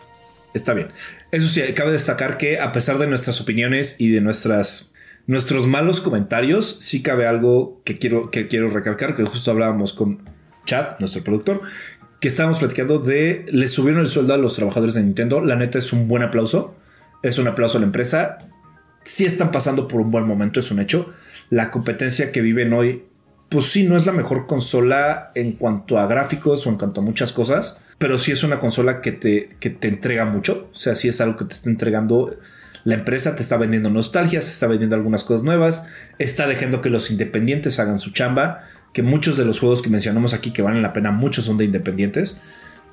está 0.54 0.74
bien. 0.74 0.90
Eso 1.32 1.48
sí, 1.48 1.62
cabe 1.74 1.94
destacar 1.94 2.38
que 2.38 2.60
a 2.60 2.74
pesar 2.74 2.98
de 2.98 3.08
nuestras 3.08 3.40
opiniones 3.40 3.96
y 3.98 4.12
de 4.12 4.20
nuestras 4.20 4.93
nuestros 5.26 5.68
malos 5.68 6.02
comentarios, 6.02 6.78
sí 6.80 7.02
cabe 7.02 7.28
algo 7.28 7.82
que 7.86 7.98
quiero, 7.98 8.30
que 8.30 8.48
quiero 8.48 8.70
recalcar, 8.70 9.16
que 9.16 9.24
justo 9.24 9.52
hablábamos 9.52 9.94
con 9.94 10.30
Chad, 10.66 11.00
nuestro 11.00 11.24
productor, 11.24 11.62
que 12.20 12.28
estábamos 12.28 12.60
platicando 12.60 13.00
de, 13.00 13.46
le 13.50 13.68
subieron 13.68 14.02
el 14.02 14.08
sueldo 14.08 14.34
a 14.34 14.38
los 14.38 14.56
trabajadores 14.56 14.96
de 14.96 15.04
Nintendo, 15.04 15.42
la 15.42 15.56
neta 15.56 15.80
es 15.80 15.94
un 15.94 16.08
buen 16.08 16.24
aplauso, 16.24 16.76
es 17.22 17.38
un 17.38 17.48
aplauso 17.48 17.78
a 17.78 17.82
la 17.82 17.86
empresa, 17.86 18.50
sí 19.04 19.26
están 19.26 19.52
pasando 19.52 19.88
por 19.88 20.02
un 20.02 20.12
buen 20.12 20.26
momento, 20.26 20.60
es 20.60 20.72
un 20.72 20.80
hecho, 20.80 21.12
la 21.50 21.72
competencia 21.72 22.32
que 22.32 22.42
viven 22.42 22.74
hoy, 22.74 23.06
pues 23.50 23.66
sí, 23.66 23.84
no 23.84 23.96
es 23.96 24.06
la 24.06 24.14
mejor 24.14 24.48
consola 24.48 25.32
en 25.36 25.54
cuanto 25.54 26.00
a 26.00 26.08
gráficos 26.08 26.66
o 26.66 26.70
en 26.70 26.78
cuanto 26.78 27.02
a 27.02 27.04
muchas 27.04 27.32
cosas, 27.32 27.84
pero 27.98 28.18
sí 28.18 28.32
es 28.32 28.44
una 28.44 28.60
consola 28.60 29.00
que 29.02 29.12
te, 29.12 29.50
que 29.60 29.70
te 29.70 29.88
entrega 29.88 30.26
mucho, 30.26 30.70
o 30.72 30.76
sea, 30.76 30.96
sí 30.96 31.08
es 31.08 31.22
algo 31.22 31.38
que 31.38 31.46
te 31.46 31.54
está 31.54 31.70
entregando 31.70 32.36
la 32.84 32.96
empresa 32.96 33.36
te 33.36 33.42
está 33.42 33.58
vendiendo 33.58 33.90
nostalgia, 33.90 34.42
se 34.42 34.52
está 34.52 34.68
vendiendo 34.68 34.96
algunas 34.96 35.24
cosas 35.24 35.44
nuevas, 35.44 35.86
está 36.20 36.48
dejando 36.48 36.82
que 36.82 36.90
los 36.90 37.12
independientes 37.12 37.80
hagan 37.80 37.98
su 37.98 38.12
chamba, 38.12 38.64
que 38.94 39.04
muchos 39.04 39.38
de 39.38 39.46
los 39.46 39.60
juegos 39.60 39.82
que 39.82 39.90
mencionamos 39.90 40.34
aquí 40.34 40.52
que 40.52 40.62
valen 40.62 40.82
la 40.82 40.94
pena, 40.94 41.12
muchos 41.12 41.46
son 41.46 41.58
de 41.58 41.66
independientes. 41.66 42.42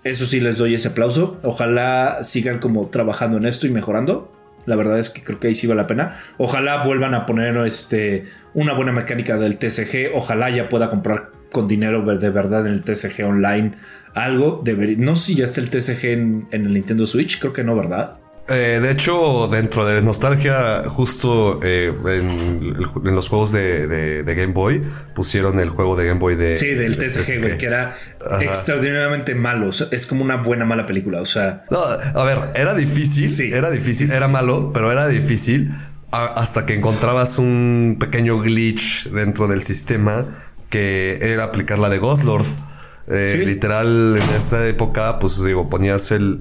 Eso 0.05 0.25
sí 0.25 0.41
les 0.41 0.57
doy 0.57 0.75
ese 0.75 0.89
aplauso. 0.89 1.39
Ojalá 1.43 2.19
sigan 2.23 2.59
como 2.59 2.89
trabajando 2.89 3.37
en 3.37 3.45
esto 3.45 3.67
y 3.67 3.71
mejorando. 3.71 4.33
La 4.65 4.77
verdad 4.77 4.99
es 4.99 5.11
que 5.11 5.23
creo 5.23 5.41
que 5.41 5.49
ahí 5.49 5.55
sí 5.55 5.67
vale 5.67 5.83
la 5.83 5.87
pena. 5.87 6.17
Ojalá 6.39 6.85
vuelvan 6.85 7.15
a 7.15 7.27
poner 7.27 7.57
este, 7.67 8.25
una 8.55 8.73
buena 8.73 8.93
mecánica 8.93 9.37
del 9.37 9.59
TCG. 9.59 10.15
Ojalá 10.15 10.49
ya 10.51 10.69
pueda 10.69 10.89
comprar 10.89 11.33
con 11.53 11.69
dinero 11.69 12.03
de 12.17 12.31
verdad 12.31 12.67
en 12.67 12.75
el 12.75 12.83
TCG 12.83 13.27
online 13.27 13.73
algo. 14.15 14.63
no 14.99 15.17
sé 15.17 15.27
si 15.27 15.35
ya 15.35 15.45
está 15.45 15.61
el 15.61 15.69
TCG 15.69 16.05
en 16.05 16.49
el 16.53 16.73
Nintendo 16.73 17.07
Switch. 17.07 17.39
Creo 17.39 17.53
que 17.53 17.65
no, 17.65 17.77
¿verdad? 17.77 18.20
Eh, 18.51 18.81
de 18.83 18.91
hecho, 18.91 19.47
dentro 19.47 19.87
de 19.87 20.03
nostalgia, 20.03 20.83
justo 20.89 21.61
eh, 21.63 21.95
en, 22.05 23.15
los 23.15 23.29
juegos 23.29 23.53
de, 23.53 24.25
Game 24.27 24.53
Boy, 24.53 24.83
pusieron 25.15 25.61
el 25.61 25.71
juego 25.71 25.95
de 25.95 26.07
Game 26.09 26.19
Boy 26.19 26.35
de. 26.35 26.57
Sí, 26.57 26.75
del 26.75 26.97
TSG, 26.97 27.39
güey, 27.39 27.59
que 27.59 27.67
era 27.67 27.97
extraordinariamente 28.41 29.37
malo. 29.37 29.71
es 29.71 30.07
como 30.07 30.25
una 30.25 30.37
buena, 30.37 30.65
mala 30.65 30.85
película. 30.85 31.21
O 31.21 31.27
sea. 31.27 31.65
No, 31.71 31.79
a 31.81 32.25
ver, 32.25 32.39
era 32.57 32.75
difícil. 32.75 33.31
Sí. 33.31 33.53
Era 33.53 33.71
difícil, 33.71 34.11
era 34.11 34.27
malo, 34.27 34.73
pero 34.73 34.91
era 34.91 35.07
difícil 35.07 35.71
hasta 36.11 36.67
que 36.67 36.75
encontrabas 36.75 37.39
un 37.39 37.99
pequeño 38.01 38.41
glitch 38.41 39.11
dentro 39.11 39.47
del 39.47 39.63
sistema 39.63 40.27
que 40.69 41.21
era 41.23 41.45
aplicar 41.45 41.79
la 41.79 41.89
de 41.89 41.99
Ghost 41.99 42.25
Lord. 42.25 42.47
Eh, 43.07 43.45
literal, 43.47 44.19
en 44.21 44.37
esa 44.37 44.67
época, 44.67 45.21
pues 45.21 45.43
digo, 45.45 45.71
ponías 45.71 46.11
el 46.11 46.41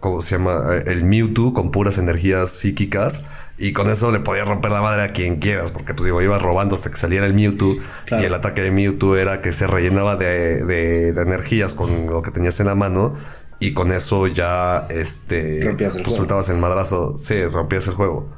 ¿cómo 0.00 0.20
se 0.20 0.36
llama? 0.36 0.76
Eh, 0.76 0.84
el 0.86 1.04
Mewtwo 1.04 1.52
con 1.52 1.70
puras 1.70 1.98
energías 1.98 2.50
psíquicas. 2.50 3.24
Y 3.60 3.72
con 3.72 3.90
eso 3.90 4.12
le 4.12 4.20
podías 4.20 4.46
romper 4.46 4.70
la 4.70 4.80
madre 4.80 5.02
a 5.02 5.12
quien 5.12 5.40
quieras, 5.40 5.72
porque 5.72 5.92
pues 5.92 6.04
digo, 6.04 6.22
ibas 6.22 6.40
robando 6.40 6.76
hasta 6.76 6.90
que 6.90 6.96
saliera 6.96 7.26
el 7.26 7.34
Mewtwo. 7.34 7.76
Y 8.10 8.24
el 8.24 8.32
ataque 8.32 8.62
de 8.62 8.70
Mewtwo 8.70 9.16
era 9.16 9.40
que 9.40 9.52
se 9.52 9.66
rellenaba 9.66 10.14
de, 10.14 10.64
de, 10.64 11.08
energías 11.08 11.74
con 11.74 12.06
lo 12.06 12.22
que 12.22 12.30
tenías 12.30 12.60
en 12.60 12.66
la 12.66 12.76
mano. 12.76 13.14
Y 13.60 13.74
con 13.74 13.90
eso 13.90 14.28
ya, 14.28 14.86
este, 14.90 15.62
rompías 15.64 15.96
el 15.96 16.04
pues, 16.04 16.14
soltabas 16.14 16.48
el 16.48 16.58
madrazo. 16.58 17.16
Sí, 17.16 17.44
rompías 17.46 17.88
el 17.88 17.94
juego. 17.94 18.28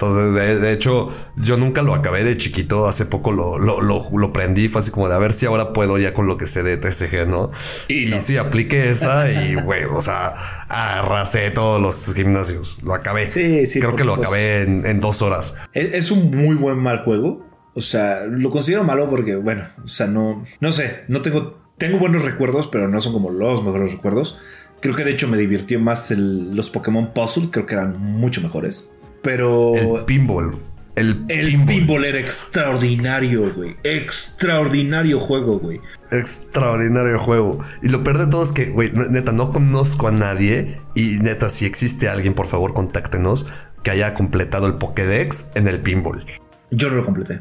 Entonces, 0.00 0.60
de, 0.60 0.72
hecho, 0.72 1.12
yo 1.34 1.56
nunca 1.56 1.82
lo 1.82 1.92
acabé 1.92 2.22
de 2.22 2.36
chiquito. 2.36 2.86
Hace 2.86 3.04
poco 3.04 3.32
lo, 3.32 3.58
lo, 3.58 3.80
lo, 3.80 4.32
prendí. 4.32 4.68
Fue 4.68 4.80
así 4.80 4.92
como 4.92 5.08
de 5.08 5.16
a 5.16 5.18
ver 5.18 5.32
si 5.32 5.44
ahora 5.44 5.72
puedo 5.72 5.98
ya 5.98 6.14
con 6.14 6.28
lo 6.28 6.36
que 6.36 6.46
sé 6.46 6.62
de 6.62 6.76
TCG, 6.76 7.26
¿no? 7.26 7.50
Y, 7.88 8.06
sí, 8.20 8.36
apliqué 8.36 8.90
esa 8.90 9.28
y, 9.28 9.56
güey, 9.56 9.86
o 9.86 10.00
sea, 10.00 10.34
arrasé 10.68 11.50
todos 11.50 11.82
los 11.82 12.14
gimnasios. 12.14 12.80
Lo 12.84 12.94
acabé. 12.94 13.28
Sí, 13.28 13.66
sí. 13.66 13.80
Creo 13.80 13.96
que 13.96 14.04
lo 14.04 14.14
acabé 14.14 14.62
en, 14.62 15.00
dos 15.00 15.20
horas. 15.20 15.56
Es, 15.72 16.12
un 16.12 16.30
muy 16.30 16.54
buen 16.54 16.78
mal 16.78 17.02
juego. 17.02 17.44
O 17.74 17.82
sea, 17.82 18.24
lo 18.24 18.50
considero 18.50 18.84
malo 18.84 19.10
porque, 19.10 19.34
bueno, 19.34 19.64
o 19.84 19.88
sea, 19.88 20.06
no, 20.06 20.44
no 20.60 20.70
sé, 20.70 21.06
no 21.08 21.22
tengo, 21.22 21.58
tengo 21.76 21.98
buenos 21.98 22.22
recuerdos, 22.22 22.68
pero 22.68 22.86
no 22.86 23.00
son 23.00 23.12
como 23.12 23.30
los 23.30 23.64
mejores 23.64 23.90
recuerdos. 23.90 24.38
Creo 24.80 24.94
que 24.94 25.02
de 25.02 25.10
hecho 25.10 25.26
me 25.26 25.38
divirtió 25.38 25.80
más 25.80 26.12
los 26.12 26.70
Pokémon 26.70 27.12
Puzzle, 27.12 27.50
creo 27.50 27.66
que 27.66 27.74
eran 27.74 27.98
mucho 27.98 28.40
mejores. 28.40 28.92
Pero. 29.22 29.74
El 29.74 30.04
pinball. 30.04 30.58
El, 30.96 31.26
el 31.28 31.64
pinball. 31.64 32.04
era 32.04 32.18
extraordinario, 32.18 33.52
güey. 33.54 33.76
Extraordinario 33.84 35.20
juego, 35.20 35.60
güey. 35.60 35.80
Extraordinario 36.10 37.20
juego. 37.20 37.60
Y 37.82 37.88
lo 37.88 38.02
peor 38.02 38.18
de 38.18 38.26
todo 38.26 38.42
es 38.42 38.52
que, 38.52 38.70
güey, 38.70 38.92
neta, 38.92 39.30
no 39.30 39.52
conozco 39.52 40.08
a 40.08 40.10
nadie. 40.10 40.80
Y 40.94 41.18
neta, 41.20 41.50
si 41.50 41.66
existe 41.66 42.08
alguien, 42.08 42.34
por 42.34 42.46
favor, 42.46 42.74
contáctenos 42.74 43.46
que 43.84 43.92
haya 43.92 44.14
completado 44.14 44.66
el 44.66 44.74
Pokédex 44.74 45.52
en 45.54 45.68
el 45.68 45.80
pinball. 45.80 46.26
Yo 46.70 46.90
no 46.90 46.96
lo 46.96 47.04
completé. 47.04 47.40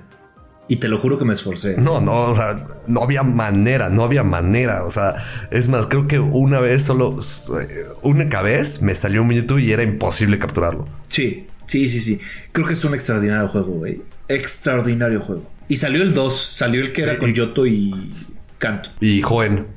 Y 0.70 0.78
te 0.78 0.90
lo 0.90 1.00
juro 1.00 1.18
que 1.18 1.26
me 1.26 1.34
esforcé. 1.34 1.78
No, 1.78 2.02
no, 2.02 2.26
o 2.26 2.36
sea, 2.36 2.64
no 2.88 3.02
había 3.02 3.24
manera, 3.24 3.90
no 3.90 4.04
había 4.04 4.24
manera. 4.24 4.84
O 4.84 4.92
sea, 4.92 5.16
es 5.50 5.70
más, 5.70 5.88
creo 5.88 6.08
que 6.08 6.20
una 6.20 6.60
vez 6.60 6.84
solo, 6.84 7.18
eh, 7.60 7.86
única 8.02 8.42
vez 8.42 8.82
me 8.82 8.94
salió 8.94 9.22
un 9.22 9.32
YouTube 9.32 9.60
y 9.60 9.72
era 9.72 9.84
imposible 9.84 10.38
capturarlo. 10.40 10.86
Sí, 11.08 11.48
Sí, 11.68 11.90
sí, 11.90 12.02
sí. 12.02 12.20
Creo 12.52 12.66
que 12.66 12.74
es 12.74 12.84
un 12.84 12.94
extraordinario 12.96 13.48
juego, 13.50 13.74
güey. 13.74 14.02
Extraordinario 14.28 15.22
juego. 15.22 15.52
Y 15.68 15.76
salió 15.76 16.02
el 16.02 16.14
2, 16.14 16.56
salió 16.56 16.82
el 16.82 16.94
que 16.94 17.04
era 17.04 17.18
con 17.18 17.34
Yoto 17.34 17.68
y 17.68 18.10
Canto. 18.58 18.90
Y 19.02 19.22
Joen. 19.22 19.68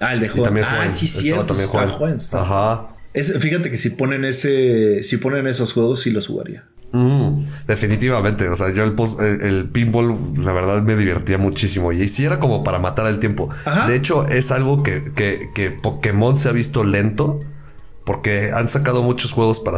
Ah, 0.00 0.12
el 0.12 0.20
de 0.20 0.28
Joen. 0.28 0.58
Ah, 0.64 0.88
sí, 0.90 1.06
cierto. 1.06 1.46
También 1.46 1.68
está 1.68 1.88
Joen. 1.88 2.16
Ajá. 2.32 2.88
fíjate 3.14 3.70
que 3.70 3.76
si 3.76 3.90
ponen 3.90 4.24
ese, 4.24 5.02
si 5.02 5.16
ponen 5.16 5.46
esos 5.46 5.72
juegos, 5.72 6.00
sí 6.00 6.10
los 6.10 6.26
jugaría. 6.26 6.64
Mm, 6.92 7.44
definitivamente, 7.66 8.48
o 8.48 8.54
sea, 8.54 8.72
yo 8.72 8.84
el, 8.84 8.94
el, 9.42 9.68
pinball, 9.68 10.16
la 10.38 10.52
verdad, 10.52 10.82
me 10.82 10.96
divertía 10.96 11.36
muchísimo 11.36 11.92
y 11.92 12.08
si 12.08 12.24
era 12.24 12.38
como 12.38 12.62
para 12.62 12.78
matar 12.78 13.06
el 13.08 13.18
tiempo. 13.18 13.50
De 13.86 13.96
hecho, 13.96 14.26
es 14.28 14.50
algo 14.50 14.82
que, 14.82 15.12
que, 15.14 15.50
que 15.54 15.70
Pokémon 15.70 16.36
se 16.36 16.48
ha 16.48 16.52
visto 16.52 16.84
lento 16.84 17.40
Porque 18.06 18.52
han 18.54 18.68
sacado 18.68 19.02
muchos 19.02 19.32
juegos 19.32 19.60
para, 19.60 19.76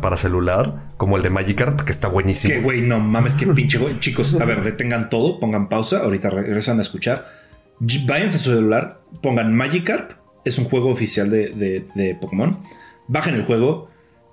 para 0.00 0.16
celular, 0.16 0.92
como 0.96 1.16
el 1.16 1.24
de 1.24 1.30
Magikarp, 1.30 1.80
que 1.80 1.90
está 1.90 2.06
buenísimo. 2.06 2.54
Que 2.54 2.60
güey, 2.60 2.80
no 2.82 3.00
mames, 3.00 3.34
que 3.34 3.46
pinche 3.48 3.78
güey. 3.78 3.98
Chicos, 4.00 4.34
a 4.40 4.44
ver, 4.44 4.62
detengan 4.62 5.10
todo, 5.10 5.40
pongan 5.40 5.68
pausa, 5.68 6.00
ahorita 6.00 6.30
regresan 6.30 6.78
a 6.78 6.82
escuchar. 6.82 7.26
Váyanse 7.80 8.36
a 8.36 8.40
su 8.40 8.50
celular, 8.50 9.00
pongan 9.22 9.56
Magikarp, 9.56 10.12
es 10.44 10.58
un 10.58 10.66
juego 10.66 10.90
oficial 10.90 11.28
de, 11.30 11.48
de 11.94 12.14
Pokémon. 12.20 12.60
Bajen 13.08 13.34
el 13.34 13.42
juego, 13.42 13.88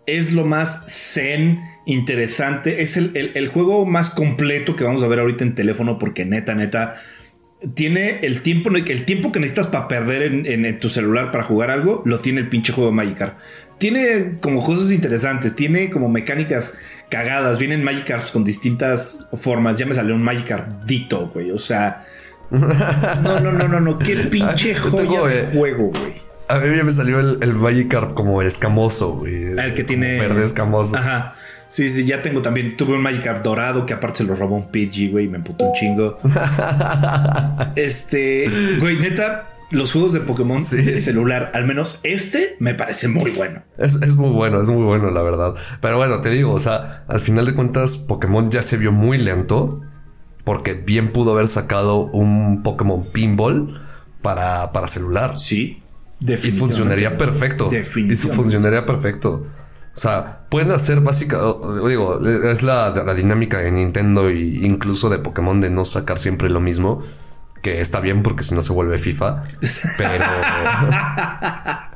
es 0.08 0.32
lo 0.32 0.46
más 0.46 0.86
zen, 0.88 1.62
interesante. 1.86 2.82
Es 2.82 2.98
el, 2.98 3.48
juego 3.50 3.86
más 3.86 4.10
completo 4.10 4.76
que 4.76 4.84
vamos 4.84 5.04
a 5.04 5.08
ver 5.08 5.20
ahorita 5.20 5.44
en 5.44 5.54
teléfono 5.54 6.00
porque 6.00 6.26
neta, 6.26 6.56
neta, 6.56 6.96
tiene 7.74 8.20
el 8.22 8.42
tiempo, 8.42 8.70
el 8.70 9.06
tiempo 9.06 9.32
que 9.32 9.40
necesitas 9.40 9.68
para 9.68 9.88
perder 9.88 10.24
en, 10.24 10.80
tu 10.80 10.90
celular 10.90 11.32
para 11.32 11.44
jugar 11.44 11.72
algo, 11.72 12.04
lo 12.06 12.20
tiene 12.20 12.42
el 12.42 12.50
pinche 12.50 12.72
juego 12.74 12.92
de 12.92 12.96
Magikarp. 12.96 13.38
Tiene 13.78 14.38
como 14.42 14.64
cosas 14.64 14.92
interesantes, 14.92 15.56
tiene 15.56 15.90
como 15.90 16.10
mecánicas 16.10 16.78
cagadas, 17.10 17.60
vienen 17.60 17.84
Magikarps 17.84 18.32
con 18.32 18.44
distintas 18.44 19.28
formas. 19.34 19.78
Ya 19.78 19.86
me 19.86 19.94
salió 19.94 20.16
un 20.16 20.24
Magikarp 20.24 20.84
Dito, 20.84 21.30
güey. 21.34 21.52
O 21.52 21.60
sea, 21.60 22.06
no, 22.50 23.40
no, 23.40 23.52
no, 23.52 23.68
no, 23.68 23.80
no, 23.80 24.00
qué 24.00 24.16
pinche 24.32 24.76
joya 24.76 25.22
de 25.28 25.40
eh, 25.42 25.50
juego, 25.54 25.92
güey. 25.92 26.28
A 26.50 26.60
mí 26.60 26.70
me 26.82 26.92
salió 26.92 27.20
el, 27.20 27.40
el 27.42 27.54
Magikarp 27.54 28.14
como 28.14 28.42
escamoso, 28.42 29.18
güey. 29.18 29.58
El 29.58 29.74
que 29.74 29.84
tiene. 29.84 30.20
Verde 30.20 30.46
escamoso. 30.46 30.98
Ajá. 30.98 31.36
Sí, 31.70 31.90
sí, 31.90 32.06
ya 32.06 32.22
tengo 32.22 32.42
también. 32.42 32.78
Tuve 32.78 32.96
un 32.96 33.02
Magikarp 33.02 33.44
dorado 33.44 33.86
que 33.86 33.94
aparte 33.94 34.20
se 34.20 34.24
lo 34.24 34.36
robó 34.36 34.56
un 34.56 34.72
Pidgey, 34.72 35.10
güey. 35.10 35.28
Me 35.28 35.38
emputó 35.38 35.66
un 35.66 35.74
chingo. 35.74 36.18
este. 37.76 38.50
Güey, 38.80 38.98
neta, 38.98 39.46
los 39.72 39.92
juegos 39.92 40.14
de 40.14 40.22
Pokémon 40.22 40.58
de 40.58 41.00
celular, 41.00 41.52
al 41.54 41.66
menos 41.66 42.00
este, 42.04 42.56
me 42.60 42.74
parece 42.74 43.08
muy 43.08 43.32
bueno. 43.32 43.64
Es, 43.78 43.96
es, 43.96 44.16
muy 44.16 44.30
bueno, 44.30 44.62
es 44.62 44.70
muy 44.70 44.84
bueno, 44.84 45.12
la 45.12 45.22
verdad. 45.22 45.56
Pero 45.82 45.98
bueno, 45.98 46.22
te 46.22 46.30
digo, 46.30 46.54
o 46.54 46.60
sea, 46.60 47.04
al 47.08 47.20
final 47.20 47.46
de 47.46 47.54
cuentas, 47.54 47.98
Pokémon 47.98 48.50
ya 48.50 48.62
se 48.62 48.78
vio 48.78 48.92
muy 48.92 49.18
lento. 49.18 49.82
Porque 50.44 50.76
bien 50.76 51.12
pudo 51.12 51.34
haber 51.34 51.50
sacado 51.50 52.06
un 52.06 52.64
Pokémon 52.64 53.12
Pinball 53.12 53.82
para, 54.22 54.72
para 54.72 54.88
celular. 54.88 55.38
Sí. 55.38 55.84
Y 56.22 56.36
funcionaría 56.52 57.18
perfecto. 57.18 57.70
Y 57.70 58.16
funcionaría 58.16 58.86
perfecto. 58.86 59.44
O 59.98 60.00
sea, 60.00 60.46
pueden 60.50 60.70
hacer 60.70 61.00
básica, 61.02 61.40
digo, 61.88 62.20
es 62.24 62.62
la, 62.62 62.92
la, 62.92 63.16
dinámica 63.16 63.58
de 63.58 63.72
Nintendo 63.72 64.30
e 64.30 64.38
incluso 64.38 65.10
de 65.10 65.18
Pokémon 65.18 65.60
de 65.60 65.72
no 65.72 65.86
sacar 65.86 66.20
siempre 66.20 66.52
lo 66.52 66.60
mismo, 66.60 67.02
que 67.64 67.82
está 67.82 68.00
bien 68.00 68.22
porque 68.22 68.44
si 68.44 68.54
no 68.54 68.62
se 68.62 68.74
vuelve 68.74 69.00
FIFA. 69.00 69.46
Pero, 69.98 70.26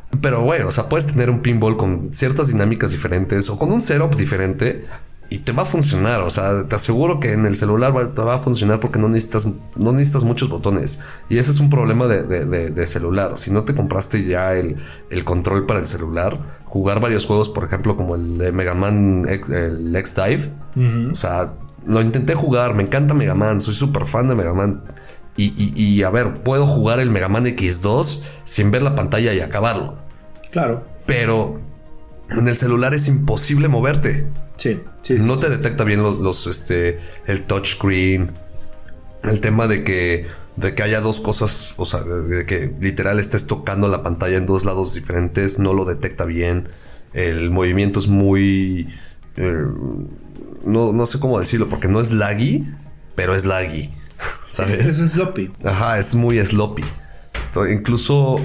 pero 0.19 0.41
bueno, 0.41 0.69
o 0.69 0.71
sea, 0.71 0.89
puedes 0.89 1.05
tener 1.05 1.29
un 1.29 1.41
pinball 1.43 1.77
con 1.77 2.11
ciertas 2.11 2.47
dinámicas 2.47 2.89
diferentes 2.89 3.51
o 3.51 3.59
con 3.59 3.71
un 3.71 3.81
setup 3.81 4.15
diferente 4.15 4.87
y 5.31 5.39
te 5.39 5.53
va 5.53 5.63
a 5.63 5.65
funcionar. 5.65 6.21
O 6.21 6.29
sea, 6.29 6.67
te 6.67 6.75
aseguro 6.75 7.21
que 7.21 7.31
en 7.31 7.45
el 7.45 7.55
celular 7.55 8.09
te 8.13 8.21
va 8.21 8.35
a 8.35 8.37
funcionar 8.37 8.81
porque 8.81 8.99
no 8.99 9.07
necesitas, 9.07 9.47
no 9.77 9.93
necesitas 9.93 10.25
muchos 10.25 10.49
botones. 10.49 10.99
Y 11.29 11.37
ese 11.37 11.51
es 11.51 11.61
un 11.61 11.69
problema 11.69 12.05
de, 12.07 12.85
celular. 12.85 13.37
Si 13.37 13.49
no 13.49 13.63
te 13.63 13.73
compraste 13.73 14.25
ya 14.25 14.53
el, 14.53 14.75
control 15.23 15.65
para 15.65 15.79
el 15.79 15.85
celular, 15.85 16.37
jugar 16.65 16.99
varios 16.99 17.25
juegos, 17.25 17.47
por 17.47 17.63
ejemplo, 17.63 17.95
como 17.95 18.15
el 18.15 18.37
de 18.37 18.51
Mega 18.51 18.75
Man 18.75 19.23
X, 19.25 19.49
el 19.49 19.95
X 19.95 20.15
Dive. 20.15 20.51
O 21.11 21.15
sea, 21.15 21.53
lo 21.85 22.01
intenté 22.01 22.35
jugar. 22.35 22.75
Me 22.75 22.83
encanta 22.83 23.13
Mega 23.13 23.33
Man. 23.33 23.61
Soy 23.61 23.73
súper 23.73 24.05
fan 24.05 24.27
de 24.27 24.35
Mega 24.35 24.53
Man. 24.53 24.83
Y, 25.37 25.53
y 25.81 26.03
a 26.03 26.09
ver, 26.09 26.43
puedo 26.43 26.67
jugar 26.67 26.99
el 26.99 27.09
Mega 27.09 27.29
Man 27.29 27.45
X2 27.45 28.21
sin 28.43 28.69
ver 28.69 28.81
la 28.81 28.95
pantalla 28.95 29.33
y 29.33 29.39
acabarlo. 29.39 29.95
Claro. 30.51 30.83
Pero 31.05 31.70
en 32.31 32.47
el 32.47 32.57
celular 32.57 32.93
es 32.93 33.07
imposible 33.07 33.67
moverte. 33.67 34.27
Sí, 34.57 34.79
No 35.19 35.39
te 35.39 35.49
detecta 35.49 35.83
bien 35.83 36.03
los, 36.03 36.47
este, 36.47 36.99
el 37.25 37.43
touchscreen. 37.43 38.31
El 39.23 39.39
tema 39.39 39.67
de 39.67 39.83
que, 39.83 40.27
de 40.55 40.75
que 40.75 40.83
haya 40.83 41.01
dos 41.01 41.19
cosas, 41.19 41.73
o 41.77 41.85
sea, 41.85 42.01
de, 42.01 42.45
que 42.45 42.73
literal 42.79 43.19
estés 43.19 43.47
tocando 43.47 43.87
la 43.87 44.03
pantalla 44.03 44.37
en 44.37 44.45
dos 44.45 44.65
lados 44.65 44.93
diferentes, 44.93 45.59
no 45.59 45.73
lo 45.73 45.85
detecta 45.85 46.25
bien. 46.25 46.69
El 47.13 47.49
movimiento 47.49 47.99
es 47.99 48.07
muy. 48.07 48.87
Eh, 49.37 49.65
no, 50.63 50.93
no 50.93 51.05
sé 51.05 51.19
cómo 51.19 51.39
decirlo, 51.39 51.67
porque 51.67 51.87
no 51.87 51.99
es 51.99 52.11
laggy, 52.11 52.67
pero 53.15 53.35
es 53.35 53.45
laggy. 53.45 53.89
¿Sabes? 54.45 54.99
es 54.99 55.11
sloppy. 55.11 55.51
Ajá, 55.65 55.99
es 55.99 56.15
muy 56.15 56.39
sloppy. 56.39 56.83
incluso 57.71 58.39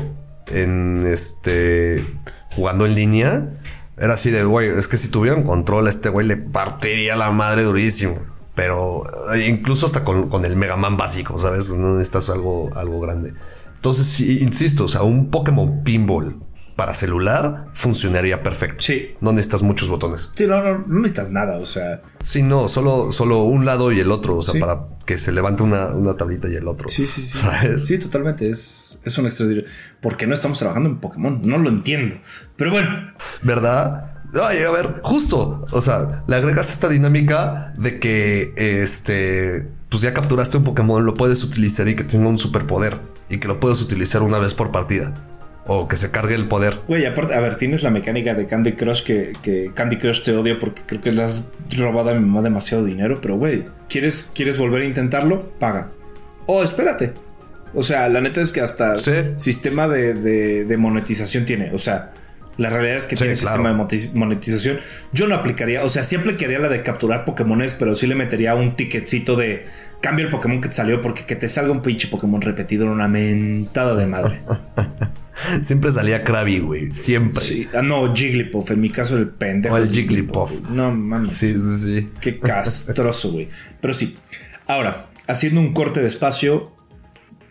en 0.48 1.06
este. 1.06 2.06
jugando 2.54 2.86
en 2.86 2.94
línea 2.94 3.50
era 3.98 4.14
así 4.14 4.30
de, 4.30 4.44
güey, 4.44 4.68
es 4.68 4.88
que 4.88 4.96
si 4.96 5.08
tuviera 5.08 5.36
un 5.36 5.42
control, 5.42 5.86
a 5.86 5.90
este 5.90 6.08
güey 6.08 6.26
le 6.26 6.36
partiría 6.36 7.16
la 7.16 7.30
madre 7.30 7.62
durísimo. 7.62 8.16
Pero 8.54 9.04
eh, 9.34 9.46
incluso 9.46 9.86
hasta 9.86 10.04
con, 10.04 10.44
el 10.44 10.56
Mega 10.56 10.76
Man 10.76 10.96
básico, 10.96 11.38
¿sabes? 11.38 11.68
No 11.70 11.92
necesitas 11.92 12.30
algo, 12.30 12.70
algo 12.74 13.00
grande. 13.00 13.34
Entonces, 13.74 14.06
sí, 14.06 14.38
insisto, 14.40 14.84
o 14.84 14.88
sea, 14.88 15.02
un 15.02 15.30
Pokémon 15.30 15.82
Pinball 15.84 16.40
para 16.76 16.92
celular 16.92 17.68
funcionaría 17.72 18.42
perfecto. 18.42 18.82
Sí. 18.82 19.14
No 19.22 19.32
necesitas 19.32 19.62
muchos 19.62 19.88
botones. 19.88 20.30
Sí, 20.34 20.46
no, 20.46 20.62
no, 20.62 20.84
no 20.86 21.00
necesitas 21.00 21.30
nada, 21.30 21.56
o 21.56 21.64
sea. 21.64 22.02
Sí, 22.20 22.42
no, 22.42 22.68
solo, 22.68 23.10
solo 23.12 23.44
un 23.44 23.64
lado 23.64 23.92
y 23.92 24.00
el 24.00 24.12
otro, 24.12 24.36
o 24.36 24.42
sea, 24.42 24.60
para 24.60 24.88
que 25.06 25.16
se 25.16 25.32
levante 25.32 25.62
una, 25.62 26.16
tablita 26.16 26.48
y 26.50 26.54
el 26.54 26.68
otro. 26.68 26.88
Sí, 26.88 27.06
sí, 27.06 27.22
sí. 27.22 27.38
Sí, 27.78 27.98
totalmente. 27.98 28.50
Es, 28.50 29.00
es 29.04 29.16
un 29.16 29.26
extraordinario. 29.26 29.68
Porque 30.02 30.26
no 30.26 30.34
estamos 30.34 30.58
trabajando 30.58 30.90
en 30.90 31.00
Pokémon? 31.00 31.40
No 31.42 31.58
lo 31.58 31.70
entiendo. 31.70 32.16
Pero 32.56 32.70
bueno. 32.70 33.12
¿Verdad? 33.42 34.12
Ay, 34.42 34.58
a 34.58 34.70
ver, 34.70 35.00
justo. 35.02 35.66
O 35.70 35.80
sea, 35.80 36.24
le 36.28 36.36
agregas 36.36 36.70
esta 36.70 36.88
dinámica 36.88 37.72
de 37.78 37.98
que 37.98 38.52
este. 38.56 39.66
Pues 39.88 40.02
ya 40.02 40.12
capturaste 40.12 40.58
un 40.58 40.64
Pokémon, 40.64 41.06
lo 41.06 41.14
puedes 41.14 41.42
utilizar 41.42 41.88
y 41.88 41.96
que 41.96 42.04
tenga 42.04 42.28
un 42.28 42.38
superpoder. 42.38 43.00
Y 43.30 43.38
que 43.38 43.48
lo 43.48 43.60
puedes 43.60 43.80
utilizar 43.80 44.22
una 44.22 44.38
vez 44.38 44.52
por 44.52 44.70
partida 44.72 45.14
o 45.66 45.88
que 45.88 45.96
se 45.96 46.10
cargue 46.10 46.34
el 46.34 46.48
poder. 46.48 46.80
Güey, 46.88 47.04
aparte, 47.06 47.34
a 47.34 47.40
ver, 47.40 47.56
tienes 47.56 47.82
la 47.82 47.90
mecánica 47.90 48.34
de 48.34 48.46
Candy 48.46 48.72
Crush 48.72 49.02
que, 49.02 49.72
Candy 49.74 49.98
Crush 49.98 50.22
te 50.22 50.32
odia 50.32 50.58
porque 50.58 50.82
creo 50.86 51.00
que 51.00 51.12
le 51.12 51.22
has 51.22 51.44
robado 51.76 52.10
a 52.10 52.14
mi 52.14 52.20
mamá 52.20 52.42
demasiado 52.42 52.84
dinero, 52.84 53.20
pero 53.20 53.36
güey, 53.36 53.64
¿quieres, 53.88 54.30
¿quieres 54.34 54.58
volver 54.58 54.82
a 54.82 54.84
intentarlo? 54.84 55.52
Paga. 55.58 55.90
Oh, 56.46 56.62
espérate. 56.62 57.12
O 57.74 57.82
sea, 57.82 58.08
la 58.08 58.20
neta 58.20 58.40
es 58.40 58.52
que 58.52 58.60
hasta 58.60 58.96
sistema 59.36 59.88
de, 59.88 60.76
monetización 60.78 61.44
tiene. 61.44 61.72
O 61.72 61.78
sea, 61.78 62.12
la 62.56 62.70
realidad 62.70 62.96
es 62.96 63.06
que 63.06 63.16
tiene 63.16 63.34
sistema 63.34 63.68
de 63.68 64.10
monetización. 64.14 64.78
Yo 65.12 65.26
no 65.26 65.34
aplicaría, 65.34 65.84
o 65.84 65.88
sea, 65.88 66.02
sí 66.02 66.16
aplicaría 66.16 66.58
la 66.58 66.68
de 66.68 66.82
capturar 66.82 67.24
Pokémones, 67.24 67.74
pero 67.74 67.94
sí 67.94 68.06
le 68.06 68.14
metería 68.14 68.54
un 68.54 68.76
ticketcito 68.76 69.36
de 69.36 69.66
cambia 70.00 70.24
el 70.24 70.30
Pokémon 70.30 70.60
que 70.60 70.68
te 70.68 70.74
salió 70.74 71.00
porque 71.00 71.24
que 71.24 71.36
te 71.36 71.48
salga 71.48 71.72
un 71.72 71.82
pinche 71.82 72.08
Pokémon 72.08 72.40
repetido 72.40 72.84
en 72.84 72.90
una 72.90 73.08
mentada 73.08 73.94
de 73.94 74.06
madre. 74.06 74.42
Siempre 75.60 75.90
salía 75.90 76.24
Krabby, 76.24 76.60
güey. 76.60 76.92
Siempre. 76.92 77.40
Sí. 77.40 77.68
Ah, 77.74 77.82
no, 77.82 78.14
Jigglypuff. 78.14 78.70
En 78.70 78.80
mi 78.80 78.90
caso, 78.90 79.16
el 79.16 79.28
pendejo. 79.28 79.74
O 79.74 79.78
el 79.78 79.90
Jigglypuff. 79.90 80.70
No, 80.70 80.94
mames. 80.94 81.32
Sí, 81.32 81.52
sí, 81.52 81.78
sí. 81.78 82.08
Qué 82.20 82.38
castroso, 82.38 83.32
güey. 83.32 83.48
Pero 83.80 83.92
sí. 83.92 84.16
Ahora, 84.66 85.08
haciendo 85.26 85.60
un 85.60 85.72
corte 85.72 86.00
de 86.00 86.08
espacio, 86.08 86.72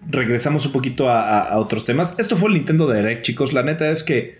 regresamos 0.07 0.65
un 0.65 0.71
poquito 0.71 1.09
a, 1.09 1.57
otros 1.57 1.85
temas. 1.85 2.15
Esto 2.17 2.37
fue 2.37 2.49
el 2.49 2.55
Nintendo 2.55 2.91
Direct, 2.91 3.23
chicos. 3.23 3.53
La 3.53 3.63
neta 3.63 3.89
es 3.89 4.03
que 4.03 4.37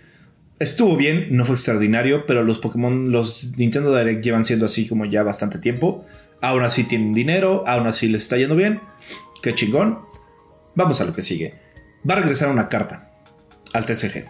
estuvo 0.58 0.96
bien, 0.96 1.28
no 1.30 1.44
fue 1.44 1.54
extraordinario, 1.54 2.26
pero 2.26 2.42
los 2.42 2.58
Pokémon, 2.58 3.10
los 3.10 3.52
Nintendo 3.56 3.96
Direct 3.96 4.24
llevan 4.24 4.44
siendo 4.44 4.66
así 4.66 4.88
como 4.88 5.04
ya 5.04 5.22
bastante 5.22 5.58
tiempo. 5.58 6.04
Aún 6.40 6.62
así 6.62 6.84
tienen 6.84 7.14
dinero, 7.14 7.64
aún 7.66 7.86
así 7.86 8.08
les 8.08 8.22
está 8.22 8.36
yendo 8.36 8.56
bien. 8.56 8.80
Qué 9.42 9.54
chingón. 9.54 10.00
Vamos 10.74 11.00
a 11.00 11.04
lo 11.04 11.12
que 11.12 11.22
sigue. 11.22 11.54
Va 12.08 12.14
a 12.14 12.18
regresar 12.18 12.50
una 12.50 12.68
carta 12.68 13.10
al 13.72 13.86
TCG. 13.86 14.24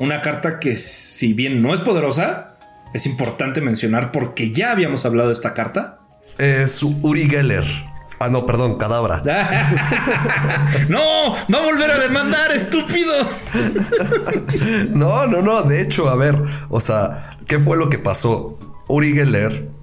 Una 0.00 0.20
carta 0.20 0.58
que 0.58 0.76
si 0.76 1.32
bien 1.32 1.62
no 1.62 1.72
es 1.72 1.80
poderosa, 1.80 2.58
es 2.92 3.06
importante 3.06 3.60
mencionar 3.60 4.12
porque 4.12 4.52
ya 4.52 4.72
habíamos 4.72 5.06
hablado 5.06 5.28
de 5.28 5.34
esta 5.34 5.54
carta. 5.54 6.00
Es 6.38 6.82
Uri 6.82 7.28
Geller. 7.28 7.64
Ah, 8.18 8.28
no, 8.30 8.46
perdón, 8.46 8.76
cadabra. 8.76 9.18
no, 10.88 11.32
va 11.32 11.58
a 11.58 11.62
volver 11.62 11.90
a 11.90 11.98
demandar, 11.98 12.50
estúpido. 12.52 13.12
no, 14.90 15.26
no, 15.26 15.42
no. 15.42 15.62
De 15.62 15.82
hecho, 15.82 16.08
a 16.08 16.16
ver, 16.16 16.42
o 16.70 16.80
sea, 16.80 17.38
¿qué 17.46 17.58
fue 17.58 17.76
lo 17.76 17.90
que 17.90 17.98
pasó? 17.98 18.58
Uri 18.88 19.12
Geller 19.12 19.75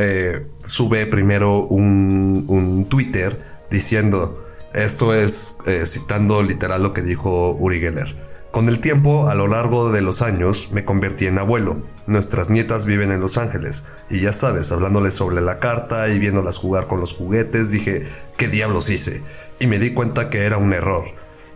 eh, 0.00 0.46
sube 0.64 1.06
primero 1.06 1.66
un, 1.66 2.86
Twitter 2.88 3.40
diciendo, 3.70 4.44
esto 4.74 5.14
es 5.14 5.58
eh, 5.66 5.84
citando 5.86 6.42
literal 6.42 6.82
lo 6.82 6.92
que 6.92 7.02
dijo 7.02 7.52
Uri 7.52 7.80
Geller 7.80 8.30
con 8.50 8.68
el 8.68 8.80
tiempo, 8.80 9.28
a 9.28 9.34
lo 9.34 9.46
largo 9.46 9.92
de 9.92 10.02
los 10.02 10.22
años, 10.22 10.70
me 10.72 10.84
convertí 10.84 11.26
en 11.26 11.38
abuelo. 11.38 11.82
Nuestras 12.06 12.50
nietas 12.50 12.84
viven 12.84 13.12
en 13.12 13.20
Los 13.20 13.38
Ángeles. 13.38 13.84
Y 14.08 14.20
ya 14.20 14.32
sabes, 14.32 14.72
hablándoles 14.72 15.14
sobre 15.14 15.40
la 15.40 15.60
carta 15.60 16.08
y 16.08 16.18
viéndolas 16.18 16.58
jugar 16.58 16.88
con 16.88 16.98
los 16.98 17.14
juguetes, 17.14 17.70
dije, 17.70 18.06
¿qué 18.36 18.48
diablos 18.48 18.90
hice? 18.90 19.22
Y 19.60 19.68
me 19.68 19.78
di 19.78 19.94
cuenta 19.94 20.30
que 20.30 20.42
era 20.42 20.56
un 20.56 20.72
error. 20.72 21.04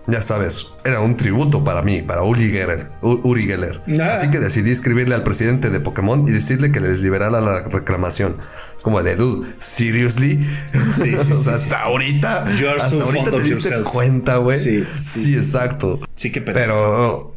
Ya 0.07 0.21
sabes, 0.21 0.67
era 0.85 1.01
un 1.01 1.17
tributo 1.17 1.65
para 1.65 1.83
mí, 1.83 2.03
para 2.03 2.23
Uri 2.23 2.51
Geller. 2.51 2.91
Uri 3.01 3.47
Geller. 3.47 3.83
Ah. 4.01 4.13
Así 4.13 4.31
que 4.31 4.39
decidí 4.39 4.71
escribirle 4.71 5.15
al 5.15 5.23
presidente 5.23 5.71
de 5.71 5.81
Pokémon 5.81 6.27
y 6.29 6.33
decirle 6.33 6.73
que 6.73 6.81
les 6.81 7.03
liberara 7.03 7.41
la 7.41 7.63
reclamación. 7.63 8.37
Como 8.83 9.03
de, 9.03 9.17
dude, 9.17 9.55
seriously. 9.59 10.47
Sí, 10.93 11.17
sí, 11.19 11.33
o 11.33 11.37
sea, 11.37 11.55
hasta 11.55 11.83
ahorita. 11.85 12.45
Hasta 12.79 13.03
ahorita 13.03 13.31
te 13.31 13.43
diste 13.43 13.83
cuenta, 13.83 14.37
güey. 14.37 14.59
Sí, 14.59 14.85
sí, 14.85 15.37
exacto. 15.37 16.01
Sí, 16.15 16.31
que 16.31 16.43
Pero. 16.43 17.35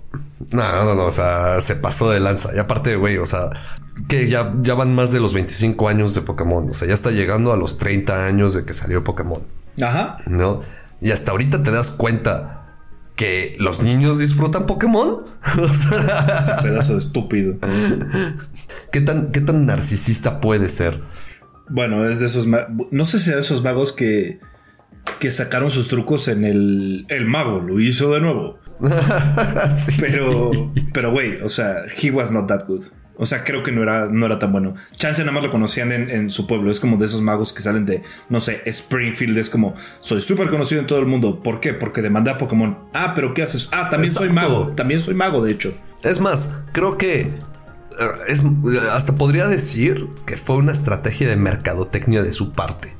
No, 0.51 0.85
no, 0.85 0.95
no, 0.95 1.05
o 1.05 1.11
sea, 1.11 1.59
se 1.61 1.75
pasó 1.75 2.11
de 2.11 2.19
lanza. 2.19 2.53
Y 2.55 2.59
aparte, 2.59 2.95
güey, 2.95 3.17
o 3.17 3.25
sea, 3.25 3.49
que 4.07 4.27
ya, 4.29 4.53
ya 4.61 4.75
van 4.75 4.93
más 4.93 5.11
de 5.11 5.19
los 5.19 5.33
25 5.33 5.87
años 5.89 6.13
de 6.13 6.21
Pokémon. 6.21 6.69
O 6.69 6.73
sea, 6.73 6.87
ya 6.87 6.93
está 6.93 7.11
llegando 7.11 7.53
a 7.53 7.57
los 7.57 7.77
30 7.77 8.25
años 8.25 8.53
de 8.53 8.65
que 8.65 8.73
salió 8.73 9.03
Pokémon. 9.03 9.41
Ajá. 9.81 10.19
¿No? 10.25 10.61
Y 11.01 11.11
hasta 11.11 11.31
ahorita 11.31 11.63
te 11.63 11.71
das 11.71 11.91
cuenta 11.91 12.57
que 13.15 13.55
los 13.59 13.81
niños 13.81 14.19
disfrutan 14.19 14.65
Pokémon. 14.65 15.25
Ese 15.57 16.61
pedazo 16.61 16.93
de 16.93 16.99
estúpido. 16.99 17.57
¿Qué 18.91 19.01
tan, 19.01 19.31
¿Qué 19.31 19.41
tan 19.41 19.65
narcisista 19.65 20.39
puede 20.39 20.69
ser? 20.69 21.01
Bueno, 21.69 22.05
es 22.05 22.19
de 22.19 22.27
esos. 22.27 22.47
No 22.91 23.05
sé 23.05 23.19
si 23.19 23.31
de 23.31 23.39
esos 23.39 23.63
magos 23.63 23.91
que. 23.91 24.39
que 25.19 25.31
sacaron 25.31 25.71
sus 25.71 25.89
trucos 25.89 26.27
en 26.27 26.45
el. 26.45 27.05
El 27.09 27.25
mago 27.25 27.59
lo 27.59 27.79
hizo 27.79 28.13
de 28.13 28.21
nuevo. 28.21 28.59
Pero. 29.99 30.51
Pero, 30.93 31.11
güey, 31.11 31.41
o 31.41 31.49
sea, 31.49 31.83
he 32.01 32.11
was 32.11 32.31
not 32.31 32.47
that 32.47 32.65
good. 32.67 32.85
O 33.17 33.25
sea, 33.25 33.43
creo 33.43 33.63
que 33.63 33.71
no 33.71 33.83
era, 33.83 34.07
no 34.07 34.25
era 34.25 34.37
tan 34.39 34.51
bueno. 34.51 34.75
Chance 34.97 35.21
nada 35.21 35.31
más 35.31 35.43
lo 35.43 35.51
conocían 35.51 35.91
en, 35.91 36.29
su 36.29 36.45
pueblo. 36.45 36.69
Es 36.69 36.79
como 36.79 36.97
de 36.97 37.05
esos 37.07 37.21
magos 37.21 37.51
que 37.51 37.61
salen 37.61 37.85
de, 37.85 38.03
no 38.29 38.39
sé, 38.39 38.61
Springfield. 38.65 39.37
Es 39.37 39.49
como, 39.49 39.73
soy 40.01 40.21
súper 40.21 40.49
conocido 40.49 40.81
en 40.81 40.87
todo 40.87 40.99
el 40.99 41.05
mundo. 41.07 41.41
¿Por 41.41 41.59
qué? 41.59 41.73
Porque 41.73 42.01
demandé 42.01 42.31
a 42.31 42.37
Pokémon. 42.37 42.77
Ah, 42.93 43.13
pero 43.15 43.33
¿qué 43.33 43.41
haces? 43.41 43.69
Ah, 43.71 43.89
también 43.89 44.13
soy 44.13 44.29
mago. 44.29 44.73
También 44.75 44.99
soy 44.99 45.15
mago, 45.15 45.43
de 45.43 45.51
hecho. 45.51 45.73
Es 46.03 46.19
más, 46.19 46.51
creo 46.73 46.97
que 46.97 47.21
eh, 47.21 47.31
es, 48.27 48.43
hasta 48.91 49.15
podría 49.15 49.47
decir 49.47 50.07
que 50.25 50.37
fue 50.37 50.57
una 50.57 50.71
estrategia 50.71 51.27
de 51.27 51.37
mercadotecnia 51.37 52.21
de 52.21 52.31
su 52.31 52.51
parte. 52.51 52.95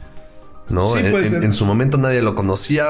¿no? 0.70 0.97
en, 0.97 1.53
su 1.53 1.65
momento 1.65 1.97
nadie 1.97 2.22
lo 2.22 2.36
conocía, 2.36 2.86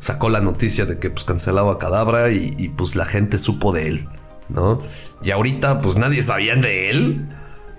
sacó 0.00 0.30
la 0.30 0.40
noticia 0.40 0.84
de 0.84 0.98
que 0.98 1.10
pues 1.10 1.24
cancelaba 1.24 1.78
Cadabra 1.78 2.30
y, 2.32 2.50
y, 2.58 2.70
pues 2.70 2.96
la 2.96 3.04
gente 3.04 3.38
supo 3.38 3.72
de 3.72 3.86
él. 3.86 4.08
¿No? 4.52 4.80
Y 5.22 5.30
ahorita, 5.30 5.80
pues 5.80 5.96
nadie 5.96 6.22
sabía 6.22 6.56
de 6.56 6.90
él. 6.90 7.28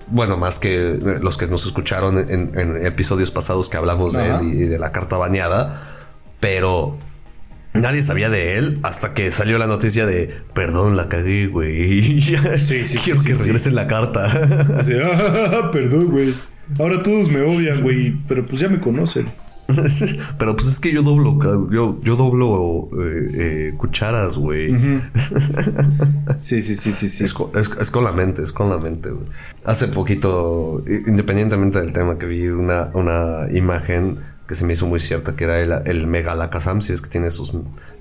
Bueno, 0.08 0.38
más 0.38 0.60
que 0.60 1.00
los 1.22 1.38
que 1.38 1.48
nos 1.48 1.66
escucharon 1.66 2.18
en, 2.18 2.86
episodios 2.86 3.32
pasados 3.32 3.70
que 3.70 3.78
hablamos 3.78 4.14
de 4.14 4.28
él 4.30 4.54
y 4.54 4.68
de 4.68 4.78
la 4.78 4.92
carta 4.92 5.18
bañada. 5.18 5.82
Pero 6.40 6.98
nadie 7.74 8.04
sabía 8.04 8.30
de 8.30 8.58
él 8.58 8.80
hasta 8.84 9.14
que 9.14 9.32
salió 9.32 9.58
la 9.58 9.68
noticia 9.68 10.06
de 10.06 10.42
perdón, 10.54 10.98
la 10.98 11.08
cagué, 11.08 11.48
güey. 11.48 12.22
Sí, 12.58 12.86
sí, 12.86 12.98
Quiero 12.98 13.22
que 13.22 13.34
regrese 13.36 13.72
la 13.72 13.88
carta. 13.88 14.26
Ah, 14.34 15.70
perdón, 15.72 16.12
güey. 16.12 16.36
Ahora 16.80 17.04
todos 17.04 17.30
me 17.30 17.42
odian, 17.42 17.82
güey. 17.82 18.18
Pero 18.28 18.46
pues 18.46 18.62
ya 18.62 18.70
me 18.70 18.80
conocen. 18.80 19.28
Pero 20.38 20.56
pues 20.56 20.68
es 20.68 20.80
que 20.80 20.92
yo 20.92 21.04
doblo, 21.04 21.38
yo, 21.70 22.00
yo 22.02 22.16
doblo 22.16 22.90
eh, 23.00 23.28
eh, 23.34 23.74
cucharas, 23.78 24.38
güey. 24.38 24.72
sí, 26.38 26.62
sí, 26.62 26.76
sí, 26.76 26.92
sí, 26.92 27.10
sí. 27.10 27.24
Es, 27.24 27.34
con 27.34 28.04
la 28.04 28.12
mente, 28.12 28.42
es 28.42 28.54
con 28.54 28.70
la 28.70 28.78
mente, 28.78 29.10
güey. 29.10 29.26
Hace 29.66 29.88
poquito, 29.88 30.84
independientemente 30.88 31.80
del 31.80 31.94
tema, 31.94 32.18
que 32.18 32.26
vi 32.26 32.48
una, 32.48 32.92
una 32.94 33.48
imagen 33.52 34.20
que 34.48 34.56
se 34.56 34.66
me 34.66 34.74
hizo 34.74 34.86
muy 34.86 35.00
cierta, 35.00 35.36
que 35.36 35.46
era 35.46 35.60
el, 35.60 35.72
el 35.86 36.08
Megalakazam, 36.08 36.82
si 36.82 36.92
es 36.92 37.02
que 37.02 37.10
tiene 37.10 37.32
sus 37.32 37.54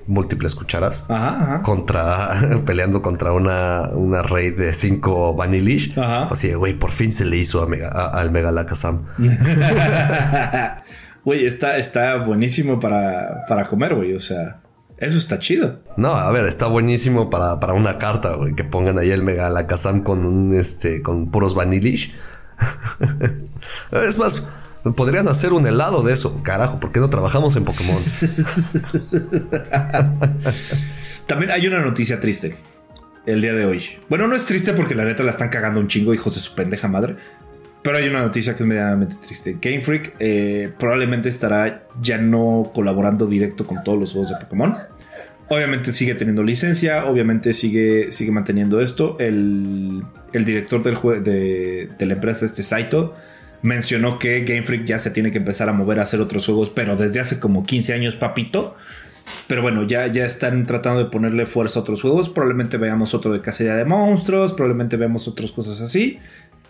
múltiples 0.08 0.56
cucharas, 0.56 1.06
ajá, 1.08 1.62
contra, 1.62 2.62
peleando 2.66 3.02
contra 3.02 3.32
una, 3.32 3.90
una 3.92 4.22
raid 4.22 4.58
de 4.58 4.72
cinco 4.72 5.34
Vanillish. 5.34 5.96
Así 5.96 6.52
güey, 6.54 6.74
por 6.74 6.90
fin 6.90 7.12
se 7.12 7.24
le 7.24 7.36
hizo 7.36 7.62
a 7.62 7.66
Mega, 7.66 7.88
al 7.88 8.32
Megalakazam. 8.32 9.04
Güey, 11.24 11.46
está, 11.46 11.78
está 11.78 12.16
buenísimo 12.16 12.80
para, 12.80 13.44
para 13.48 13.66
comer, 13.66 13.94
güey. 13.94 14.14
O 14.14 14.20
sea, 14.20 14.60
eso 14.98 15.18
está 15.18 15.38
chido. 15.38 15.80
No, 15.96 16.14
a 16.14 16.30
ver, 16.30 16.46
está 16.46 16.66
buenísimo 16.66 17.30
para, 17.30 17.60
para 17.60 17.72
una 17.72 17.98
carta, 17.98 18.34
güey. 18.34 18.54
Que 18.54 18.64
pongan 18.64 18.98
ahí 18.98 19.10
el 19.10 19.22
Mega 19.22 19.46
Alakazam 19.46 20.02
con 20.02 20.24
un 20.24 20.54
este. 20.54 21.02
con 21.02 21.30
puros 21.30 21.54
vanillish. 21.54 22.14
es 23.92 24.18
más, 24.18 24.42
podrían 24.96 25.28
hacer 25.28 25.52
un 25.52 25.66
helado 25.66 26.02
de 26.02 26.12
eso. 26.12 26.42
Carajo, 26.42 26.80
¿por 26.80 26.92
qué 26.92 27.00
no 27.00 27.10
trabajamos 27.10 27.56
en 27.56 27.64
Pokémon? 27.64 27.96
También 31.26 31.50
hay 31.50 31.66
una 31.66 31.80
noticia 31.80 32.20
triste 32.20 32.56
el 33.26 33.40
día 33.40 33.54
de 33.54 33.66
hoy. 33.66 33.84
Bueno, 34.08 34.26
no 34.26 34.34
es 34.34 34.44
triste 34.46 34.72
porque 34.72 34.94
la 34.94 35.04
neta 35.04 35.22
la 35.22 35.30
están 35.30 35.48
cagando 35.48 35.80
un 35.80 35.88
chingo, 35.88 36.14
hijos 36.14 36.34
de 36.34 36.40
su 36.40 36.54
pendeja 36.54 36.88
madre. 36.88 37.16
Pero 37.82 37.96
hay 37.96 38.08
una 38.08 38.20
noticia 38.20 38.56
que 38.56 38.62
es 38.62 38.66
medianamente 38.66 39.16
triste. 39.16 39.56
Game 39.60 39.80
Freak 39.80 40.14
eh, 40.18 40.70
probablemente 40.78 41.28
estará 41.28 41.86
ya 42.00 42.18
no 42.18 42.70
colaborando 42.74 43.26
directo 43.26 43.66
con 43.66 43.82
todos 43.82 43.98
los 43.98 44.12
juegos 44.12 44.30
de 44.30 44.36
Pokémon. 44.36 44.76
Obviamente 45.48 45.92
sigue 45.92 46.14
teniendo 46.14 46.42
licencia, 46.44 47.06
obviamente 47.06 47.54
sigue, 47.54 48.12
sigue 48.12 48.30
manteniendo 48.32 48.80
esto. 48.80 49.16
El, 49.18 50.04
director 50.32 50.82
del 50.82 51.24
de, 51.24 51.88
de, 51.98 52.06
la 52.06 52.14
empresa, 52.14 52.46
este 52.46 52.62
Saito, 52.62 53.14
mencionó 53.62 54.18
que 54.18 54.44
Game 54.44 54.62
Freak 54.62 54.84
ya 54.84 54.98
se 54.98 55.10
tiene 55.10 55.32
que 55.32 55.38
empezar 55.38 55.68
a 55.68 55.72
mover 55.72 55.98
a 55.98 56.02
hacer 56.02 56.20
otros 56.20 56.46
juegos, 56.46 56.70
pero 56.70 56.96
desde 56.96 57.18
hace 57.18 57.40
como 57.40 57.64
15 57.64 57.94
años, 57.94 58.14
papito. 58.14 58.76
Pero 59.46 59.62
bueno, 59.62 59.86
ya, 59.86 60.06
ya 60.08 60.26
están 60.26 60.66
tratando 60.66 61.04
de 61.04 61.10
ponerle 61.10 61.46
fuerza 61.46 61.80
a 61.80 61.82
otros 61.82 62.02
juegos. 62.02 62.28
Probablemente 62.28 62.76
veamos 62.76 63.14
otro 63.14 63.32
de 63.32 63.40
cacería 63.40 63.74
de 63.74 63.84
monstruos, 63.84 64.52
probablemente 64.52 64.96
veamos 64.96 65.26
otras 65.26 65.50
cosas 65.50 65.80
así 65.80 66.18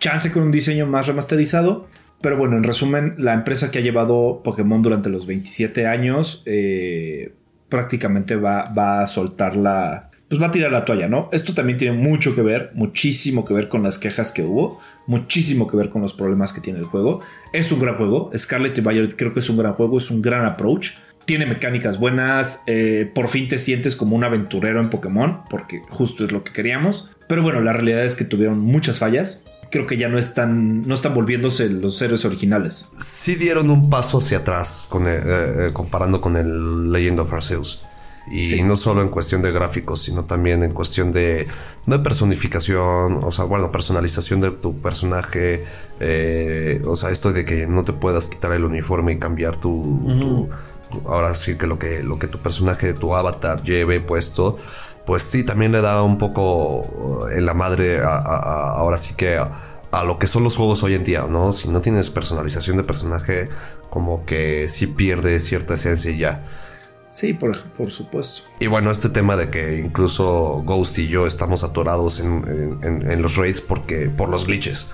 chance 0.01 0.31
con 0.31 0.43
un 0.43 0.51
diseño 0.51 0.85
más 0.85 1.07
remasterizado. 1.07 1.87
Pero 2.19 2.37
bueno, 2.37 2.57
en 2.57 2.63
resumen, 2.63 3.15
la 3.17 3.33
empresa 3.33 3.71
que 3.71 3.79
ha 3.79 3.81
llevado 3.81 4.41
Pokémon 4.43 4.81
durante 4.81 5.09
los 5.09 5.25
27 5.25 5.87
años 5.87 6.43
eh, 6.45 7.33
prácticamente 7.69 8.35
va, 8.35 9.01
a 9.01 9.07
soltar 9.07 9.55
la... 9.55 10.09
Pues 10.27 10.41
va 10.41 10.47
a 10.47 10.51
tirar 10.51 10.71
la 10.71 10.85
toalla, 10.85 11.07
¿no? 11.07 11.29
Esto 11.31 11.53
también 11.53 11.77
tiene 11.77 11.97
mucho 11.97 12.35
que 12.35 12.41
ver, 12.41 12.71
muchísimo 12.73 13.43
que 13.43 13.53
ver 13.53 13.69
con 13.69 13.83
las 13.83 13.99
quejas 13.99 14.31
que 14.31 14.43
hubo, 14.43 14.79
muchísimo 15.07 15.67
que 15.67 15.75
ver 15.75 15.89
con 15.89 16.01
los 16.01 16.13
problemas 16.13 16.53
que 16.53 16.61
tiene 16.61 16.79
el 16.79 16.85
juego. 16.85 17.21
Es 17.53 17.71
un 17.71 17.79
gran 17.79 17.97
juego, 17.97 18.31
Scarlet 18.37 18.77
y 18.77 18.81
Violet 18.81 19.15
creo 19.15 19.33
que 19.33 19.41
es 19.41 19.49
un 19.49 19.57
gran 19.57 19.73
juego, 19.73 19.97
es 19.97 20.09
un 20.09 20.21
gran 20.21 20.45
approach. 20.45 20.91
Tiene 21.25 21.45
mecánicas 21.45 21.99
buenas, 21.99 22.63
eh, 22.65 23.11
por 23.13 23.27
fin 23.27 23.47
te 23.47 23.57
sientes 23.57 23.95
como 23.95 24.15
un 24.15 24.23
aventurero 24.23 24.79
en 24.79 24.89
Pokémon, 24.89 25.41
porque 25.49 25.81
justo 25.89 26.23
es 26.23 26.31
lo 26.31 26.43
que 26.43 26.53
queríamos. 26.53 27.11
Pero 27.27 27.43
bueno, 27.43 27.59
la 27.61 27.73
realidad 27.73 28.05
es 28.05 28.15
que 28.15 28.25
tuvieron 28.25 28.59
muchas 28.59 28.99
fallas 28.99 29.45
creo 29.71 29.87
que 29.87 29.97
ya 29.97 30.09
no 30.09 30.19
están, 30.19 30.87
no 30.87 30.93
están 30.93 31.15
volviéndose 31.15 31.69
los 31.69 31.99
héroes 32.01 32.25
originales. 32.25 32.89
Sí 32.97 33.35
dieron 33.35 33.71
un 33.71 33.89
paso 33.89 34.19
hacia 34.19 34.39
atrás 34.39 34.85
con 34.89 35.07
eh, 35.07 35.19
eh, 35.23 35.69
comparando 35.73 36.21
con 36.21 36.35
el 36.37 36.91
Legend 36.91 37.21
of 37.21 37.33
Arceus. 37.33 37.81
Y 38.29 38.61
no 38.61 38.75
solo 38.75 39.01
en 39.01 39.09
cuestión 39.09 39.41
de 39.41 39.51
gráficos, 39.51 40.03
sino 40.03 40.25
también 40.25 40.61
en 40.61 40.71
cuestión 40.71 41.11
de, 41.11 41.47
de 41.87 41.99
personificación, 41.99 43.19
o 43.23 43.31
sea, 43.31 43.45
bueno, 43.45 43.71
personalización 43.71 44.41
de 44.41 44.51
tu 44.51 44.79
personaje, 44.79 45.65
eh, 45.99 46.81
o 46.85 46.95
sea, 46.95 47.09
esto 47.09 47.33
de 47.33 47.45
que 47.45 47.65
no 47.65 47.83
te 47.83 47.93
puedas 47.93 48.27
quitar 48.27 48.51
el 48.51 48.63
uniforme 48.63 49.13
y 49.13 49.19
cambiar 49.19 49.57
tu, 49.57 50.47
ahora 51.05 51.33
sí 51.33 51.55
que 51.55 51.65
lo 51.65 51.79
que 51.79 52.03
lo 52.03 52.19
que 52.19 52.27
tu 52.27 52.37
personaje, 52.37 52.93
tu 52.93 53.15
avatar 53.15 53.63
lleve 53.63 53.99
puesto, 53.99 54.55
pues 55.05 55.23
sí, 55.23 55.43
también 55.43 55.71
le 55.71 55.81
da 55.81 56.03
un 56.03 56.17
poco 56.17 57.27
en 57.29 57.45
la 57.45 57.53
madre 57.53 58.01
ahora 58.01 58.97
sí 58.97 59.15
que 59.15 59.37
a, 59.37 60.03
lo 60.05 60.19
que 60.19 60.27
son 60.27 60.43
los 60.43 60.55
juegos 60.55 60.83
hoy 60.83 60.93
en 60.93 61.03
día, 61.03 61.25
¿no? 61.29 61.51
Si 61.51 61.67
no 61.67 61.81
tienes 61.81 62.09
personalización 62.09 62.77
de 62.77 62.83
personaje, 62.83 63.49
como 63.89 64.25
que 64.25 64.69
sí 64.69 64.87
pierde 64.87 65.39
cierta 65.39 65.73
esencia 65.73 66.11
ya. 66.11 66.45
Sí, 67.09 67.33
por, 67.33 67.57
supuesto. 67.91 68.43
Y 68.59 68.67
bueno, 68.67 68.89
este 68.89 69.09
tema 69.09 69.35
de 69.35 69.49
que 69.49 69.79
incluso 69.79 70.63
Ghost 70.65 70.97
y 70.97 71.09
yo 71.09 71.27
estamos 71.27 71.65
atorados 71.65 72.21
en, 72.21 73.21
los 73.21 73.35
raids 73.35 73.59
porque, 73.59 74.09
por 74.09 74.29
los 74.29 74.45
glitches. 74.45 74.87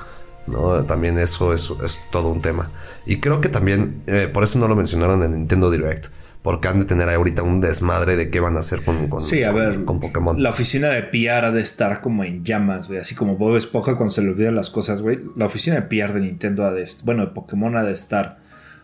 ¿no? 0.47 0.83
También 0.85 1.19
eso 1.19 1.53
es, 1.53 1.71
es 1.83 2.01
todo 2.09 2.29
un 2.29 2.41
tema. 2.41 2.71
Y 3.05 3.19
creo 3.19 3.39
que 3.39 3.49
también, 3.49 4.01
eh, 4.07 4.27
por 4.33 4.43
eso 4.43 4.57
no 4.57 4.67
lo 4.67 4.75
mencionaron 4.75 5.21
en 5.21 5.35
Nintendo 5.35 5.69
Direct 5.69 6.07
porque 6.41 6.67
han 6.67 6.79
de 6.79 6.85
tener 6.85 7.09
ahorita 7.09 7.43
un 7.43 7.59
desmadre 7.59 8.15
de 8.15 8.29
qué 8.29 8.39
van 8.39 8.55
a 8.55 8.59
hacer 8.59 8.81
con, 8.83 9.07
con, 9.07 9.21
sí, 9.21 9.43
a 9.43 9.51
ver, 9.51 9.83
con 9.83 9.99
Pokémon. 9.99 10.41
La 10.41 10.51
oficina 10.51 10.89
de 10.89 11.03
PR 11.03 11.45
ha 11.45 11.51
de 11.51 11.61
estar 11.61 12.01
como 12.01 12.23
en 12.23 12.45
llamas, 12.45 12.87
güey. 12.87 12.99
Así 12.99 13.15
como 13.15 13.35
Bob 13.35 13.57
Esponja 13.57 13.95
cuando 13.95 14.13
se 14.13 14.21
le 14.21 14.29
olvidan 14.29 14.55
las 14.55 14.69
cosas, 14.69 15.01
güey. 15.01 15.19
La 15.35 15.45
oficina 15.45 15.75
de 15.75 15.81
PR 15.83 16.13
de 16.13 16.21
Nintendo 16.21 16.65
ha 16.65 16.71
de... 16.71 16.87
Bueno, 17.03 17.25
de 17.25 17.31
Pokémon 17.31 17.75
ha 17.75 17.83
de 17.83 17.93
estar 17.93 18.37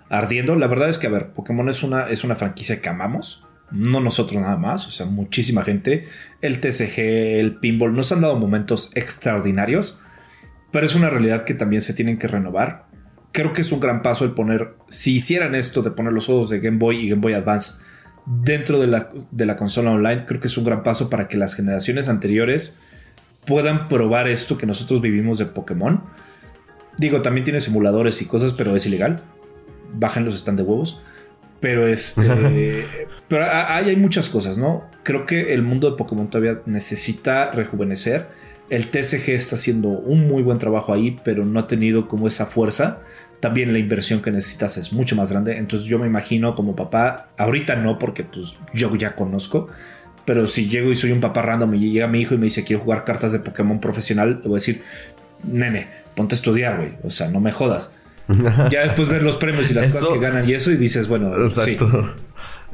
ardiendo. 0.09 0.55
La 0.55 0.67
verdad 0.67 0.89
es 0.89 0.97
que, 0.97 1.07
a 1.07 1.11
ver, 1.11 1.31
Pokémon 1.31 1.69
es 1.69 1.83
una, 1.83 2.09
es 2.09 2.23
una 2.23 2.35
franquicia 2.35 2.81
que 2.81 2.89
amamos. 2.89 3.45
No 3.71 4.01
nosotros 4.01 4.41
nada 4.41 4.57
más, 4.57 4.87
o 4.87 4.91
sea, 4.91 5.05
muchísima 5.05 5.63
gente. 5.63 6.05
El 6.41 6.59
TCG, 6.59 6.99
el 7.39 7.55
Pinball, 7.55 7.95
nos 7.95 8.11
han 8.11 8.21
dado 8.21 8.37
momentos 8.37 8.91
extraordinarios. 8.93 9.99
Pero 10.71 10.85
es 10.85 10.95
una 10.95 11.09
realidad 11.09 11.43
que 11.45 11.53
también 11.53 11.81
se 11.81 11.93
tienen 11.93 12.17
que 12.17 12.27
renovar 12.27 12.87
creo 13.33 13.51
que 13.51 13.61
es 13.61 13.71
un 13.73 13.81
gran 13.81 14.01
paso 14.01 14.23
el 14.23 14.31
poner, 14.31 14.75
si 14.87 15.15
hicieran 15.15 15.55
esto 15.55 15.81
de 15.81 15.91
poner 15.91 16.13
los 16.13 16.27
juegos 16.27 16.49
de 16.49 16.59
Game 16.59 16.77
Boy 16.77 17.03
y 17.03 17.09
Game 17.09 17.21
Boy 17.21 17.33
Advance 17.33 17.81
dentro 18.25 18.79
de 18.79 18.87
la, 18.87 19.09
de 19.31 19.45
la 19.45 19.57
consola 19.57 19.91
online. 19.91 20.23
Creo 20.25 20.39
que 20.39 20.47
es 20.47 20.57
un 20.57 20.63
gran 20.63 20.83
paso 20.83 21.09
para 21.09 21.27
que 21.27 21.35
las 21.35 21.55
generaciones 21.55 22.07
anteriores 22.07 22.79
puedan 23.45 23.89
probar 23.89 24.29
esto 24.29 24.57
que 24.57 24.65
nosotros 24.65 25.01
vivimos 25.01 25.39
de 25.39 25.47
Pokémon. 25.47 26.03
Digo, 26.97 27.21
también 27.23 27.43
tiene 27.43 27.59
simuladores 27.59 28.21
y 28.21 28.25
cosas, 28.25 28.53
pero 28.53 28.75
es 28.75 28.85
ilegal. 28.85 29.21
Bájenlos, 29.93 30.35
están 30.35 30.55
de 30.55 30.63
huevos. 30.63 31.01
Pero 31.59 31.87
este. 31.87 32.85
pero 33.27 33.45
hay, 33.45 33.89
hay 33.89 33.95
muchas 33.95 34.29
cosas, 34.29 34.59
¿no? 34.59 34.85
Creo 35.01 35.25
que 35.25 35.55
el 35.55 35.63
mundo 35.63 35.89
de 35.89 35.97
Pokémon 35.97 36.29
todavía 36.29 36.61
necesita 36.67 37.51
rejuvenecer. 37.51 38.27
El 38.73 38.87
TCG 38.87 39.29
está 39.29 39.55
haciendo 39.55 39.89
un 39.89 40.27
muy 40.27 40.41
buen 40.41 40.57
trabajo 40.57 40.95
ahí, 40.95 41.15
pero 41.23 41.45
no 41.45 41.59
ha 41.59 41.67
tenido 41.67 42.07
como 42.07 42.27
esa 42.27 42.47
fuerza. 42.47 43.01
También 43.39 43.71
la 43.71 43.77
inversión 43.77 44.19
que 44.19 44.31
necesitas 44.31 44.77
es 44.77 44.91
mucho 44.91 45.15
más 45.15 45.31
grande. 45.31 45.59
Entonces 45.59 45.87
yo 45.87 45.99
me 45.99 46.07
imagino 46.07 46.55
como 46.55 46.75
papá, 46.75 47.29
ahorita 47.37 47.75
no, 47.75 47.99
porque 47.99 48.23
pues 48.23 48.57
yo 48.73 48.95
ya 48.95 49.15
conozco. 49.15 49.67
Pero 50.25 50.47
si 50.47 50.69
llego 50.69 50.91
y 50.91 50.95
soy 50.95 51.11
un 51.11 51.21
papá 51.21 51.43
random 51.43 51.75
y 51.75 51.91
llega 51.91 52.07
mi 52.07 52.21
hijo 52.21 52.33
y 52.33 52.39
me 52.39 52.45
dice 52.45 52.63
quiero 52.63 52.81
jugar 52.81 53.03
cartas 53.03 53.31
de 53.31 53.41
Pokémon 53.41 53.79
profesional, 53.79 54.39
le 54.41 54.49
voy 54.49 54.53
a 54.53 54.55
decir, 54.55 54.81
nene, 55.43 55.85
ponte 56.15 56.33
a 56.33 56.37
estudiar, 56.37 56.77
güey. 56.77 56.93
O 57.03 57.11
sea, 57.11 57.29
no 57.29 57.39
me 57.39 57.51
jodas. 57.51 57.99
ya 58.71 58.81
después 58.81 59.07
ver 59.07 59.21
los 59.21 59.35
premios 59.35 59.69
y 59.69 59.75
las 59.75 59.93
cosas 59.93 60.13
que 60.13 60.19
ganan 60.19 60.49
y 60.49 60.53
eso 60.53 60.71
y 60.71 60.77
dices, 60.77 61.07
bueno, 61.07 61.27
exacto. 61.27 62.15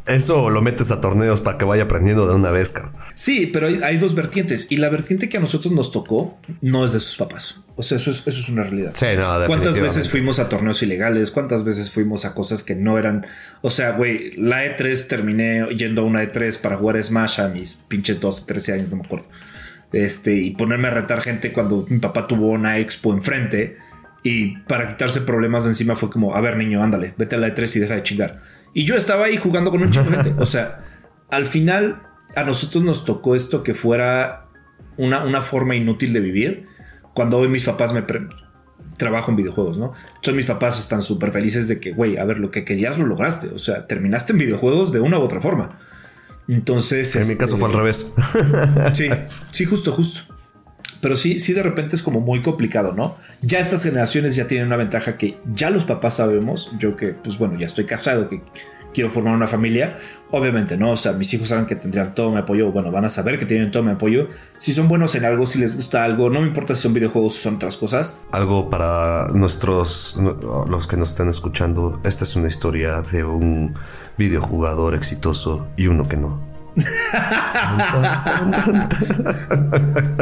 Eso 0.05 0.49
lo 0.49 0.61
metes 0.61 0.91
a 0.91 1.01
torneos 1.01 1.41
para 1.41 1.57
que 1.57 1.65
vaya 1.65 1.83
aprendiendo 1.83 2.27
de 2.27 2.35
una 2.35 2.51
vez, 2.51 2.71
cabrón. 2.71 2.93
Sí, 3.13 3.49
pero 3.51 3.67
hay, 3.67 3.97
dos 3.97 4.15
vertientes. 4.15 4.67
Y 4.69 4.77
la 4.77 4.89
vertiente 4.89 5.29
que 5.29 5.37
a 5.37 5.39
nosotros 5.39 5.73
nos 5.73 5.91
tocó 5.91 6.37
no 6.61 6.85
es 6.85 6.93
de 6.93 6.99
sus 6.99 7.17
papás. 7.17 7.63
O 7.75 7.83
sea, 7.83 7.97
eso 7.97 8.11
es, 8.11 8.25
eso 8.27 8.39
es 8.39 8.49
una 8.49 8.63
realidad. 8.63 8.91
Sí, 8.93 9.05
no, 9.17 9.27
¿Cuántas 9.45 9.79
veces 9.79 10.09
fuimos 10.09 10.39
a 10.39 10.49
torneos 10.49 10.81
ilegales? 10.81 11.31
¿Cuántas 11.31 11.63
veces 11.63 11.91
fuimos 11.91 12.25
a 12.25 12.33
cosas 12.33 12.63
que 12.63 12.75
no 12.75 12.97
eran? 12.97 13.25
O 13.61 13.69
sea, 13.69 13.91
güey, 13.91 14.31
la 14.37 14.65
E3 14.65 15.07
terminé 15.07 15.67
yendo 15.75 16.01
a 16.01 16.05
una 16.05 16.23
E3 16.23 16.59
para 16.59 16.77
jugar 16.77 17.01
Smash 17.03 17.41
a 17.41 17.47
mis 17.47 17.75
pinches 17.75 18.19
12, 18.19 18.45
13 18.45 18.73
años, 18.73 18.89
no 18.89 18.97
me 18.97 19.05
acuerdo. 19.05 19.27
Este, 19.91 20.35
y 20.35 20.51
ponerme 20.51 20.87
a 20.87 20.91
retar 20.91 21.21
gente 21.21 21.51
cuando 21.51 21.85
mi 21.89 21.99
papá 21.99 22.27
tuvo 22.27 22.49
una 22.49 22.79
expo 22.79 23.13
enfrente. 23.13 23.77
Y 24.21 24.57
para 24.59 24.89
quitarse 24.89 25.21
problemas 25.21 25.63
de 25.63 25.69
encima 25.69 25.95
fue 25.95 26.09
como, 26.09 26.35
a 26.35 26.41
ver, 26.41 26.57
niño, 26.57 26.83
ándale, 26.83 27.13
vete 27.17 27.35
a 27.35 27.39
la 27.39 27.53
E3 27.53 27.75
y 27.75 27.79
deja 27.79 27.95
de 27.95 28.03
chingar. 28.03 28.41
Y 28.73 28.85
yo 28.85 28.95
estaba 28.95 29.25
ahí 29.25 29.37
jugando 29.37 29.71
con 29.71 29.81
un 29.81 29.91
chico 29.91 30.05
O 30.37 30.45
sea, 30.45 30.83
al 31.29 31.45
final 31.45 32.03
a 32.35 32.43
nosotros 32.43 32.83
nos 32.83 33.05
tocó 33.05 33.35
esto 33.35 33.63
que 33.63 33.73
fuera 33.73 34.47
una, 34.97 35.23
una 35.23 35.41
forma 35.41 35.75
inútil 35.75 36.13
de 36.13 36.19
vivir. 36.19 36.67
Cuando 37.13 37.37
hoy 37.37 37.47
mis 37.47 37.65
papás 37.65 37.93
me 37.93 38.03
trabajo 38.97 39.31
en 39.31 39.37
videojuegos, 39.37 39.77
¿no? 39.77 39.93
Entonces 40.07 40.35
mis 40.35 40.45
papás 40.45 40.77
están 40.77 41.01
súper 41.01 41.31
felices 41.31 41.67
de 41.67 41.79
que, 41.79 41.91
güey, 41.91 42.17
a 42.17 42.25
ver, 42.25 42.39
lo 42.39 42.51
que 42.51 42.63
querías 42.63 42.97
lo 42.97 43.05
lograste. 43.05 43.47
O 43.47 43.59
sea, 43.59 43.87
terminaste 43.87 44.33
en 44.33 44.39
videojuegos 44.39 44.91
de 44.91 44.99
una 44.99 45.17
u 45.17 45.21
otra 45.21 45.41
forma. 45.41 45.77
Entonces... 46.47 47.15
En 47.15 47.27
mi 47.27 47.35
caso 47.35 47.57
fue 47.57 47.69
al 47.69 47.87
este, 47.87 48.11
revés. 48.15 48.93
sí, 48.93 49.09
sí, 49.51 49.65
justo, 49.65 49.91
justo. 49.91 50.33
Pero 51.01 51.15
sí, 51.15 51.39
sí 51.39 51.53
de 51.53 51.63
repente 51.63 51.95
es 51.95 52.03
como 52.03 52.19
muy 52.19 52.41
complicado, 52.41 52.93
¿no? 52.93 53.15
Ya 53.41 53.59
estas 53.59 53.83
generaciones 53.83 54.35
ya 54.35 54.47
tienen 54.47 54.67
una 54.67 54.77
ventaja 54.77 55.15
que 55.15 55.37
ya 55.53 55.69
los 55.69 55.85
papás 55.85 56.15
sabemos, 56.15 56.71
yo 56.77 56.95
que 56.95 57.13
pues 57.13 57.37
bueno, 57.37 57.57
ya 57.57 57.65
estoy 57.65 57.85
casado, 57.85 58.29
que 58.29 58.41
quiero 58.93 59.09
formar 59.09 59.35
una 59.35 59.47
familia, 59.47 59.97
obviamente, 60.31 60.77
¿no? 60.77 60.91
O 60.91 60.97
sea, 60.97 61.13
mis 61.13 61.33
hijos 61.33 61.49
saben 61.49 61.65
que 61.65 61.75
tendrían 61.75 62.15
todo 62.15 62.31
mi 62.31 62.37
apoyo, 62.37 62.71
bueno, 62.71 62.91
van 62.91 63.05
a 63.05 63.09
saber 63.09 63.39
que 63.39 63.45
tienen 63.45 63.71
todo 63.71 63.83
mi 63.83 63.91
apoyo. 63.91 64.27
Si 64.57 64.73
son 64.73 64.87
buenos 64.87 65.15
en 65.15 65.25
algo, 65.25 65.45
si 65.45 65.59
les 65.59 65.75
gusta 65.75 66.03
algo, 66.03 66.29
no 66.29 66.41
me 66.41 66.47
importa 66.47 66.75
si 66.75 66.83
son 66.83 66.93
videojuegos 66.93 67.37
o 67.37 67.41
son 67.41 67.55
otras 67.55 67.77
cosas. 67.77 68.19
Algo 68.31 68.69
para 68.69 69.27
nuestros, 69.33 70.17
los 70.17 70.87
que 70.87 70.97
nos 70.97 71.09
están 71.09 71.29
escuchando, 71.29 71.99
esta 72.03 72.23
es 72.23 72.35
una 72.35 72.47
historia 72.47 73.01
de 73.01 73.23
un 73.23 73.75
videojugador 74.17 74.95
exitoso 74.95 75.67
y 75.77 75.87
uno 75.87 76.07
que 76.07 76.17
no. 76.17 76.48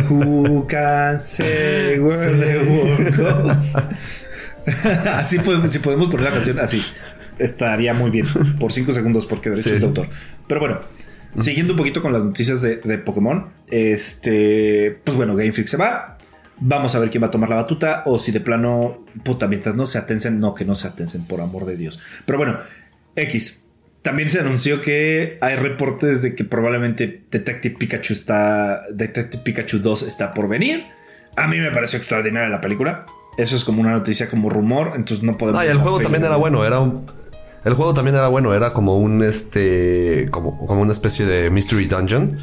Who 0.10 0.68
can 0.68 1.20
say 1.20 2.00
where 2.00 2.32
the 2.32 2.58
world 2.70 3.18
goes? 3.18 3.76
así 5.16 5.40
podemos, 5.40 5.72
si 5.72 5.80
podemos 5.80 6.10
poner 6.10 6.26
la 6.26 6.32
canción 6.32 6.60
así, 6.60 6.82
estaría 7.40 7.94
muy 7.94 8.12
bien. 8.12 8.26
Por 8.60 8.72
cinco 8.72 8.94
segundos, 8.94 9.26
porque 9.26 9.50
derechos 9.50 9.80
de 9.80 9.86
autor. 9.86 10.10
Pero 10.48 10.60
bueno, 10.60 10.82
siguiendo 11.36 11.74
un 11.74 11.78
poquito 11.78 12.02
con 12.02 12.14
las 12.14 12.24
noticias 12.24 12.62
de, 12.62 12.78
de, 12.78 12.98
Pokémon, 12.98 13.50
este, 13.68 15.00
pues 15.04 15.16
bueno, 15.16 15.36
Game 15.36 15.52
Freak 15.52 15.68
se 15.68 15.78
va. 15.78 16.18
Vamos 16.60 16.96
a 16.96 17.00
ver 17.00 17.12
quién 17.12 17.22
va 17.22 17.28
a 17.28 17.32
tomar 17.32 17.50
la 17.50 17.56
batuta. 17.58 18.04
O 18.06 18.18
si 18.18 18.32
de 18.32 18.42
plano, 18.42 19.06
puta, 19.24 19.48
mientras 19.48 19.76
no 19.76 19.86
se 19.86 19.98
atencen, 19.98 20.40
no, 20.40 20.54
que 20.56 20.66
no 20.66 20.76
se 20.76 20.88
atencen, 20.88 21.26
por 21.26 21.42
amor 21.42 21.66
de 21.66 21.78
Dios. 21.78 22.00
Pero 22.26 22.38
bueno, 22.38 22.60
X. 23.16 23.67
También 24.08 24.30
se 24.30 24.40
anunció 24.40 24.82
que 24.82 25.38
hay 25.42 25.58
reportes 25.58 26.22
de 26.22 26.34
que 26.34 26.46
probablemente 26.46 27.24
Detective 27.30 27.76
Pikachu 27.78 28.14
está. 28.14 28.84
Detective 28.90 29.44
Pikachu 29.44 29.80
2 29.80 30.04
está 30.04 30.34
por 30.34 30.48
venir. 30.48 30.86
A 31.36 31.46
mí 31.50 31.60
me 31.60 31.70
pareció 31.72 31.98
extraordinaria 31.98 32.48
la 32.48 32.62
película. 32.62 33.06
Eso 33.38 33.58
es 33.58 33.66
como 33.66 33.82
una 33.82 33.92
noticia, 33.92 34.30
como 34.30 34.50
rumor. 34.50 34.94
Entonces 34.96 35.26
no 35.26 35.38
podemos. 35.38 35.60
Ah, 35.60 35.66
y 35.66 35.68
el 35.68 35.80
juego 35.80 36.00
también 36.00 36.24
era 36.24 36.38
bueno. 36.38 36.64
Era 36.64 36.80
un. 36.80 37.06
El 37.66 37.74
juego 37.74 37.94
también 37.94 38.16
era 38.16 38.30
bueno. 38.30 38.54
Era 38.54 38.72
como 38.72 38.98
un 38.98 39.22
este. 39.26 40.28
Como, 40.32 40.66
como 40.66 40.84
una 40.84 40.94
especie 40.94 41.26
de 41.26 41.50
Mystery 41.50 41.88
Dungeon. 41.88 42.40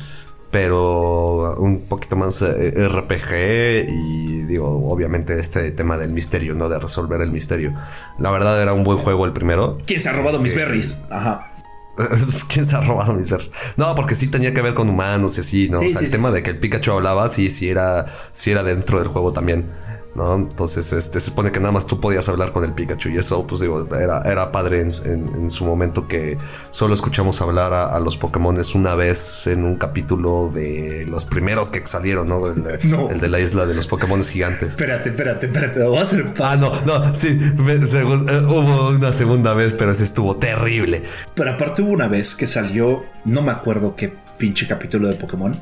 Pero 0.51 1.57
un 1.57 1.87
poquito 1.89 2.15
más 2.15 2.43
eh, 2.43 2.73
RPG. 2.89 3.89
Y 3.89 4.43
digo, 4.43 4.87
obviamente, 4.91 5.41
este 5.41 5.71
tema 5.71 5.97
del 5.97 6.11
misterio, 6.11 6.55
¿no? 6.55 6.69
De 6.69 6.79
resolver 6.79 7.23
el 7.23 7.33
misterio. 7.33 7.73
La 8.19 8.31
verdad 8.31 8.61
era 8.61 8.75
un 8.75 8.85
buen 8.85 8.99
juego 8.99 9.25
el 9.25 9.33
primero. 9.33 9.79
¿Quién 9.87 10.03
se 10.03 10.11
ha 10.11 10.13
robado 10.13 10.41
mis 10.41 10.55
berries? 10.55 11.01
Ajá. 11.09 11.53
¿Quién 12.49 12.67
se 12.67 12.77
ha 12.77 12.81
robado 12.81 13.13
mis 13.13 13.31
versos? 13.31 13.53
No, 13.77 13.95
porque 13.95 14.15
sí 14.15 14.29
tenía 14.29 14.53
que 14.53 14.63
ver 14.63 14.75
con 14.75 14.89
humanos 14.89 15.37
y 15.37 15.41
así, 15.41 15.69
¿no? 15.69 15.81
o 15.81 15.89
sea, 15.89 16.01
el 16.01 16.11
tema 16.11 16.31
de 16.31 16.43
que 16.43 16.51
el 16.51 16.59
Pikachu 16.59 16.93
hablaba, 16.93 17.29
sí, 17.29 17.51
sí 17.51 17.69
era, 17.69 18.07
sí 18.33 18.51
era 18.51 18.63
dentro 18.63 18.99
del 18.99 19.09
juego 19.09 19.33
también. 19.33 19.71
¿No? 20.15 20.35
Entonces, 20.35 20.93
este, 20.93 21.21
se 21.21 21.27
supone 21.27 21.53
que 21.53 21.61
nada 21.61 21.73
más 21.73 21.87
tú 21.87 22.01
podías 22.01 22.29
hablar 22.29 22.53
con 22.53 22.65
el 22.65 22.73
Pikachu 22.73 23.11
y 23.11 23.19
eso, 23.19 23.47
pues 23.47 23.61
digo, 23.61 23.85
era, 23.95 24.23
era 24.25 24.53
padre 24.53 24.81
en, 24.81 25.51
su 25.51 25.65
momento 25.65 26.09
que 26.09 26.39
solo 26.71 26.95
escuchamos 26.95 27.41
hablar 27.41 27.73
a, 27.73 27.99
los 28.01 28.17
Pokémon 28.17 28.55
una 28.75 28.95
vez 28.95 29.47
en 29.47 29.65
un 29.65 29.77
capítulo 29.77 30.51
de 30.53 31.07
los 31.09 31.25
primeros 31.25 31.71
que 31.71 31.85
salieron, 31.87 32.29
¿no? 32.29 32.47
El, 32.47 33.21
de 33.21 33.29
la 33.29 33.41
isla 33.41 33.67
de 33.67 33.75
los 33.75 33.87
Pokémon 33.87 34.23
gigantes. 34.23 34.71
Espérate, 34.71 35.11
espérate, 35.11 35.47
espérate, 35.47 35.83
voy 35.85 35.99
a 35.99 36.03
hacer 36.03 36.33
Ah, 36.41 36.57
no, 36.59 36.71
no, 36.83 37.15
sí, 37.15 37.39
eh, 37.39 38.43
hubo 38.47 38.91
una 38.91 39.13
segunda 39.13 39.55
vez, 39.55 39.75
pero 39.75 39.91
ese 39.91 40.05
estuvo 40.05 40.37
terrible. 40.37 41.03
Pero 41.35 41.51
aparte 41.51 41.83
hubo 41.83 41.93
una 41.93 42.09
vez 42.09 42.35
que 42.35 42.47
salió, 42.47 43.05
no 43.25 43.43
me 43.43 43.53
acuerdo 43.53 43.97
qué 43.97 44.13
pinche 44.39 44.67
capítulo 44.67 45.09
de 45.09 45.15
Pokémon, 45.15 45.53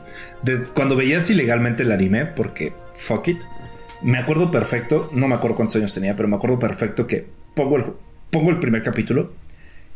de 0.43 0.65
cuando 0.65 0.97
veías 0.97 1.29
ilegalmente 1.31 1.83
el 1.83 1.93
anime, 1.93 2.27
porque 2.27 2.75
fuck 2.97 3.29
it 3.29 3.43
me 4.03 4.19
acuerdo 4.19 4.51
perfecto, 4.51 5.11
no 5.13 5.29
me 5.29 5.35
acuerdo 5.35 5.57
cuántos 5.57 5.77
años 5.77 5.95
tenía, 5.95 6.17
pero 6.17 6.29
me 6.29 6.37
acuerdo 6.37 6.59
perfecto 6.59 7.07
que 7.07 7.27
pongo 7.55 7.77
el, 7.77 7.85
pongo 8.31 8.51
el 8.51 8.59
primer 8.59 8.83
capítulo 8.83 9.33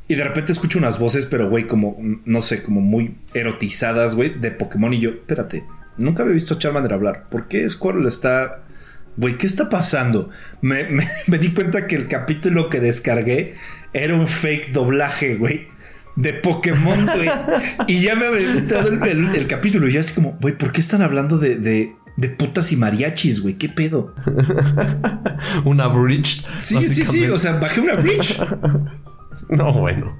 y 0.08 0.14
de 0.14 0.24
repente 0.24 0.52
escucho 0.52 0.78
unas 0.78 0.98
voces, 0.98 1.26
pero 1.26 1.48
güey, 1.50 1.66
como, 1.66 1.96
no 2.24 2.42
sé, 2.42 2.62
como 2.62 2.80
muy 2.80 3.16
erotizadas, 3.34 4.14
güey, 4.14 4.38
de 4.38 4.52
Pokémon. 4.52 4.94
Y 4.94 5.00
yo, 5.00 5.10
espérate, 5.10 5.64
nunca 5.96 6.22
había 6.22 6.34
visto 6.34 6.54
a 6.54 6.58
Charmander 6.58 6.92
hablar. 6.92 7.28
¿Por 7.28 7.48
qué 7.48 7.68
Squirrel 7.68 8.06
está... 8.06 8.62
Güey, 9.16 9.36
¿qué 9.38 9.46
está 9.46 9.68
pasando? 9.68 10.30
Me, 10.60 10.84
di 11.40 11.52
cuenta 11.52 11.86
que 11.88 11.96
el 11.96 12.06
capítulo 12.06 12.70
que 12.70 12.80
descargué 12.80 13.54
era 13.92 14.14
un 14.14 14.28
fake 14.28 14.72
doblaje, 14.72 15.36
güey 15.36 15.68
de 16.14 16.32
Pokémon, 16.32 17.04
güey. 17.04 17.28
y 17.88 18.00
ya 18.00 18.14
me 18.14 18.26
había 18.26 18.50
gustado 18.54 18.88
el, 18.88 19.46
capítulo. 19.46 19.86
Y 19.86 19.92
ya 19.92 20.00
así 20.00 20.14
como, 20.14 20.38
güey, 20.40 20.56
¿por 20.56 20.72
qué 20.72 20.80
están 20.80 21.02
hablando 21.02 21.36
de, 21.36 21.56
de 21.56 21.94
putas 22.36 22.72
y 22.72 22.76
mariachis, 22.76 23.42
güey. 23.42 23.54
¿Qué 23.54 23.68
pedo? 23.68 24.14
una 25.64 25.88
bridge. 25.88 26.44
Sí, 26.58 26.82
sí, 26.84 27.04
sí. 27.04 27.26
O 27.26 27.38
sea, 27.38 27.58
bajé 27.58 27.80
una 27.80 27.94
bridge. 27.94 28.40
no, 29.48 29.72
bueno. 29.72 30.16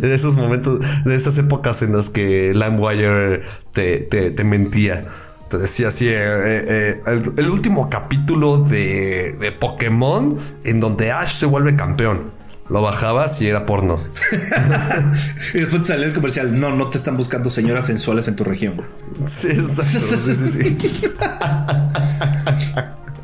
De 0.00 0.14
esos 0.14 0.34
momentos, 0.34 0.80
de 1.04 1.14
esas 1.14 1.38
épocas 1.38 1.82
en 1.82 1.92
las 1.94 2.10
que 2.10 2.52
LimeWire 2.54 3.42
te, 3.72 3.98
te, 3.98 4.30
te 4.30 4.44
mentía. 4.44 5.06
Te 5.48 5.58
decía 5.58 5.88
así, 5.88 6.08
eh, 6.08 6.14
eh, 6.14 7.00
eh, 7.06 7.22
el, 7.36 7.50
último 7.50 7.90
capítulo 7.90 8.58
de, 8.58 9.36
de 9.40 9.52
Pokémon 9.52 10.36
en 10.64 10.80
donde 10.80 11.10
Ash 11.10 11.38
se 11.38 11.46
vuelve 11.46 11.74
campeón. 11.74 12.30
Lo 12.70 12.80
bajabas 12.82 13.42
y 13.42 13.48
era 13.48 13.66
porno. 13.66 14.00
y 15.54 15.58
después 15.58 15.88
salió 15.88 16.06
el 16.06 16.12
comercial. 16.12 16.58
No, 16.58 16.70
no 16.70 16.88
te 16.88 16.98
están 16.98 17.16
buscando 17.16 17.50
señoras 17.50 17.86
sensuales 17.86 18.28
en 18.28 18.36
tu 18.36 18.44
región. 18.44 18.80
Sí, 19.26 19.48
exacto. 19.48 20.16
sí, 20.16 20.36
sí, 20.36 20.48
sí. 20.48 20.78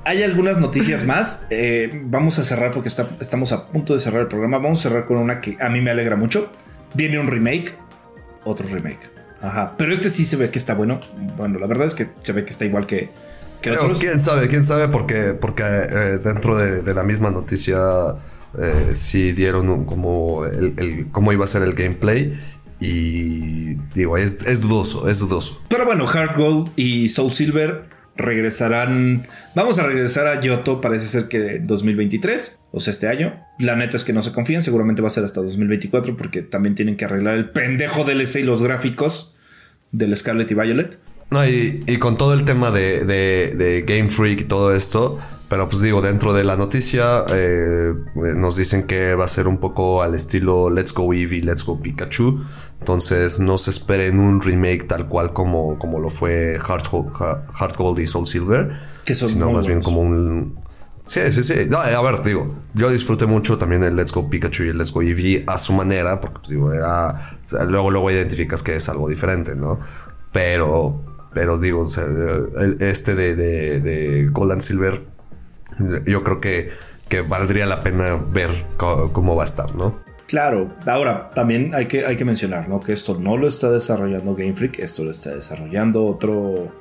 Hay 0.05 0.25
algunas 0.25 0.59
noticias 0.59 1.05
más. 1.05 1.47
Eh, 1.51 2.03
vamos 2.07 2.41
a 2.41 2.45
cerrar 2.45 2.73
porque 2.73 2.89
estamos 2.89 3.53
a 3.53 3.69
punto 3.69 3.93
de 3.93 4.01
cerrar 4.01 4.23
el 4.23 4.27
programa. 4.27 4.59
Vamos 4.59 4.81
a 4.81 4.83
cerrar 4.83 5.07
con 5.07 5.17
una 5.19 5.41
que 5.41 5.57
a 5.61 5.69
mí 5.69 5.81
me 5.81 5.93
alegra 5.93 6.17
mucho. 6.17 6.51
Viene 6.95 7.21
un 7.21 7.29
remake. 7.29 7.73
Otro 8.43 8.67
remake. 8.69 9.11
Ajá. 9.43 9.75
Pero 9.79 9.95
este 9.95 10.11
sí 10.11 10.25
se 10.25 10.35
ve 10.35 10.51
que 10.51 10.59
está 10.59 10.75
bueno. 10.75 10.99
Bueno, 11.37 11.61
la 11.61 11.69
verdad 11.69 11.87
es 11.87 11.95
que 11.95 12.09
se 12.19 12.33
ve 12.33 12.45
que 12.45 12.51
está 12.51 12.65
igual 12.65 12.87
que, 12.89 13.11
que 13.61 13.71
otros. 13.71 14.01
¿Quién 14.01 14.19
sabe? 14.19 14.49
¿Quién 14.49 14.65
sabe? 14.65 14.89
Porque, 14.89 15.35
porque 15.35 15.63
eh, 15.63 16.19
dentro 16.23 16.57
de 16.57 16.95
la 16.95 17.05
misma 17.05 17.31
noticia 17.31 17.79
eh, 18.59 18.91
sí 18.93 19.33
dieron 19.33 19.85
como 19.85 20.45
el, 20.45 21.09
cómo 21.11 21.33
iba 21.33 21.45
a 21.45 21.49
ser 21.49 21.63
el 21.63 21.75
gameplay 21.75 22.39
Y 22.81 23.75
digo, 23.95 24.17
es, 24.17 24.43
es 24.47 24.63
dudoso, 24.63 25.09
es 25.09 25.19
dudoso. 25.19 25.63
Pero 25.69 25.85
bueno, 25.85 26.09
Hard 26.09 26.37
Gold 26.37 26.73
y 26.77 27.09
Soul 27.09 27.33
Silver 27.33 27.97
regresarán. 28.17 29.27
Vamos 29.55 29.79
a 29.79 29.87
regresar 29.87 30.27
a 30.27 30.41
Yoto, 30.41 30.81
parece 30.81 31.07
ser 31.07 31.29
que 31.29 31.61
2023, 31.61 32.61
o 32.73 32.81
sea, 32.81 32.91
este 32.91 33.09
año. 33.09 33.41
La 33.59 33.77
neta 33.77 33.97
es 33.97 34.05
que 34.05 34.13
no 34.13 34.23
se 34.23 34.33
confían, 34.33 34.63
seguramente 34.63 35.03
va 35.03 35.09
a 35.09 35.11
ser 35.11 35.25
hasta 35.25 35.43
2024 35.43 36.17
porque 36.17 36.43
también 36.43 36.75
tienen 36.75 36.97
que 36.97 37.05
arreglar 37.05 37.35
el 37.35 37.51
pendejo 37.51 38.05
DLC 38.05 38.37
y 38.37 38.43
los 38.43 38.63
gráficos 38.63 39.35
del 39.93 40.17
Scarlet 40.17 40.51
y 40.51 40.55
Violet. 40.55 40.99
No, 41.31 41.45
y, 41.47 41.83
y 41.87 41.99
con 41.99 42.17
todo 42.17 42.35
el 42.35 42.45
tema 42.45 42.71
de, 42.71 43.05
de, 43.05 43.53
de, 43.57 43.83
Game 43.83 44.11
Freak 44.11 44.43
y 44.43 44.45
todo 44.45 44.73
esto, 44.73 45.19
pero 45.49 45.69
pues 45.69 45.81
digo, 45.83 46.03
dentro 46.03 46.33
de 46.35 46.43
la 46.43 46.57
noticia 46.57 47.25
eh, 47.29 47.95
nos 48.15 48.57
dicen 48.57 48.87
que 48.87 49.15
va 49.15 49.27
a 49.27 49.29
ser 49.29 49.47
un 49.47 49.59
poco 49.59 50.03
al 50.03 50.15
estilo 50.15 50.71
Let's 50.71 50.93
Go 50.93 51.13
Eevee, 51.13 51.43
Let's 51.43 51.65
Go 51.65 51.81
Pikachu. 51.81 52.45
Entonces 52.81 53.39
no 53.39 53.57
se 53.57 53.71
esperen 53.71 54.19
un 54.19 54.43
remake 54.43 54.85
tal 54.85 55.09
cual 55.09 55.33
como, 55.33 55.79
como 55.79 56.01
lo 56.01 56.11
fue 56.11 56.59
Heart, 56.59 57.77
Gold 57.77 58.01
y 58.01 58.07
Soul 58.09 58.27
Silver. 58.27 58.73
Que 59.05 59.15
son 59.15 59.29
sino 59.29 59.53
más 59.53 59.67
bien 59.67 59.83
como 59.83 60.01
un... 60.01 60.59
Sí, 61.05 61.21
sí, 61.31 61.45
sí. 61.45 61.55
a 61.73 62.03
ver, 62.03 62.23
digo, 62.25 62.57
yo 62.75 62.91
disfruté 62.91 63.27
mucho 63.27 63.57
también 63.57 63.85
el 63.85 63.95
Let's 63.95 64.13
Go 64.13 64.29
Pikachu 64.29 64.65
y 64.65 64.69
el 64.71 64.79
Let's 64.79 64.91
Go 64.91 65.03
Eevee 65.03 65.45
a 65.47 65.59
su 65.59 65.73
manera, 65.73 66.19
porque 66.19 66.39
pues, 66.41 66.49
digo, 66.49 66.73
era... 66.73 67.39
luego, 67.69 67.93
luego 67.93 68.11
identificas 68.11 68.65
que 68.65 68.75
es 68.75 68.89
algo 68.89 69.09
diferente, 69.09 69.55
¿no? 69.55 69.79
Pero, 70.33 71.05
pero 71.33 71.57
digo, 71.57 71.87
este 72.81 73.15
de, 73.15 73.37
de, 73.37 73.81
de 73.81 74.27
Gold 74.33 74.51
and 74.53 74.61
Silver, 74.61 75.16
yo 76.07 76.23
creo 76.23 76.41
que, 76.41 76.71
que 77.09 77.23
valdría 77.23 77.67
la 77.67 77.83
pena 77.83 78.15
ver 78.15 78.51
cómo 78.77 79.37
va 79.37 79.43
a 79.43 79.47
estar, 79.47 79.75
¿no? 79.75 80.05
Claro, 80.27 80.75
ahora 80.87 81.31
también 81.31 81.73
hay 81.75 81.87
que, 81.87 82.05
hay 82.05 82.17
que 82.17 82.25
mencionar 82.25 82.69
¿no? 82.69 82.81
que 82.81 82.93
esto 82.93 83.17
no 83.19 83.37
lo 83.37 83.47
está 83.47 83.71
desarrollando 83.71 84.35
Game 84.35 84.55
Freak, 84.55 84.81
esto 84.81 85.05
lo 85.05 85.13
está 85.13 85.33
desarrollando 85.33 86.05
otro, 86.05 86.73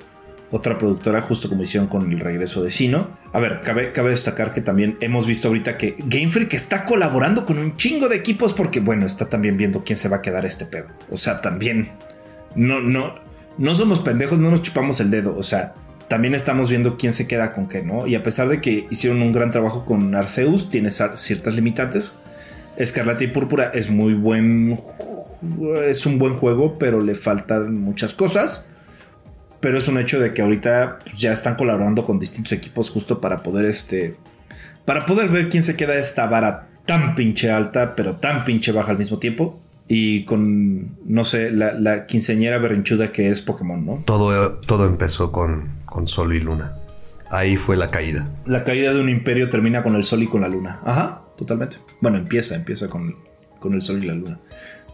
otra 0.50 0.80
productora, 0.80 1.22
justo 1.22 1.48
como 1.48 1.62
hicieron 1.62 1.88
con 1.88 2.12
el 2.12 2.20
regreso 2.20 2.64
de 2.64 2.72
Sino. 2.72 3.08
A 3.34 3.40
ver, 3.40 3.62
cabe, 3.62 3.92
cabe 3.92 4.10
destacar 4.10 4.52
que 4.52 4.62
también 4.62 4.98
hemos 5.00 5.28
visto 5.28 5.50
ahorita 5.50 5.78
que 5.78 5.96
Game 6.06 6.32
Freak 6.32 6.54
está 6.54 6.86
colaborando 6.86 7.46
con 7.46 7.60
un 7.60 7.78
chingo 7.78 8.10
de 8.10 8.16
equipos 8.16 8.54
porque, 8.54 8.80
bueno, 8.80 9.06
está 9.06 9.30
también 9.30 9.58
viendo 9.58 9.84
quién 9.84 9.98
se 9.98 10.10
va 10.10 10.18
a 10.18 10.22
quedar 10.24 10.46
este 10.46 10.66
pedo. 10.66 10.88
O 11.12 11.18
sea, 11.18 11.42
también 11.42 11.90
no, 12.56 12.82
no, 12.82 13.14
no 13.60 13.76
somos 13.76 14.00
pendejos, 14.00 14.40
no 14.40 14.50
nos 14.50 14.64
chupamos 14.64 15.00
el 15.02 15.12
dedo. 15.12 15.38
O 15.38 15.44
sea, 15.44 15.76
también 16.08 16.36
estamos 16.36 16.70
viendo 16.70 16.98
quién 16.98 17.14
se 17.14 17.28
queda 17.28 17.54
con 17.54 17.68
qué, 17.68 17.82
¿no? 17.84 18.08
Y 18.08 18.16
a 18.16 18.24
pesar 18.24 18.48
de 18.48 18.62
que 18.62 18.88
hicieron 18.90 19.22
un 19.22 19.32
gran 19.32 19.52
trabajo 19.52 19.86
con 19.86 20.16
Arceus, 20.16 20.70
tiene 20.70 20.92
ciertas 20.92 21.56
limitantes 21.56 22.20
Escarlata 22.78 23.24
y 23.24 23.28
Púrpura 23.28 23.72
es 23.74 23.90
muy 23.90 24.14
buen. 24.14 24.80
Es 25.86 26.06
un 26.06 26.18
buen 26.18 26.36
juego, 26.36 26.78
pero 26.78 27.02
le 27.02 27.16
faltan 27.16 27.80
muchas 27.80 28.14
cosas. 28.14 28.68
Pero 29.60 29.78
es 29.78 29.88
un 29.88 29.98
hecho 29.98 30.20
de 30.20 30.34
que 30.34 30.42
ahorita 30.42 31.00
ya 31.16 31.32
están 31.32 31.56
colaborando 31.56 32.06
con 32.06 32.20
distintos 32.20 32.52
equipos 32.52 32.90
justo 32.90 33.22
para 33.22 33.44
poder 33.44 33.66
este. 33.66 34.16
Para 34.84 35.06
poder 35.06 35.30
ver 35.30 35.50
quién 35.50 35.64
se 35.64 35.76
queda 35.76 35.96
esta 35.96 36.28
vara 36.28 36.68
tan 36.86 37.16
pinche 37.16 37.50
alta, 37.50 37.96
pero 37.96 38.18
tan 38.18 38.46
pinche 38.46 38.72
baja 38.72 38.92
al 38.92 38.98
mismo 38.98 39.18
tiempo. 39.20 39.60
Y 39.88 40.26
con, 40.26 40.98
no 41.06 41.24
sé, 41.24 41.52
la, 41.52 41.74
la 41.74 42.08
quinceñera 42.08 42.58
berrinchuda 42.58 43.12
que 43.12 43.30
es 43.30 43.42
Pokémon, 43.42 43.86
¿no? 43.86 44.04
Todo, 44.06 44.56
todo 44.56 44.88
empezó 44.88 45.32
con, 45.32 45.70
con 45.86 46.08
Sol 46.08 46.36
y 46.36 46.40
Luna. 46.40 46.78
Ahí 47.30 47.56
fue 47.58 47.76
la 47.76 47.90
caída. 47.90 48.30
La 48.46 48.64
caída 48.64 48.94
de 48.94 49.02
un 49.02 49.10
imperio 49.10 49.50
termina 49.50 49.84
con 49.84 49.96
el 49.96 50.04
Sol 50.04 50.24
y 50.24 50.28
con 50.28 50.42
la 50.42 50.48
Luna. 50.48 50.80
Ajá 50.84 51.22
totalmente. 51.36 51.78
Bueno, 52.02 52.18
empieza, 52.18 52.56
empieza 52.56 52.90
con, 52.90 53.16
con 53.60 53.74
el 53.74 53.82
sol 53.82 54.04
y 54.04 54.08
la 54.08 54.14
luna. 54.14 54.40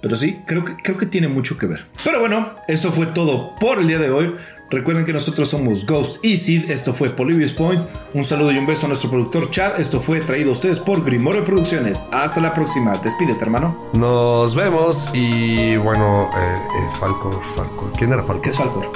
Pero 0.02 0.16
sí, 0.16 0.40
creo 0.48 0.66
que, 0.66 0.76
creo 0.78 0.98
que 0.98 1.06
tiene 1.06 1.28
mucho 1.28 1.58
que 1.58 1.68
ver. 1.68 1.86
Pero 2.04 2.20
bueno, 2.20 2.56
eso 2.68 2.92
fue 2.92 3.06
todo 3.06 3.56
por 3.60 3.80
el 3.80 3.88
día 3.88 4.00
de 4.00 4.10
hoy. 4.10 4.36
Recuerden 4.72 5.06
que 5.06 5.14
nosotros 5.14 5.50
somos 5.50 5.86
Ghost 5.86 6.24
y 6.26 6.38
Sid. 6.38 6.72
Esto 6.72 6.94
fue 6.94 7.10
Polybius 7.10 7.54
Point. 7.54 7.84
Un 8.16 8.24
saludo 8.24 8.52
y 8.52 8.58
un 8.58 8.66
beso 8.66 8.86
a 8.86 8.88
nuestro 8.88 9.12
productor 9.12 9.52
Chad. 9.52 9.80
Esto 9.80 10.00
fue 10.00 10.20
traído 10.22 10.50
a 10.50 10.54
ustedes 10.54 10.80
por 10.80 11.04
Grimorio 11.06 11.46
Producciones. 11.46 12.08
Hasta 12.12 12.42
la 12.42 12.54
próxima. 12.54 12.98
Despídete, 12.98 13.44
hermano. 13.44 13.90
Nos 13.94 14.56
vemos. 14.56 15.10
Y 15.14 15.76
bueno, 15.76 16.32
eh, 16.36 16.58
eh, 16.58 16.98
Falcor, 17.00 17.40
Falcor. 17.44 17.92
¿Quién 17.98 18.12
era 18.12 18.24
Falcor? 18.24 18.42
¿Qué 18.42 18.50
es 18.50 18.58
Falcor? 18.58 18.92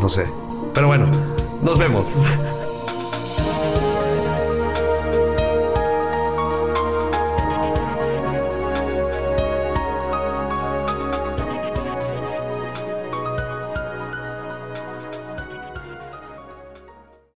No 0.00 0.08
sé. 0.08 0.41
Pero 0.74 0.86
bueno, 0.86 1.10
nos 1.62 1.78
vemos. 1.78 2.22